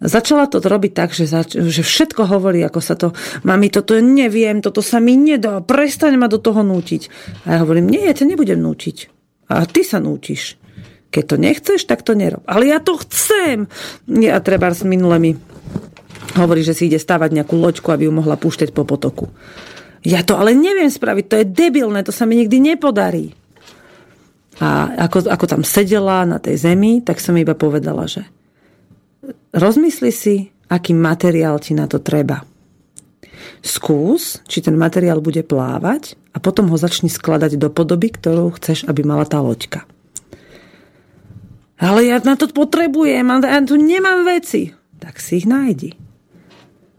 Začala 0.00 0.48
to 0.48 0.64
robiť 0.64 0.92
tak, 0.96 1.12
že, 1.12 1.28
zač- 1.28 1.60
že 1.60 1.84
všetko 1.84 2.24
hovorí, 2.24 2.64
ako 2.64 2.80
sa 2.80 2.96
to, 2.96 3.12
mami, 3.44 3.68
toto 3.68 3.92
neviem, 4.00 4.64
toto 4.64 4.80
sa 4.80 4.96
mi 4.96 5.12
nedá, 5.12 5.60
prestaň 5.60 6.16
ma 6.16 6.24
do 6.24 6.40
toho 6.40 6.64
nútiť. 6.64 7.12
A 7.44 7.52
ja 7.52 7.58
hovorím, 7.60 7.92
nie, 7.92 8.08
ja 8.08 8.16
ťa 8.16 8.32
nebudem 8.32 8.64
nútiť. 8.64 9.12
A 9.52 9.68
ty 9.68 9.84
sa 9.84 10.00
nútiš. 10.00 10.56
Keď 11.12 11.24
to 11.28 11.36
nechceš, 11.36 11.84
tak 11.84 12.00
to 12.00 12.16
nerob. 12.16 12.40
Ale 12.48 12.72
ja 12.72 12.80
to 12.80 12.96
chcem. 12.96 13.68
Ja 14.08 14.40
treba 14.40 14.72
s 14.72 14.88
minule 14.88 15.20
mi 15.20 15.36
hovorí, 16.32 16.64
že 16.64 16.72
si 16.72 16.88
ide 16.88 16.96
stavať 16.96 17.36
nejakú 17.36 17.60
loďku, 17.60 17.92
aby 17.92 18.08
ju 18.08 18.12
mohla 18.14 18.40
púšťať 18.40 18.72
po 18.72 18.88
potoku. 18.88 19.28
Ja 20.00 20.24
to 20.24 20.40
ale 20.40 20.56
neviem 20.56 20.88
spraviť, 20.88 21.24
to 21.28 21.36
je 21.44 21.46
debilné, 21.50 22.00
to 22.00 22.14
sa 22.14 22.24
mi 22.24 22.40
nikdy 22.40 22.72
nepodarí. 22.72 23.36
A 24.60 24.92
ako, 25.08 25.24
ako 25.24 25.46
tam 25.48 25.62
sedela 25.64 26.28
na 26.28 26.36
tej 26.36 26.60
zemi, 26.60 27.00
tak 27.00 27.16
som 27.16 27.32
iba 27.40 27.56
povedala, 27.56 28.04
že 28.04 28.28
rozmysli 29.56 30.12
si, 30.12 30.52
aký 30.68 30.92
materiál 30.92 31.56
ti 31.58 31.72
na 31.72 31.88
to 31.88 31.98
treba. 32.04 32.44
Skús, 33.64 34.44
či 34.44 34.60
ten 34.60 34.76
materiál 34.76 35.24
bude 35.24 35.40
plávať 35.40 36.16
a 36.36 36.38
potom 36.44 36.68
ho 36.68 36.76
začni 36.76 37.08
skladať 37.08 37.56
do 37.56 37.72
podoby, 37.72 38.12
ktorú 38.12 38.52
chceš, 38.60 38.84
aby 38.84 39.00
mala 39.00 39.24
tá 39.24 39.40
loďka. 39.40 39.88
Ale 41.80 42.04
ja 42.04 42.20
na 42.20 42.36
to 42.36 42.52
potrebujem, 42.52 43.24
ja 43.24 43.60
tu 43.64 43.80
nemám 43.80 44.28
veci. 44.28 44.76
Tak 45.00 45.16
si 45.16 45.40
ich 45.40 45.48
nájdi. 45.48 45.96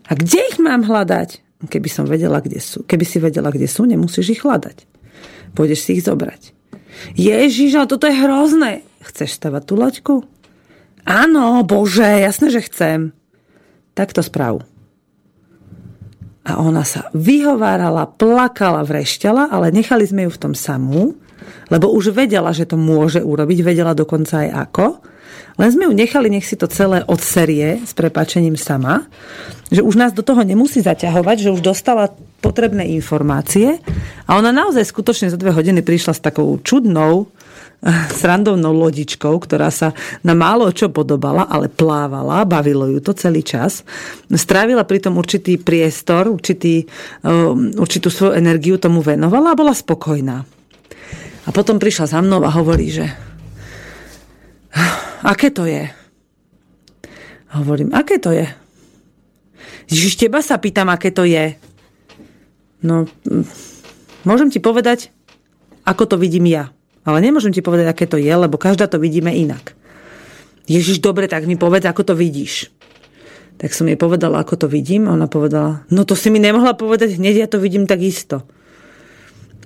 A 0.10 0.18
kde 0.18 0.42
ich 0.50 0.58
mám 0.58 0.82
hľadať? 0.82 1.62
Keby 1.70 1.90
som 1.94 2.10
vedela, 2.10 2.42
kde 2.42 2.58
sú. 2.58 2.82
Keby 2.90 3.06
si 3.06 3.22
vedela, 3.22 3.54
kde 3.54 3.70
sú, 3.70 3.86
nemusíš 3.86 4.34
ich 4.34 4.42
hľadať. 4.42 4.90
Pôjdeš 5.54 5.86
si 5.86 6.02
ich 6.02 6.06
zobrať. 6.10 6.58
Ježiš, 7.18 7.78
ale 7.78 7.88
toto 7.90 8.06
je 8.08 8.16
hrozné. 8.16 8.72
Chceš 9.02 9.38
stavať 9.42 9.64
tú 9.66 9.74
loďku? 9.78 10.16
Áno, 11.06 11.66
bože, 11.66 12.06
jasné, 12.06 12.54
že 12.54 12.66
chcem. 12.70 13.00
Tak 13.98 14.14
to 14.14 14.22
sprav. 14.22 14.62
A 16.42 16.58
ona 16.58 16.82
sa 16.82 17.10
vyhovárala, 17.14 18.10
plakala, 18.10 18.82
vrešťala, 18.82 19.54
ale 19.54 19.70
nechali 19.70 20.06
sme 20.10 20.26
ju 20.26 20.32
v 20.34 20.42
tom 20.42 20.54
samú, 20.58 21.14
lebo 21.70 21.94
už 21.94 22.14
vedela, 22.14 22.50
že 22.54 22.66
to 22.66 22.78
môže 22.78 23.22
urobiť, 23.22 23.60
vedela 23.62 23.94
dokonca 23.94 24.46
aj 24.46 24.50
ako. 24.70 24.86
Len 25.62 25.70
sme 25.70 25.86
ju 25.86 25.94
nechali, 25.94 26.34
nech 26.34 26.50
si 26.50 26.58
to 26.58 26.66
celé 26.66 27.06
odserie 27.06 27.86
s 27.86 27.94
prepačením 27.94 28.58
sama, 28.58 29.06
že 29.70 29.86
už 29.86 29.94
nás 29.94 30.10
do 30.10 30.26
toho 30.26 30.42
nemusí 30.42 30.82
zaťahovať, 30.82 31.38
že 31.38 31.54
už 31.54 31.62
dostala 31.62 32.10
potrebné 32.42 32.90
informácie 32.98 33.78
a 34.26 34.42
ona 34.42 34.50
naozaj 34.50 34.82
skutočne 34.90 35.30
za 35.30 35.38
dve 35.38 35.54
hodiny 35.54 35.86
prišla 35.86 36.18
s 36.18 36.26
takou 36.26 36.58
čudnou 36.66 37.30
srandovnou 38.14 38.74
lodičkou, 38.78 39.42
ktorá 39.42 39.74
sa 39.74 39.98
na 40.22 40.38
málo 40.38 40.70
čo 40.70 40.94
podobala, 40.94 41.50
ale 41.50 41.66
plávala, 41.66 42.46
bavilo 42.46 42.86
ju 42.86 43.02
to 43.02 43.18
celý 43.18 43.42
čas. 43.42 43.82
Strávila 44.30 44.86
pritom 44.86 45.18
určitý 45.18 45.58
priestor, 45.58 46.30
určitý, 46.30 46.86
um, 47.26 47.74
určitú 47.74 48.14
svoju 48.14 48.38
energiu 48.38 48.78
tomu 48.78 49.02
venovala 49.02 49.54
a 49.54 49.58
bola 49.58 49.74
spokojná. 49.74 50.46
A 51.42 51.50
potom 51.50 51.82
prišla 51.82 52.06
za 52.06 52.20
mnou 52.22 52.46
a 52.46 52.54
hovorí, 52.54 52.94
že 52.94 53.10
aké 55.22 55.52
to 55.52 55.68
je? 55.68 55.92
A 57.52 57.54
hovorím, 57.60 57.92
aké 57.92 58.18
to 58.18 58.32
je? 58.32 58.48
Ježiš, 59.92 60.16
teba 60.16 60.40
sa 60.40 60.56
pýtam, 60.56 60.88
aké 60.88 61.12
to 61.12 61.28
je. 61.28 61.60
No, 62.80 63.06
môžem 64.24 64.48
ti 64.48 64.64
povedať, 64.64 65.12
ako 65.84 66.08
to 66.08 66.16
vidím 66.16 66.48
ja. 66.48 66.72
Ale 67.04 67.20
nemôžem 67.20 67.52
ti 67.52 67.66
povedať, 67.66 67.92
aké 67.92 68.06
to 68.08 68.16
je, 68.16 68.30
lebo 68.30 68.62
každá 68.62 68.88
to 68.88 69.02
vidíme 69.02 69.34
inak. 69.34 69.74
Ježiš, 70.70 71.02
dobre, 71.02 71.28
tak 71.28 71.50
mi 71.50 71.58
povedz, 71.58 71.90
ako 71.90 72.08
to 72.08 72.14
vidíš. 72.16 72.70
Tak 73.58 73.76
som 73.76 73.90
jej 73.90 73.98
povedala, 73.98 74.42
ako 74.42 74.66
to 74.66 74.68
vidím 74.72 75.10
a 75.10 75.14
ona 75.14 75.28
povedala, 75.28 75.86
no 75.92 76.08
to 76.08 76.16
si 76.16 76.34
mi 76.34 76.40
nemohla 76.42 76.74
povedať 76.78 77.18
hneď, 77.18 77.46
ja 77.46 77.48
to 77.50 77.62
vidím 77.62 77.86
tak 77.86 78.02
isto. 78.02 78.48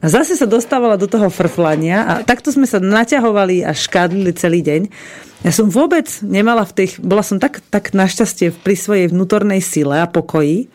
Zase 0.04 0.36
sa 0.36 0.48
dostávala 0.48 1.00
do 1.00 1.08
toho 1.08 1.32
frflania 1.32 2.04
a 2.04 2.14
takto 2.28 2.52
sme 2.52 2.68
sa 2.68 2.84
naťahovali 2.84 3.64
a 3.64 3.72
škádlili 3.72 4.32
celý 4.36 4.60
deň. 4.60 4.82
Ja 5.48 5.52
som 5.54 5.72
vôbec 5.72 6.10
nemala 6.26 6.66
v 6.68 6.74
tej... 6.84 6.88
Bola 7.00 7.24
som 7.24 7.40
tak, 7.40 7.64
tak 7.72 7.96
našťastie 7.96 8.52
pri 8.52 8.76
svojej 8.76 9.08
vnútornej 9.14 9.62
sile 9.64 10.02
a 10.04 10.10
pokoji, 10.10 10.68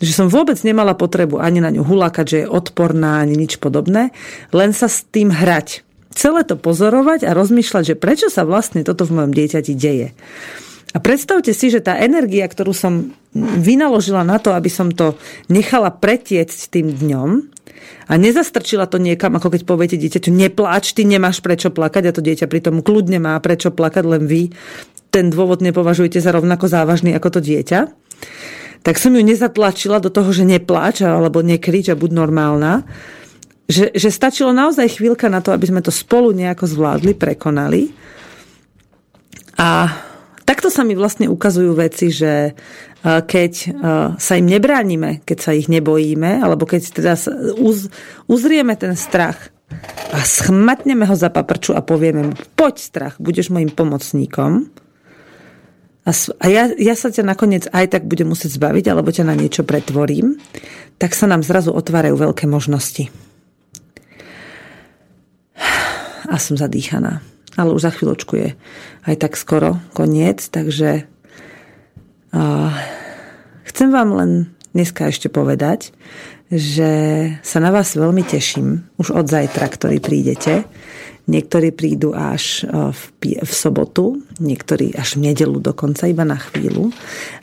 že 0.00 0.12
som 0.12 0.28
vôbec 0.28 0.60
nemala 0.66 0.96
potrebu 0.96 1.40
ani 1.40 1.60
na 1.60 1.72
ňu 1.72 1.84
hulákať, 1.84 2.26
že 2.26 2.38
je 2.44 2.50
odporná, 2.50 3.20
ani 3.20 3.36
nič 3.36 3.60
podobné, 3.60 4.12
len 4.50 4.72
sa 4.72 4.88
s 4.88 5.06
tým 5.08 5.32
hrať 5.32 5.86
celé 6.10 6.42
to 6.42 6.58
pozorovať 6.58 7.22
a 7.24 7.36
rozmýšľať, 7.36 7.94
že 7.94 8.00
prečo 8.00 8.26
sa 8.28 8.42
vlastne 8.42 8.82
toto 8.82 9.06
v 9.06 9.14
mojom 9.14 9.32
dieťati 9.32 9.72
deje. 9.78 10.10
A 10.90 10.98
predstavte 10.98 11.54
si, 11.54 11.70
že 11.70 11.78
tá 11.78 12.02
energia, 12.02 12.50
ktorú 12.50 12.74
som 12.74 13.14
vynaložila 13.36 14.26
na 14.26 14.42
to, 14.42 14.50
aby 14.50 14.66
som 14.66 14.90
to 14.90 15.14
nechala 15.46 15.94
pretiecť 15.94 16.66
tým 16.66 16.90
dňom 16.90 17.30
a 18.10 18.18
nezastrčila 18.18 18.90
to 18.90 18.98
niekam, 18.98 19.38
ako 19.38 19.54
keď 19.54 19.62
poviete 19.62 19.94
dieťaťu, 19.94 20.34
nepláč, 20.34 20.98
ty 20.98 21.06
nemáš 21.06 21.38
prečo 21.38 21.70
plakať 21.70 22.10
a 22.10 22.14
to 22.14 22.18
dieťa 22.18 22.50
pritom 22.50 22.82
kľudne 22.82 23.22
má 23.22 23.38
prečo 23.38 23.70
plakať, 23.70 24.02
len 24.02 24.26
vy 24.26 24.50
ten 25.14 25.30
dôvod 25.30 25.62
nepovažujete 25.62 26.18
za 26.18 26.34
rovnako 26.34 26.66
závažný 26.66 27.14
ako 27.14 27.38
to 27.38 27.40
dieťa. 27.46 27.86
Tak 28.82 28.98
som 28.98 29.14
ju 29.14 29.22
nezatlačila 29.22 30.02
do 30.02 30.10
toho, 30.10 30.34
že 30.34 30.42
nepláč 30.42 31.06
alebo 31.06 31.38
nekrič 31.38 31.94
a 31.94 31.94
buď 31.94 32.10
normálna, 32.10 32.82
že, 33.70 33.94
že 33.94 34.10
stačilo 34.10 34.50
naozaj 34.50 34.98
chvíľka 34.98 35.30
na 35.30 35.38
to, 35.38 35.54
aby 35.54 35.70
sme 35.70 35.78
to 35.78 35.94
spolu 35.94 36.34
nejako 36.34 36.66
zvládli, 36.66 37.14
prekonali. 37.14 37.94
A 39.54 39.86
takto 40.50 40.66
sa 40.66 40.82
mi 40.82 40.98
vlastne 40.98 41.30
ukazujú 41.30 41.78
veci, 41.78 42.10
že 42.10 42.58
keď 43.06 43.52
sa 44.18 44.32
im 44.34 44.46
nebránime, 44.50 45.22
keď 45.22 45.38
sa 45.38 45.54
ich 45.54 45.70
nebojíme, 45.70 46.42
alebo 46.42 46.66
keď 46.66 46.90
teda 46.90 47.14
uz, 47.54 47.86
uzrieme 48.26 48.74
ten 48.74 48.98
strach 48.98 49.54
a 50.10 50.18
schmatneme 50.26 51.06
ho 51.06 51.14
za 51.14 51.30
paprču 51.30 51.78
a 51.78 51.86
povieme 51.86 52.26
mu, 52.26 52.34
poď 52.58 52.74
strach, 52.82 53.14
budeš 53.22 53.54
môjim 53.54 53.70
pomocníkom, 53.70 54.66
a, 56.00 56.10
a 56.16 56.46
ja, 56.48 56.64
ja 56.80 56.96
sa 56.96 57.12
ťa 57.12 57.22
nakoniec 57.22 57.68
aj 57.70 57.92
tak 57.92 58.08
budem 58.08 58.32
musieť 58.32 58.56
zbaviť, 58.56 58.90
alebo 58.90 59.14
ťa 59.14 59.30
na 59.30 59.36
niečo 59.38 59.62
pretvorím, 59.62 60.40
tak 60.98 61.14
sa 61.14 61.30
nám 61.30 61.46
zrazu 61.46 61.70
otvárajú 61.70 62.18
veľké 62.18 62.50
možnosti 62.50 63.12
a 66.32 66.36
som 66.40 66.58
zadýchaná. 66.58 67.22
Ale 67.60 67.76
už 67.76 67.84
za 67.84 67.92
chvíľočku 67.92 68.32
je 68.40 68.48
aj 69.04 69.14
tak 69.20 69.36
skoro 69.36 69.76
koniec, 69.92 70.48
takže 70.48 71.04
uh, 72.32 72.72
chcem 73.68 73.92
vám 73.92 74.16
len 74.16 74.30
dneska 74.72 75.12
ešte 75.12 75.28
povedať, 75.28 75.92
že 76.50 76.90
sa 77.46 77.62
na 77.62 77.70
vás 77.70 77.94
veľmi 77.94 78.26
teším 78.26 78.82
už 78.98 79.14
od 79.14 79.26
zajtra, 79.30 79.70
ktorý 79.70 80.02
prídete. 80.02 80.66
Niektorí 81.30 81.70
prídu 81.70 82.10
až 82.10 82.66
v, 82.66 83.02
v 83.38 83.52
sobotu, 83.54 84.18
niektorí 84.42 84.90
až 84.98 85.14
v 85.14 85.30
nedelu 85.30 85.62
dokonca, 85.62 86.10
iba 86.10 86.26
na 86.26 86.34
chvíľu. 86.34 86.90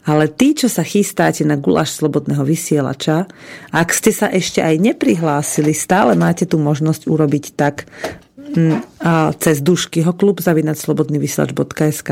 Ale 0.03 0.27
tí, 0.27 0.51
čo 0.51 0.67
sa 0.67 0.83
chystáte 0.83 1.47
na 1.47 1.55
guláš 1.55 1.95
slobodného 1.95 2.43
vysielača, 2.43 3.31
ak 3.71 3.87
ste 3.95 4.11
sa 4.11 4.27
ešte 4.27 4.59
aj 4.59 4.75
neprihlásili, 4.75 5.71
stále 5.71 6.19
máte 6.19 6.43
tu 6.43 6.59
možnosť 6.59 7.07
urobiť 7.07 7.55
tak, 7.55 7.87
cez 9.39 9.57
dušky 9.61 10.01
ho 10.03 10.13
klub 10.13 10.41
zavinať 10.41 10.77
slobodnyvysielač.sk. 10.79 12.09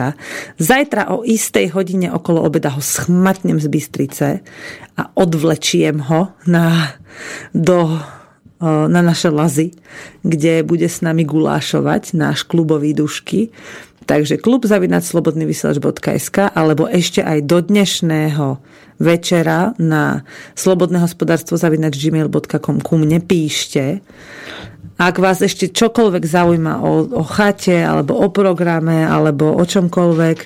Zajtra 0.59 1.11
o 1.11 1.25
istej 1.25 1.73
hodine 1.73 2.11
okolo 2.13 2.43
obeda 2.43 2.71
ho 2.75 2.81
schmatnem 2.81 3.57
z 3.57 3.67
Bystrice 3.67 4.27
a 4.95 5.03
odvlečiem 5.15 5.99
ho 6.05 6.31
na, 6.45 6.95
do, 7.55 7.99
na 8.63 9.01
naše 9.01 9.31
lazy, 9.31 9.75
kde 10.23 10.63
bude 10.63 10.87
s 10.87 11.01
nami 11.01 11.25
gulášovať 11.25 12.15
náš 12.15 12.45
klubový 12.45 12.93
dušky. 12.93 13.49
Takže 14.05 14.37
klub 14.37 14.69
zavinať 14.69 15.01
slobodnyvysielač.sk 15.01 16.53
alebo 16.53 16.85
ešte 16.85 17.25
aj 17.25 17.39
do 17.49 17.57
dnešného 17.65 18.61
večera 18.99 19.75
na 19.81 20.23
slobodné 20.55 21.03
hospodárstvo 21.03 21.59
zavinač 21.59 21.99
gmail.com 21.99 22.79
ku 22.79 22.95
mne 22.95 23.19
píšte. 23.19 23.99
Ak 24.95 25.19
vás 25.19 25.43
ešte 25.43 25.67
čokoľvek 25.67 26.23
zaujíma 26.23 26.79
o, 26.79 27.19
o 27.19 27.23
chate, 27.27 27.83
alebo 27.83 28.15
o 28.15 28.31
programe, 28.31 29.03
alebo 29.03 29.51
o 29.51 29.59
čomkoľvek, 29.59 30.37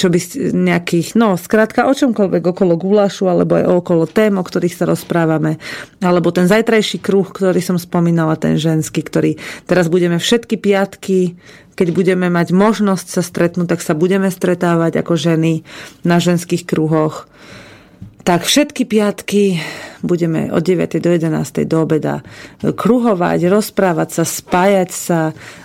čo 0.00 0.08
by 0.08 0.18
nejakých, 0.48 1.12
no, 1.12 1.36
skrátka 1.36 1.84
o 1.84 1.92
čomkoľvek 1.92 2.56
okolo 2.56 2.80
gulášu, 2.80 3.28
alebo 3.28 3.60
aj 3.60 3.68
okolo 3.68 4.08
tém, 4.08 4.32
o 4.32 4.40
ktorých 4.40 4.80
sa 4.80 4.88
rozprávame, 4.88 5.60
alebo 6.00 6.32
ten 6.32 6.48
zajtrajší 6.48 7.04
kruh, 7.04 7.28
ktorý 7.28 7.60
som 7.60 7.76
spomínala, 7.76 8.40
ten 8.40 8.56
ženský, 8.56 9.04
ktorý 9.04 9.36
teraz 9.68 9.92
budeme 9.92 10.16
všetky 10.16 10.56
piatky, 10.56 11.36
keď 11.76 11.88
budeme 11.92 12.32
mať 12.32 12.48
možnosť 12.56 13.06
sa 13.12 13.20
stretnúť, 13.20 13.76
tak 13.76 13.84
sa 13.84 13.92
budeme 13.92 14.32
stretávať 14.32 15.04
ako 15.04 15.20
ženy 15.20 15.68
na 16.00 16.16
ženských 16.16 16.64
kruhoch 16.64 17.28
tak 18.22 18.46
všetky 18.46 18.86
piatky 18.86 19.58
budeme 20.06 20.50
od 20.54 20.62
9. 20.62 21.02
do 21.02 21.10
11. 21.10 21.66
do 21.66 21.76
obeda 21.82 22.22
kruhovať, 22.62 23.50
rozprávať 23.50 24.08
sa, 24.18 24.24
spájať 24.26 24.90
sa, 24.90 25.20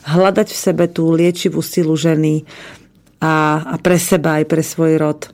hľadať 0.10 0.48
v 0.50 0.58
sebe 0.58 0.86
tú 0.90 1.14
liečivú 1.14 1.62
silu 1.62 1.94
ženy 1.94 2.46
a, 3.22 3.62
a 3.62 3.76
pre 3.82 3.98
seba 4.02 4.42
aj 4.42 4.46
pre 4.50 4.62
svoj 4.66 4.94
rod. 4.98 5.30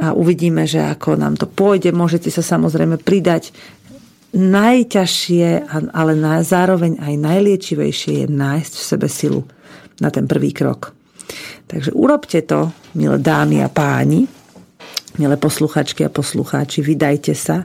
a 0.00 0.16
uvidíme, 0.16 0.64
že 0.64 0.80
ako 0.80 1.16
nám 1.16 1.36
to 1.36 1.44
pôjde. 1.48 1.92
Môžete 1.92 2.32
sa 2.32 2.40
samozrejme 2.40 3.00
pridať. 3.00 3.52
Najťažšie, 4.34 5.70
ale 5.94 6.12
zároveň 6.42 6.98
aj 6.98 7.14
najliečivejšie 7.20 8.12
je 8.24 8.26
nájsť 8.26 8.72
v 8.74 8.84
sebe 8.84 9.08
silu 9.08 9.40
na 10.02 10.10
ten 10.10 10.26
prvý 10.26 10.50
krok. 10.50 10.90
Takže 11.70 11.94
urobte 11.94 12.42
to, 12.42 12.74
milé 12.98 13.22
dámy 13.22 13.62
a 13.62 13.70
páni, 13.70 14.26
milé 15.18 15.36
posluchačky 15.38 16.02
a 16.02 16.10
poslucháči, 16.10 16.82
vydajte 16.82 17.34
sa 17.38 17.64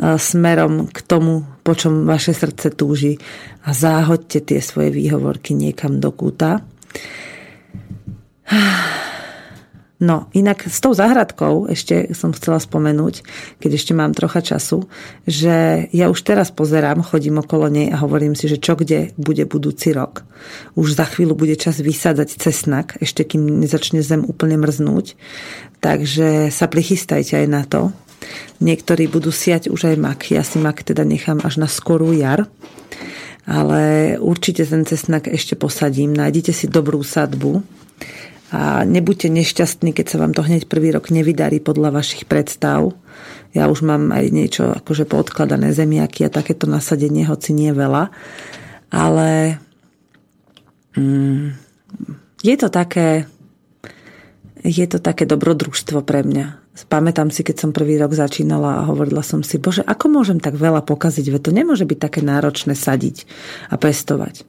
smerom 0.00 0.90
k 0.90 0.98
tomu, 1.06 1.46
po 1.62 1.78
čom 1.78 2.08
vaše 2.08 2.34
srdce 2.34 2.74
túži 2.74 3.14
a 3.62 3.70
záhoďte 3.70 4.40
tie 4.54 4.60
svoje 4.64 4.90
výhovorky 4.90 5.54
niekam 5.54 6.02
do 6.02 6.10
kúta. 6.10 6.66
No, 10.00 10.32
inak 10.32 10.64
s 10.64 10.80
tou 10.80 10.96
záhradkou 10.96 11.68
ešte 11.68 12.16
som 12.16 12.32
chcela 12.32 12.56
spomenúť, 12.56 13.20
keď 13.60 13.70
ešte 13.76 13.92
mám 13.92 14.16
trocha 14.16 14.40
času, 14.40 14.88
že 15.28 15.86
ja 15.92 16.08
už 16.08 16.24
teraz 16.24 16.48
pozerám, 16.48 17.04
chodím 17.04 17.44
okolo 17.44 17.68
nej 17.68 17.92
a 17.92 18.00
hovorím 18.00 18.32
si, 18.32 18.48
že 18.48 18.56
čo 18.56 18.80
kde 18.80 19.12
bude 19.20 19.44
budúci 19.44 19.92
rok. 19.92 20.24
Už 20.72 20.96
za 20.96 21.04
chvíľu 21.04 21.36
bude 21.36 21.52
čas 21.60 21.84
vysádať 21.84 22.40
cesnak, 22.40 22.96
ešte 23.04 23.28
kým 23.28 23.60
nezačne 23.60 24.00
zem 24.00 24.24
úplne 24.24 24.56
mrznúť. 24.56 25.20
Takže 25.84 26.48
sa 26.48 26.64
prichystajte 26.64 27.36
aj 27.36 27.46
na 27.52 27.68
to. 27.68 27.92
Niektorí 28.64 29.04
budú 29.04 29.28
siať 29.28 29.68
už 29.68 29.92
aj 29.92 29.96
mak. 30.00 30.20
Ja 30.32 30.40
si 30.40 30.56
mak 30.56 30.80
teda 30.80 31.04
nechám 31.04 31.44
až 31.44 31.60
na 31.60 31.68
skorú 31.68 32.16
jar 32.16 32.48
ale 33.50 34.14
určite 34.22 34.62
ten 34.62 34.86
cesnak 34.86 35.26
ešte 35.26 35.58
posadím. 35.58 36.14
Nájdite 36.14 36.54
si 36.54 36.70
dobrú 36.70 37.02
sadbu, 37.02 37.66
a 38.50 38.82
nebuďte 38.82 39.30
nešťastní, 39.30 39.94
keď 39.94 40.06
sa 40.10 40.16
vám 40.18 40.34
to 40.34 40.42
hneď 40.42 40.66
prvý 40.66 40.90
rok 40.90 41.14
nevydarí 41.14 41.62
podľa 41.62 42.02
vašich 42.02 42.26
predstav. 42.26 42.90
Ja 43.54 43.70
už 43.70 43.86
mám 43.86 44.10
aj 44.10 44.24
niečo 44.34 44.74
akože 44.74 45.06
podkladané 45.06 45.70
zemiaky 45.70 46.26
a 46.26 46.34
takéto 46.34 46.66
nasadenie, 46.66 47.26
hoci 47.26 47.54
nie 47.54 47.70
veľa. 47.70 48.10
Ale 48.90 49.58
mm, 50.98 51.46
je 52.42 52.54
to 52.58 52.68
také 52.70 53.30
je 54.60 54.84
to 54.84 55.00
také 55.00 55.24
dobrodružstvo 55.24 56.04
pre 56.04 56.20
mňa. 56.20 56.60
Pamätám 56.88 57.28
si, 57.28 57.44
keď 57.44 57.56
som 57.60 57.76
prvý 57.76 58.00
rok 58.00 58.16
začínala 58.16 58.80
a 58.80 58.86
hovorila 58.88 59.20
som 59.20 59.44
si, 59.44 59.60
bože, 59.60 59.84
ako 59.84 60.20
môžem 60.20 60.40
tak 60.40 60.56
veľa 60.56 60.80
pokaziť, 60.84 61.26
veď 61.28 61.40
to 61.44 61.52
nemôže 61.52 61.84
byť 61.84 61.98
také 62.00 62.20
náročné 62.24 62.72
sadiť 62.72 63.28
a 63.68 63.76
pestovať. 63.76 64.48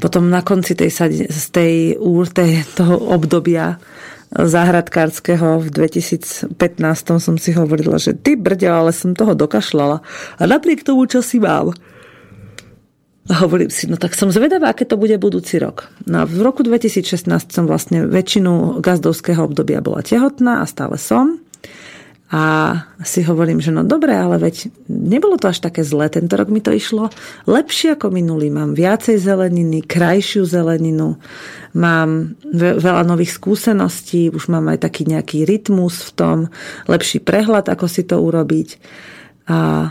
Potom 0.00 0.32
na 0.32 0.40
konci 0.40 0.72
tej, 0.72 0.90
z 1.28 1.46
tej, 1.52 2.00
tej, 2.32 2.50
toho 2.74 2.96
obdobia 3.12 3.76
záhradkárskeho 4.30 5.60
v 5.60 5.68
2015 5.68 6.56
som 7.18 7.34
si 7.36 7.50
hovorila, 7.52 7.98
že 7.98 8.14
ty 8.14 8.38
brďo, 8.38 8.70
ale 8.70 8.90
som 8.94 9.12
toho 9.12 9.34
dokašľala. 9.34 10.00
A 10.38 10.42
napriek 10.46 10.86
tomu, 10.86 11.04
čo 11.04 11.20
si 11.20 11.42
mám. 11.42 11.74
A 13.30 13.46
hovorím 13.46 13.70
si, 13.70 13.86
no 13.86 13.94
tak 13.94 14.18
som 14.18 14.32
zvedavá, 14.32 14.74
aké 14.74 14.82
to 14.82 14.98
bude 14.98 15.14
budúci 15.20 15.62
rok. 15.62 15.86
No 16.08 16.22
a 16.22 16.24
v 16.26 16.42
roku 16.42 16.66
2016 16.66 17.30
som 17.52 17.68
vlastne 17.68 18.08
väčšinu 18.08 18.82
gazdovského 18.82 19.46
obdobia 19.46 19.78
bola 19.78 20.02
tehotná 20.02 20.62
a 20.62 20.66
stále 20.66 20.98
som. 20.98 21.38
A 22.30 22.42
si 23.02 23.26
hovorím, 23.26 23.58
že 23.58 23.74
no 23.74 23.82
dobre, 23.82 24.14
ale 24.14 24.38
veď 24.38 24.70
nebolo 24.86 25.34
to 25.34 25.50
až 25.50 25.66
také 25.66 25.82
zlé. 25.82 26.06
Tento 26.06 26.38
rok 26.38 26.46
mi 26.46 26.62
to 26.62 26.70
išlo 26.70 27.10
lepšie 27.50 27.98
ako 27.98 28.14
minulý. 28.14 28.54
Mám 28.54 28.78
viacej 28.78 29.18
zeleniny, 29.18 29.82
krajšiu 29.82 30.46
zeleninu, 30.46 31.18
mám 31.74 32.38
veľa 32.54 33.02
nových 33.02 33.34
skúseností, 33.34 34.30
už 34.30 34.46
mám 34.46 34.70
aj 34.70 34.86
taký 34.86 35.10
nejaký 35.10 35.42
rytmus 35.42 36.06
v 36.06 36.10
tom, 36.14 36.36
lepší 36.86 37.18
prehľad, 37.18 37.66
ako 37.66 37.90
si 37.90 38.06
to 38.06 38.22
urobiť. 38.22 38.78
A, 39.50 39.90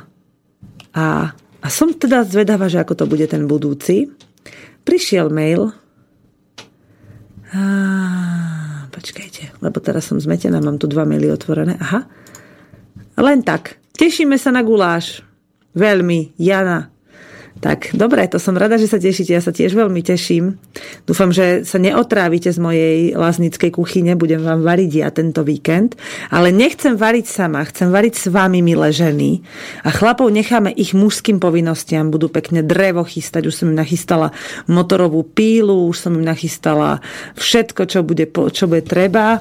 a, 0.95 1.05
a 1.35 1.67
som 1.67 1.91
teda 1.91 2.23
zvedavá, 2.23 2.71
že 2.71 2.79
ako 2.79 3.03
to 3.03 3.05
bude 3.05 3.27
ten 3.27 3.51
budúci. 3.51 4.15
Prišiel 4.87 5.27
mail. 5.27 5.75
A, 7.51 7.61
počkajte, 8.95 9.59
lebo 9.59 9.83
teraz 9.83 10.07
som 10.07 10.15
zmetená, 10.15 10.63
mám 10.63 10.79
tu 10.79 10.87
dva 10.87 11.03
maily 11.03 11.27
otvorené. 11.27 11.75
Aha, 11.83 12.07
len 13.19 13.43
tak. 13.43 13.77
Tešíme 13.99 14.39
sa 14.39 14.55
na 14.55 14.63
guláš. 14.63 15.21
Veľmi. 15.75 16.33
Jana. 16.39 16.89
Tak, 17.59 17.91
dobre, 17.91 18.23
to 18.31 18.39
som 18.39 18.55
rada, 18.55 18.79
že 18.79 18.87
sa 18.87 19.03
tešíte. 19.03 19.35
Ja 19.35 19.43
sa 19.43 19.51
tiež 19.51 19.75
veľmi 19.75 19.99
teším. 19.99 20.55
Dúfam, 21.03 21.35
že 21.35 21.67
sa 21.67 21.75
neotrávite 21.75 22.55
z 22.55 22.55
mojej 22.55 22.97
láznickej 23.19 23.75
kuchyne. 23.75 24.15
Budem 24.15 24.39
vám 24.39 24.63
variť 24.63 24.91
ja 24.95 25.11
tento 25.11 25.43
víkend. 25.43 25.99
Ale 26.31 26.55
nechcem 26.55 26.95
variť 26.95 27.27
sama. 27.27 27.67
Chcem 27.67 27.91
variť 27.91 28.15
s 28.15 28.25
vami, 28.31 28.63
milé 28.63 28.95
ženy. 28.95 29.43
A 29.83 29.91
chlapov 29.91 30.31
necháme 30.31 30.71
ich 30.71 30.95
mužským 30.95 31.43
povinnostiam. 31.43 32.07
Budú 32.07 32.31
pekne 32.31 32.63
drevo 32.63 33.03
chystať. 33.03 33.51
Už 33.51 33.55
som 33.59 33.75
im 33.75 33.75
nachystala 33.75 34.31
motorovú 34.71 35.27
pílu, 35.27 35.91
už 35.91 36.07
som 36.07 36.15
im 36.15 36.23
nachystala 36.23 37.03
všetko, 37.35 37.91
čo 37.91 38.07
bude, 38.07 38.31
čo 38.55 38.71
bude 38.71 38.87
treba. 38.87 39.35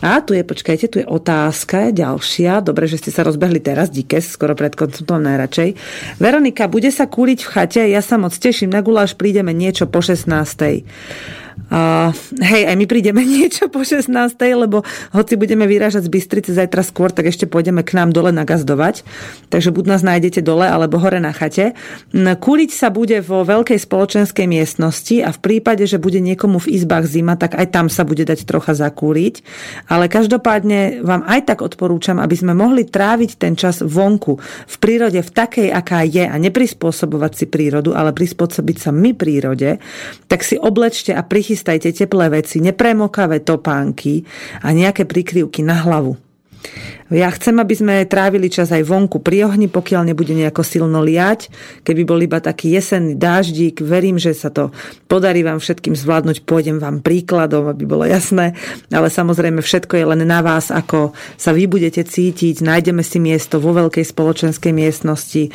A 0.00 0.24
tu 0.24 0.32
je, 0.32 0.40
počkajte, 0.40 0.86
tu 0.88 0.96
je 1.00 1.06
otázka 1.06 1.92
ďalšia. 1.92 2.64
Dobre, 2.64 2.88
že 2.88 2.96
ste 2.96 3.12
sa 3.12 3.20
rozbehli 3.20 3.60
teraz, 3.60 3.92
díkes, 3.92 4.32
skoro 4.32 4.56
pred 4.56 4.72
koncom 4.72 5.04
toho 5.04 5.20
najradšej. 5.20 5.76
Veronika, 6.16 6.72
bude 6.72 6.88
sa 6.88 7.04
kúriť 7.04 7.44
v 7.44 7.50
chate? 7.52 7.82
Ja 7.84 8.00
sa 8.00 8.16
moc 8.16 8.32
teším, 8.32 8.72
na 8.72 8.80
guláš 8.80 9.12
prídeme 9.12 9.52
niečo 9.52 9.84
po 9.84 10.00
16. 10.00 10.24
Uh, 11.68 12.10
hej, 12.40 12.66
aj 12.66 12.76
my 12.78 12.86
prídeme 12.88 13.22
niečo 13.36 13.68
po 13.68 13.84
16. 13.84 14.08
lebo 14.56 14.82
hoci 15.12 15.34
budeme 15.36 15.68
vyrážať 15.68 16.08
z 16.08 16.12
Bystrice 16.12 16.50
zajtra 16.56 16.80
skôr, 16.80 17.12
tak 17.12 17.28
ešte 17.28 17.44
pôjdeme 17.44 17.84
k 17.84 17.94
nám 18.00 18.10
dole 18.10 18.32
nagazdovať. 18.32 19.04
Takže 19.52 19.70
buď 19.70 19.84
nás 19.86 20.02
nájdete 20.02 20.40
dole, 20.40 20.66
alebo 20.66 20.98
hore 20.98 21.20
na 21.20 21.30
chate. 21.30 21.76
Kúriť 22.14 22.70
sa 22.72 22.88
bude 22.88 23.20
vo 23.20 23.44
veľkej 23.46 23.76
spoločenskej 23.76 24.46
miestnosti 24.46 25.16
a 25.22 25.30
v 25.34 25.38
prípade, 25.38 25.84
že 25.84 26.02
bude 26.02 26.18
niekomu 26.22 26.62
v 26.62 26.74
izbách 26.74 27.06
zima, 27.06 27.34
tak 27.36 27.58
aj 27.58 27.66
tam 27.70 27.86
sa 27.90 28.02
bude 28.06 28.22
dať 28.22 28.46
trocha 28.46 28.72
zakúriť. 28.74 29.42
Ale 29.90 30.06
každopádne 30.06 31.02
vám 31.02 31.26
aj 31.26 31.54
tak 31.54 31.58
odporúčam, 31.60 32.22
aby 32.22 32.34
sme 32.34 32.54
mohli 32.54 32.86
tráviť 32.86 33.30
ten 33.38 33.54
čas 33.58 33.82
vonku, 33.82 34.38
v 34.66 34.76
prírode, 34.78 35.20
v 35.22 35.30
takej, 35.30 35.68
aká 35.70 36.02
je 36.06 36.24
a 36.26 36.36
neprispôsobovať 36.38 37.32
si 37.34 37.46
prírodu, 37.50 37.94
ale 37.94 38.14
prispôsobiť 38.14 38.76
sa 38.78 38.90
my 38.90 39.14
prírode, 39.14 39.82
tak 40.26 40.46
si 40.46 40.54
oblečte 40.54 41.10
a 41.14 41.22
prichystajte 41.50 41.90
teplé 41.90 42.30
veci, 42.30 42.62
nepremokavé 42.62 43.42
topánky 43.42 44.22
a 44.62 44.70
nejaké 44.70 45.02
prikryvky 45.02 45.66
na 45.66 45.82
hlavu. 45.82 46.14
Ja 47.10 47.26
chcem, 47.34 47.58
aby 47.58 47.74
sme 47.74 48.06
trávili 48.06 48.46
čas 48.46 48.70
aj 48.70 48.86
vonku 48.86 49.18
pri 49.18 49.50
ohni, 49.50 49.66
pokiaľ 49.66 50.14
nebude 50.14 50.30
nejako 50.30 50.62
silno 50.62 51.02
liať. 51.02 51.50
Keby 51.82 52.06
bol 52.06 52.22
iba 52.22 52.38
taký 52.38 52.70
jesenný 52.78 53.18
dáždík, 53.18 53.82
verím, 53.82 54.14
že 54.14 54.30
sa 54.30 54.54
to 54.54 54.70
podarí 55.10 55.42
vám 55.42 55.58
všetkým 55.58 55.98
zvládnuť. 55.98 56.46
Pôjdem 56.46 56.78
vám 56.78 57.02
príkladom, 57.02 57.66
aby 57.66 57.82
bolo 57.82 58.06
jasné. 58.06 58.54
Ale 58.94 59.10
samozrejme 59.10 59.58
všetko 59.58 59.98
je 59.98 60.06
len 60.06 60.22
na 60.22 60.46
vás, 60.46 60.70
ako 60.70 61.18
sa 61.34 61.50
vy 61.50 61.66
budete 61.66 62.06
cítiť. 62.06 62.62
Nájdeme 62.62 63.02
si 63.02 63.18
miesto 63.18 63.58
vo 63.58 63.74
veľkej 63.74 64.06
spoločenskej 64.06 64.70
miestnosti 64.70 65.50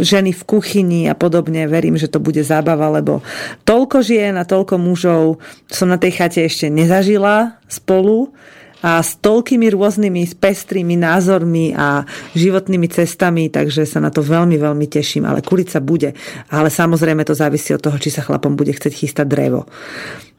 ženy 0.00 0.32
v 0.32 0.42
kuchyni 0.48 1.06
a 1.08 1.14
podobne. 1.14 1.68
Verím, 1.68 2.00
že 2.00 2.08
to 2.08 2.20
bude 2.20 2.40
zábava, 2.40 2.88
lebo 2.88 3.20
toľko 3.68 4.00
žien 4.00 4.34
a 4.40 4.48
toľko 4.48 4.80
mužov 4.80 5.40
som 5.68 5.92
na 5.92 6.00
tej 6.00 6.16
chate 6.16 6.40
ešte 6.40 6.72
nezažila 6.72 7.60
spolu 7.68 8.32
a 8.78 9.02
s 9.02 9.18
toľkými 9.18 9.74
rôznymi, 9.74 10.38
pestrými 10.38 10.94
názormi 10.94 11.74
a 11.74 12.06
životnými 12.38 12.86
cestami, 12.86 13.50
takže 13.50 13.82
sa 13.82 13.98
na 13.98 14.14
to 14.14 14.22
veľmi, 14.22 14.54
veľmi 14.54 14.86
teším. 14.86 15.26
Ale 15.26 15.42
kuriť 15.42 15.68
sa 15.68 15.80
bude. 15.82 16.14
Ale 16.48 16.70
samozrejme 16.70 17.26
to 17.26 17.34
závisí 17.34 17.74
od 17.74 17.82
toho, 17.82 17.98
či 17.98 18.14
sa 18.14 18.22
chlapom 18.22 18.54
bude 18.54 18.70
chcieť 18.70 18.94
chystať 18.94 19.26
drevo. 19.26 19.66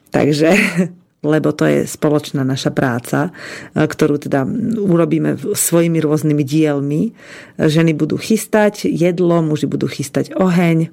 Takže 0.08 0.48
lebo 1.20 1.52
to 1.52 1.68
je 1.68 1.78
spoločná 1.84 2.40
naša 2.44 2.72
práca, 2.72 3.30
e, 3.76 3.84
ktorú 3.84 4.16
teda 4.20 4.48
urobíme 4.80 5.36
svojimi 5.52 6.00
rôznymi 6.00 6.44
dielmi. 6.44 7.12
Ženy 7.60 7.92
budú 7.92 8.16
chystať 8.16 8.88
jedlo, 8.88 9.44
muži 9.44 9.68
budú 9.68 9.84
chystať 9.84 10.32
oheň, 10.36 10.90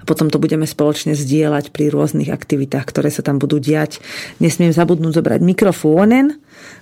a 0.00 0.02
potom 0.06 0.28
to 0.28 0.42
budeme 0.42 0.66
spoločne 0.66 1.14
zdieľať 1.14 1.70
pri 1.70 1.92
rôznych 1.92 2.30
aktivitách, 2.30 2.84
ktoré 2.86 3.08
sa 3.12 3.22
tam 3.22 3.38
budú 3.38 3.62
diať. 3.62 4.02
Nesmiem 4.42 4.74
zabudnúť 4.74 5.22
zobrať 5.22 5.40
mikrofónen, 5.42 6.38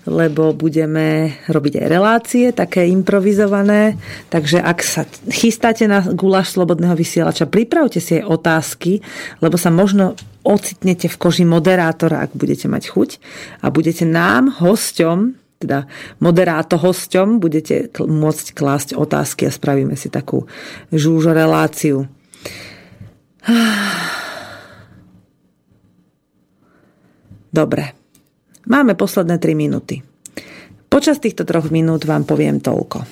lebo 0.09 0.57
budeme 0.57 1.37
robiť 1.47 1.85
aj 1.85 1.87
relácie, 1.87 2.47
také 2.51 2.89
improvizované. 2.89 4.01
Takže 4.33 4.63
ak 4.63 4.79
sa 4.81 5.03
chystáte 5.29 5.85
na 5.85 6.01
guláš 6.03 6.57
slobodného 6.57 6.97
vysielača, 6.97 7.51
pripravte 7.51 8.01
si 8.01 8.19
aj 8.23 8.29
otázky, 8.29 9.05
lebo 9.45 9.61
sa 9.61 9.69
možno 9.69 10.17
ocitnete 10.49 11.13
v 11.13 11.21
koži 11.21 11.45
moderátora, 11.45 12.25
ak 12.25 12.33
budete 12.33 12.73
mať 12.73 12.89
chuť 12.89 13.21
a 13.61 13.69
budete 13.69 14.09
nám, 14.09 14.49
hosťom, 14.57 15.37
teda 15.61 15.85
moderáto 16.25 16.81
hosťom, 16.81 17.37
budete 17.37 17.93
môcť 18.01 18.57
klásť 18.57 18.97
otázky 18.97 19.45
a 19.45 19.53
spravíme 19.53 19.93
si 20.01 20.09
takú 20.09 20.49
žúžo 20.89 21.37
reláciu. 21.37 22.09
Dobre. 27.53 27.93
Máme 28.69 28.93
posledné 28.97 29.41
3 29.41 29.57
minúty. 29.57 30.03
Počas 30.89 31.21
týchto 31.21 31.45
troch 31.45 31.69
minút 31.73 32.05
vám 32.09 32.25
poviem 32.25 32.61
toľko. 32.61 33.05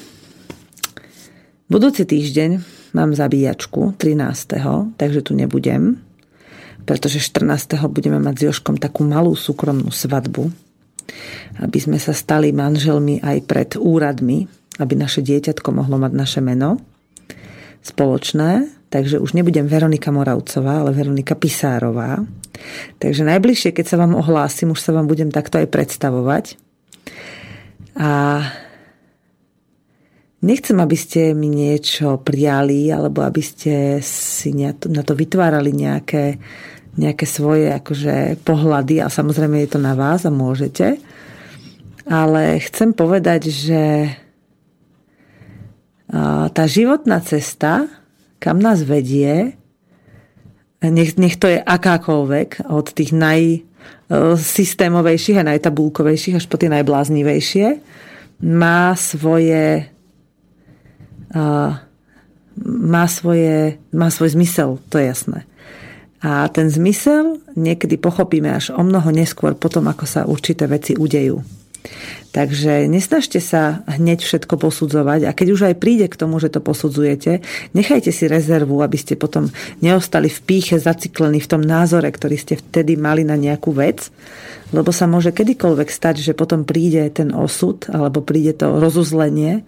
Budúci 1.69 2.09
týždeň 2.09 2.51
mám 2.95 3.13
zabíjačku 3.13 3.93
13. 3.99 4.97
takže 4.97 5.21
tu 5.21 5.35
nebudem, 5.35 6.06
pretože 6.87 7.19
14. 7.19 7.77
budeme 7.91 8.23
mať 8.23 8.35
s 8.39 8.43
Joškom 8.49 8.79
takú 8.79 9.03
malú 9.03 9.35
súkromnú 9.35 9.91
svadbu, 9.91 10.49
aby 11.61 11.79
sme 11.83 11.99
sa 11.99 12.15
stali 12.15 12.55
manželmi 12.55 13.21
aj 13.21 13.39
pred 13.45 13.71
úradmi, 13.75 14.47
aby 14.79 14.95
naše 14.95 15.21
dieťatko 15.21 15.69
mohlo 15.75 15.99
mať 15.99 16.13
naše 16.15 16.41
meno 16.41 16.79
spoločné, 17.83 18.67
takže 18.91 19.23
už 19.23 19.35
nebudem 19.39 19.71
Veronika 19.71 20.11
Moravcová, 20.11 20.83
ale 20.83 20.91
Veronika 20.95 21.39
Pisárová. 21.39 22.19
Takže 22.99 23.23
najbližšie, 23.23 23.71
keď 23.71 23.85
sa 23.87 23.97
vám 24.01 24.19
ohlásim, 24.19 24.73
už 24.73 24.81
sa 24.81 24.91
vám 24.91 25.07
budem 25.07 25.31
takto 25.31 25.63
aj 25.63 25.71
predstavovať. 25.71 26.45
A 27.97 28.43
nechcem, 30.43 30.77
aby 30.83 30.97
ste 30.99 31.33
mi 31.33 31.47
niečo 31.47 32.19
prijali, 32.21 32.91
alebo 32.91 33.23
aby 33.23 33.43
ste 33.43 34.03
si 34.03 34.51
na 34.57 35.03
to 35.07 35.15
vytvárali 35.15 35.71
nejaké, 35.73 36.37
nejaké 36.97 37.29
svoje 37.29 37.69
akože 37.73 38.37
pohľady 38.43 39.01
a 39.05 39.09
samozrejme 39.13 39.61
je 39.65 39.71
to 39.77 39.81
na 39.81 39.93
vás 39.93 40.25
a 40.25 40.31
môžete. 40.33 40.97
Ale 42.07 42.63
chcem 42.63 42.95
povedať, 42.97 43.51
že 43.53 44.09
tá 46.51 46.67
životná 46.71 47.21
cesta, 47.21 47.87
kam 48.39 48.59
nás 48.63 48.83
vedie, 48.87 49.59
nech, 50.81 51.19
nech 51.19 51.37
to 51.37 51.49
je 51.51 51.59
akákoľvek, 51.59 52.71
od 52.71 52.95
tých 52.95 53.11
najsystémovejších 53.11 55.43
a 55.43 55.49
najtabulkovejších 55.51 56.39
až 56.39 56.47
po 56.47 56.55
tie 56.57 56.71
najbláznivejšie, 56.71 57.83
má 58.41 58.95
svoje 58.95 59.91
má, 62.57 63.05
svoje, 63.09 63.79
má 63.93 64.09
svoj 64.09 64.31
zmysel, 64.33 64.79
to 64.89 64.99
je 64.99 65.07
jasné. 65.11 65.45
A 66.27 66.51
ten 66.51 66.67
zmysel 66.67 67.39
niekedy 67.55 68.03
pochopíme 68.03 68.51
až 68.51 68.75
o 68.75 68.83
mnoho 68.83 69.15
neskôr 69.15 69.55
potom, 69.55 69.87
ako 69.87 70.05
sa 70.11 70.27
určité 70.27 70.67
veci 70.67 70.99
udejú. 70.99 71.39
Takže 72.35 72.91
nesnažte 72.91 73.39
sa 73.39 73.87
hneď 73.87 74.27
všetko 74.27 74.59
posudzovať 74.59 75.31
a 75.31 75.31
keď 75.31 75.49
už 75.55 75.61
aj 75.71 75.75
príde 75.79 76.11
k 76.11 76.19
tomu, 76.19 76.43
že 76.43 76.51
to 76.51 76.59
posudzujete, 76.59 77.47
nechajte 77.79 78.11
si 78.11 78.27
rezervu, 78.27 78.83
aby 78.83 78.99
ste 78.99 79.15
potom 79.15 79.55
neostali 79.79 80.27
v 80.27 80.43
píche 80.43 80.77
zaciklení 80.83 81.39
v 81.39 81.47
tom 81.47 81.63
názore, 81.63 82.11
ktorý 82.11 82.37
ste 82.37 82.59
vtedy 82.59 82.99
mali 82.99 83.23
na 83.23 83.39
nejakú 83.39 83.71
vec, 83.71 84.11
lebo 84.75 84.91
sa 84.91 85.07
môže 85.07 85.31
kedykoľvek 85.31 85.89
stať, 85.89 86.27
že 86.27 86.35
potom 86.35 86.67
príde 86.67 87.07
ten 87.15 87.31
osud 87.31 87.87
alebo 87.87 88.19
príde 88.19 88.53
to 88.53 88.83
rozuzlenie 88.83 89.63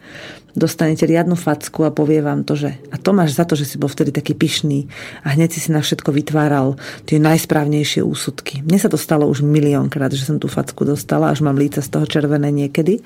dostanete 0.58 1.06
riadnu 1.06 1.38
facku 1.38 1.86
a 1.86 1.94
povie 1.94 2.20
vám 2.20 2.42
to, 2.42 2.58
že 2.58 2.74
a 2.90 2.98
to 2.98 3.14
máš 3.14 3.38
za 3.38 3.46
to, 3.46 3.54
že 3.54 3.64
si 3.64 3.76
bol 3.78 3.88
vtedy 3.88 4.10
taký 4.10 4.34
pyšný 4.34 4.90
a 5.22 5.38
hneď 5.38 5.54
si 5.54 5.62
si 5.62 5.70
na 5.70 5.80
všetko 5.80 6.10
vytváral 6.10 6.74
tie 7.06 7.22
najsprávnejšie 7.22 8.02
úsudky. 8.02 8.60
Mne 8.66 8.78
sa 8.82 8.90
to 8.90 8.98
stalo 8.98 9.30
už 9.30 9.46
miliónkrát, 9.46 10.10
že 10.10 10.26
som 10.26 10.42
tú 10.42 10.50
facku 10.50 10.82
dostala, 10.82 11.30
až 11.30 11.46
mám 11.46 11.56
líca 11.56 11.78
z 11.78 11.88
toho 11.88 12.04
červené 12.04 12.50
niekedy. 12.50 13.00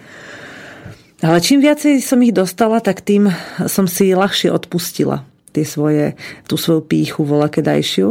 Ale 1.22 1.38
čím 1.38 1.62
viacej 1.62 2.02
som 2.02 2.18
ich 2.18 2.34
dostala, 2.34 2.82
tak 2.82 2.98
tým 3.04 3.30
som 3.70 3.86
si 3.86 4.10
ľahšie 4.10 4.50
odpustila 4.50 5.22
tie 5.54 5.62
svoje, 5.62 6.18
tú 6.50 6.58
svoju 6.58 6.82
píchu 6.82 7.22
volakedajšiu. 7.22 8.08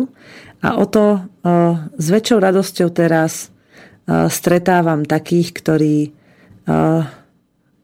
A 0.62 0.78
o 0.78 0.86
to 0.86 1.20
o, 1.20 1.20
s 1.98 2.06
väčšou 2.08 2.38
radosťou 2.40 2.88
teraz 2.94 3.50
o, 3.50 4.30
stretávam 4.30 5.04
takých, 5.04 5.50
ktorí 5.58 5.98
o, 6.08 6.12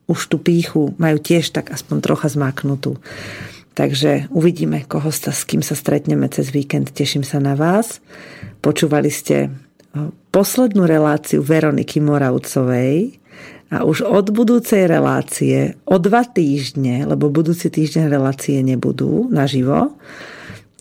už 0.07 0.19
tú 0.31 0.39
píchu 0.39 0.95
majú 0.95 1.19
tiež 1.19 1.51
tak 1.51 1.71
aspoň 1.75 1.97
trocha 1.99 2.27
zmáknutú. 2.31 2.97
Takže 3.77 4.25
uvidíme, 4.33 4.81
koho 4.89 5.13
sa, 5.13 5.29
s 5.29 5.45
kým 5.45 5.61
sa 5.61 5.77
stretneme 5.77 6.25
cez 6.33 6.49
víkend. 6.49 6.89
Teším 6.89 7.21
sa 7.21 7.37
na 7.37 7.53
vás. 7.53 8.01
Počúvali 8.65 9.13
ste 9.13 9.53
poslednú 10.33 10.89
reláciu 10.89 11.45
Veroniky 11.45 12.01
Moravcovej 12.01 13.21
a 13.69 13.83
už 13.83 14.07
od 14.07 14.31
budúcej 14.31 14.87
relácie, 14.87 15.75
o 15.83 15.99
dva 15.99 16.23
týždne, 16.23 17.03
lebo 17.05 17.27
budúci 17.29 17.67
týždeň 17.67 18.09
relácie 18.09 18.63
nebudú 18.63 19.27
naživo, 19.27 19.93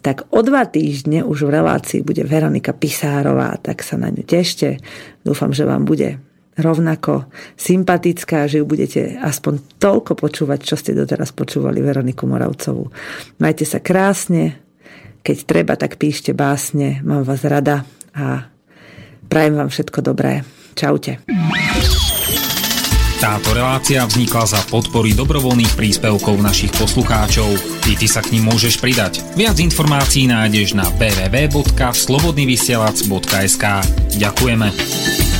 tak 0.00 0.22
o 0.30 0.38
dva 0.40 0.62
týždne 0.70 1.26
už 1.26 1.50
v 1.50 1.54
relácii 1.58 2.00
bude 2.06 2.22
Veronika 2.22 2.70
Pisárová, 2.70 3.58
tak 3.58 3.82
sa 3.82 3.98
na 3.98 4.06
ňu 4.06 4.22
tešte. 4.22 4.78
Dúfam, 5.26 5.50
že 5.50 5.66
vám 5.66 5.82
bude 5.82 6.22
rovnako 6.56 7.28
sympatická, 7.54 8.48
že 8.48 8.60
ju 8.60 8.64
budete 8.64 9.20
aspoň 9.20 9.76
toľko 9.76 10.16
počúvať, 10.16 10.58
čo 10.64 10.76
ste 10.76 10.96
doteraz 10.96 11.36
počúvali 11.36 11.84
Veroniku 11.84 12.24
Moravcovú. 12.24 12.88
Majte 13.40 13.68
sa 13.68 13.84
krásne, 13.84 14.56
keď 15.20 15.36
treba, 15.44 15.76
tak 15.76 16.00
píšte 16.00 16.32
básne, 16.32 17.04
mám 17.04 17.28
vás 17.28 17.44
rada 17.44 17.84
a 18.16 18.48
prajem 19.28 19.60
vám 19.60 19.68
všetko 19.68 20.00
dobré. 20.00 20.40
Čaute. 20.76 21.24
Táto 23.16 23.56
relácia 23.56 24.04
vznikla 24.04 24.44
za 24.44 24.60
podpory 24.68 25.16
dobrovoľných 25.16 25.72
príspevkov 25.72 26.36
našich 26.36 26.68
poslucháčov. 26.76 27.48
I 27.88 27.96
ty 27.96 28.04
sa 28.04 28.20
k 28.20 28.36
ním 28.36 28.52
môžeš 28.52 28.76
pridať. 28.76 29.24
Viac 29.32 29.56
informácií 29.56 30.28
nájdeš 30.28 30.76
na 30.76 30.84
www.slobodnyvysielac.sk 31.00 33.64
Ďakujeme. 34.20 35.35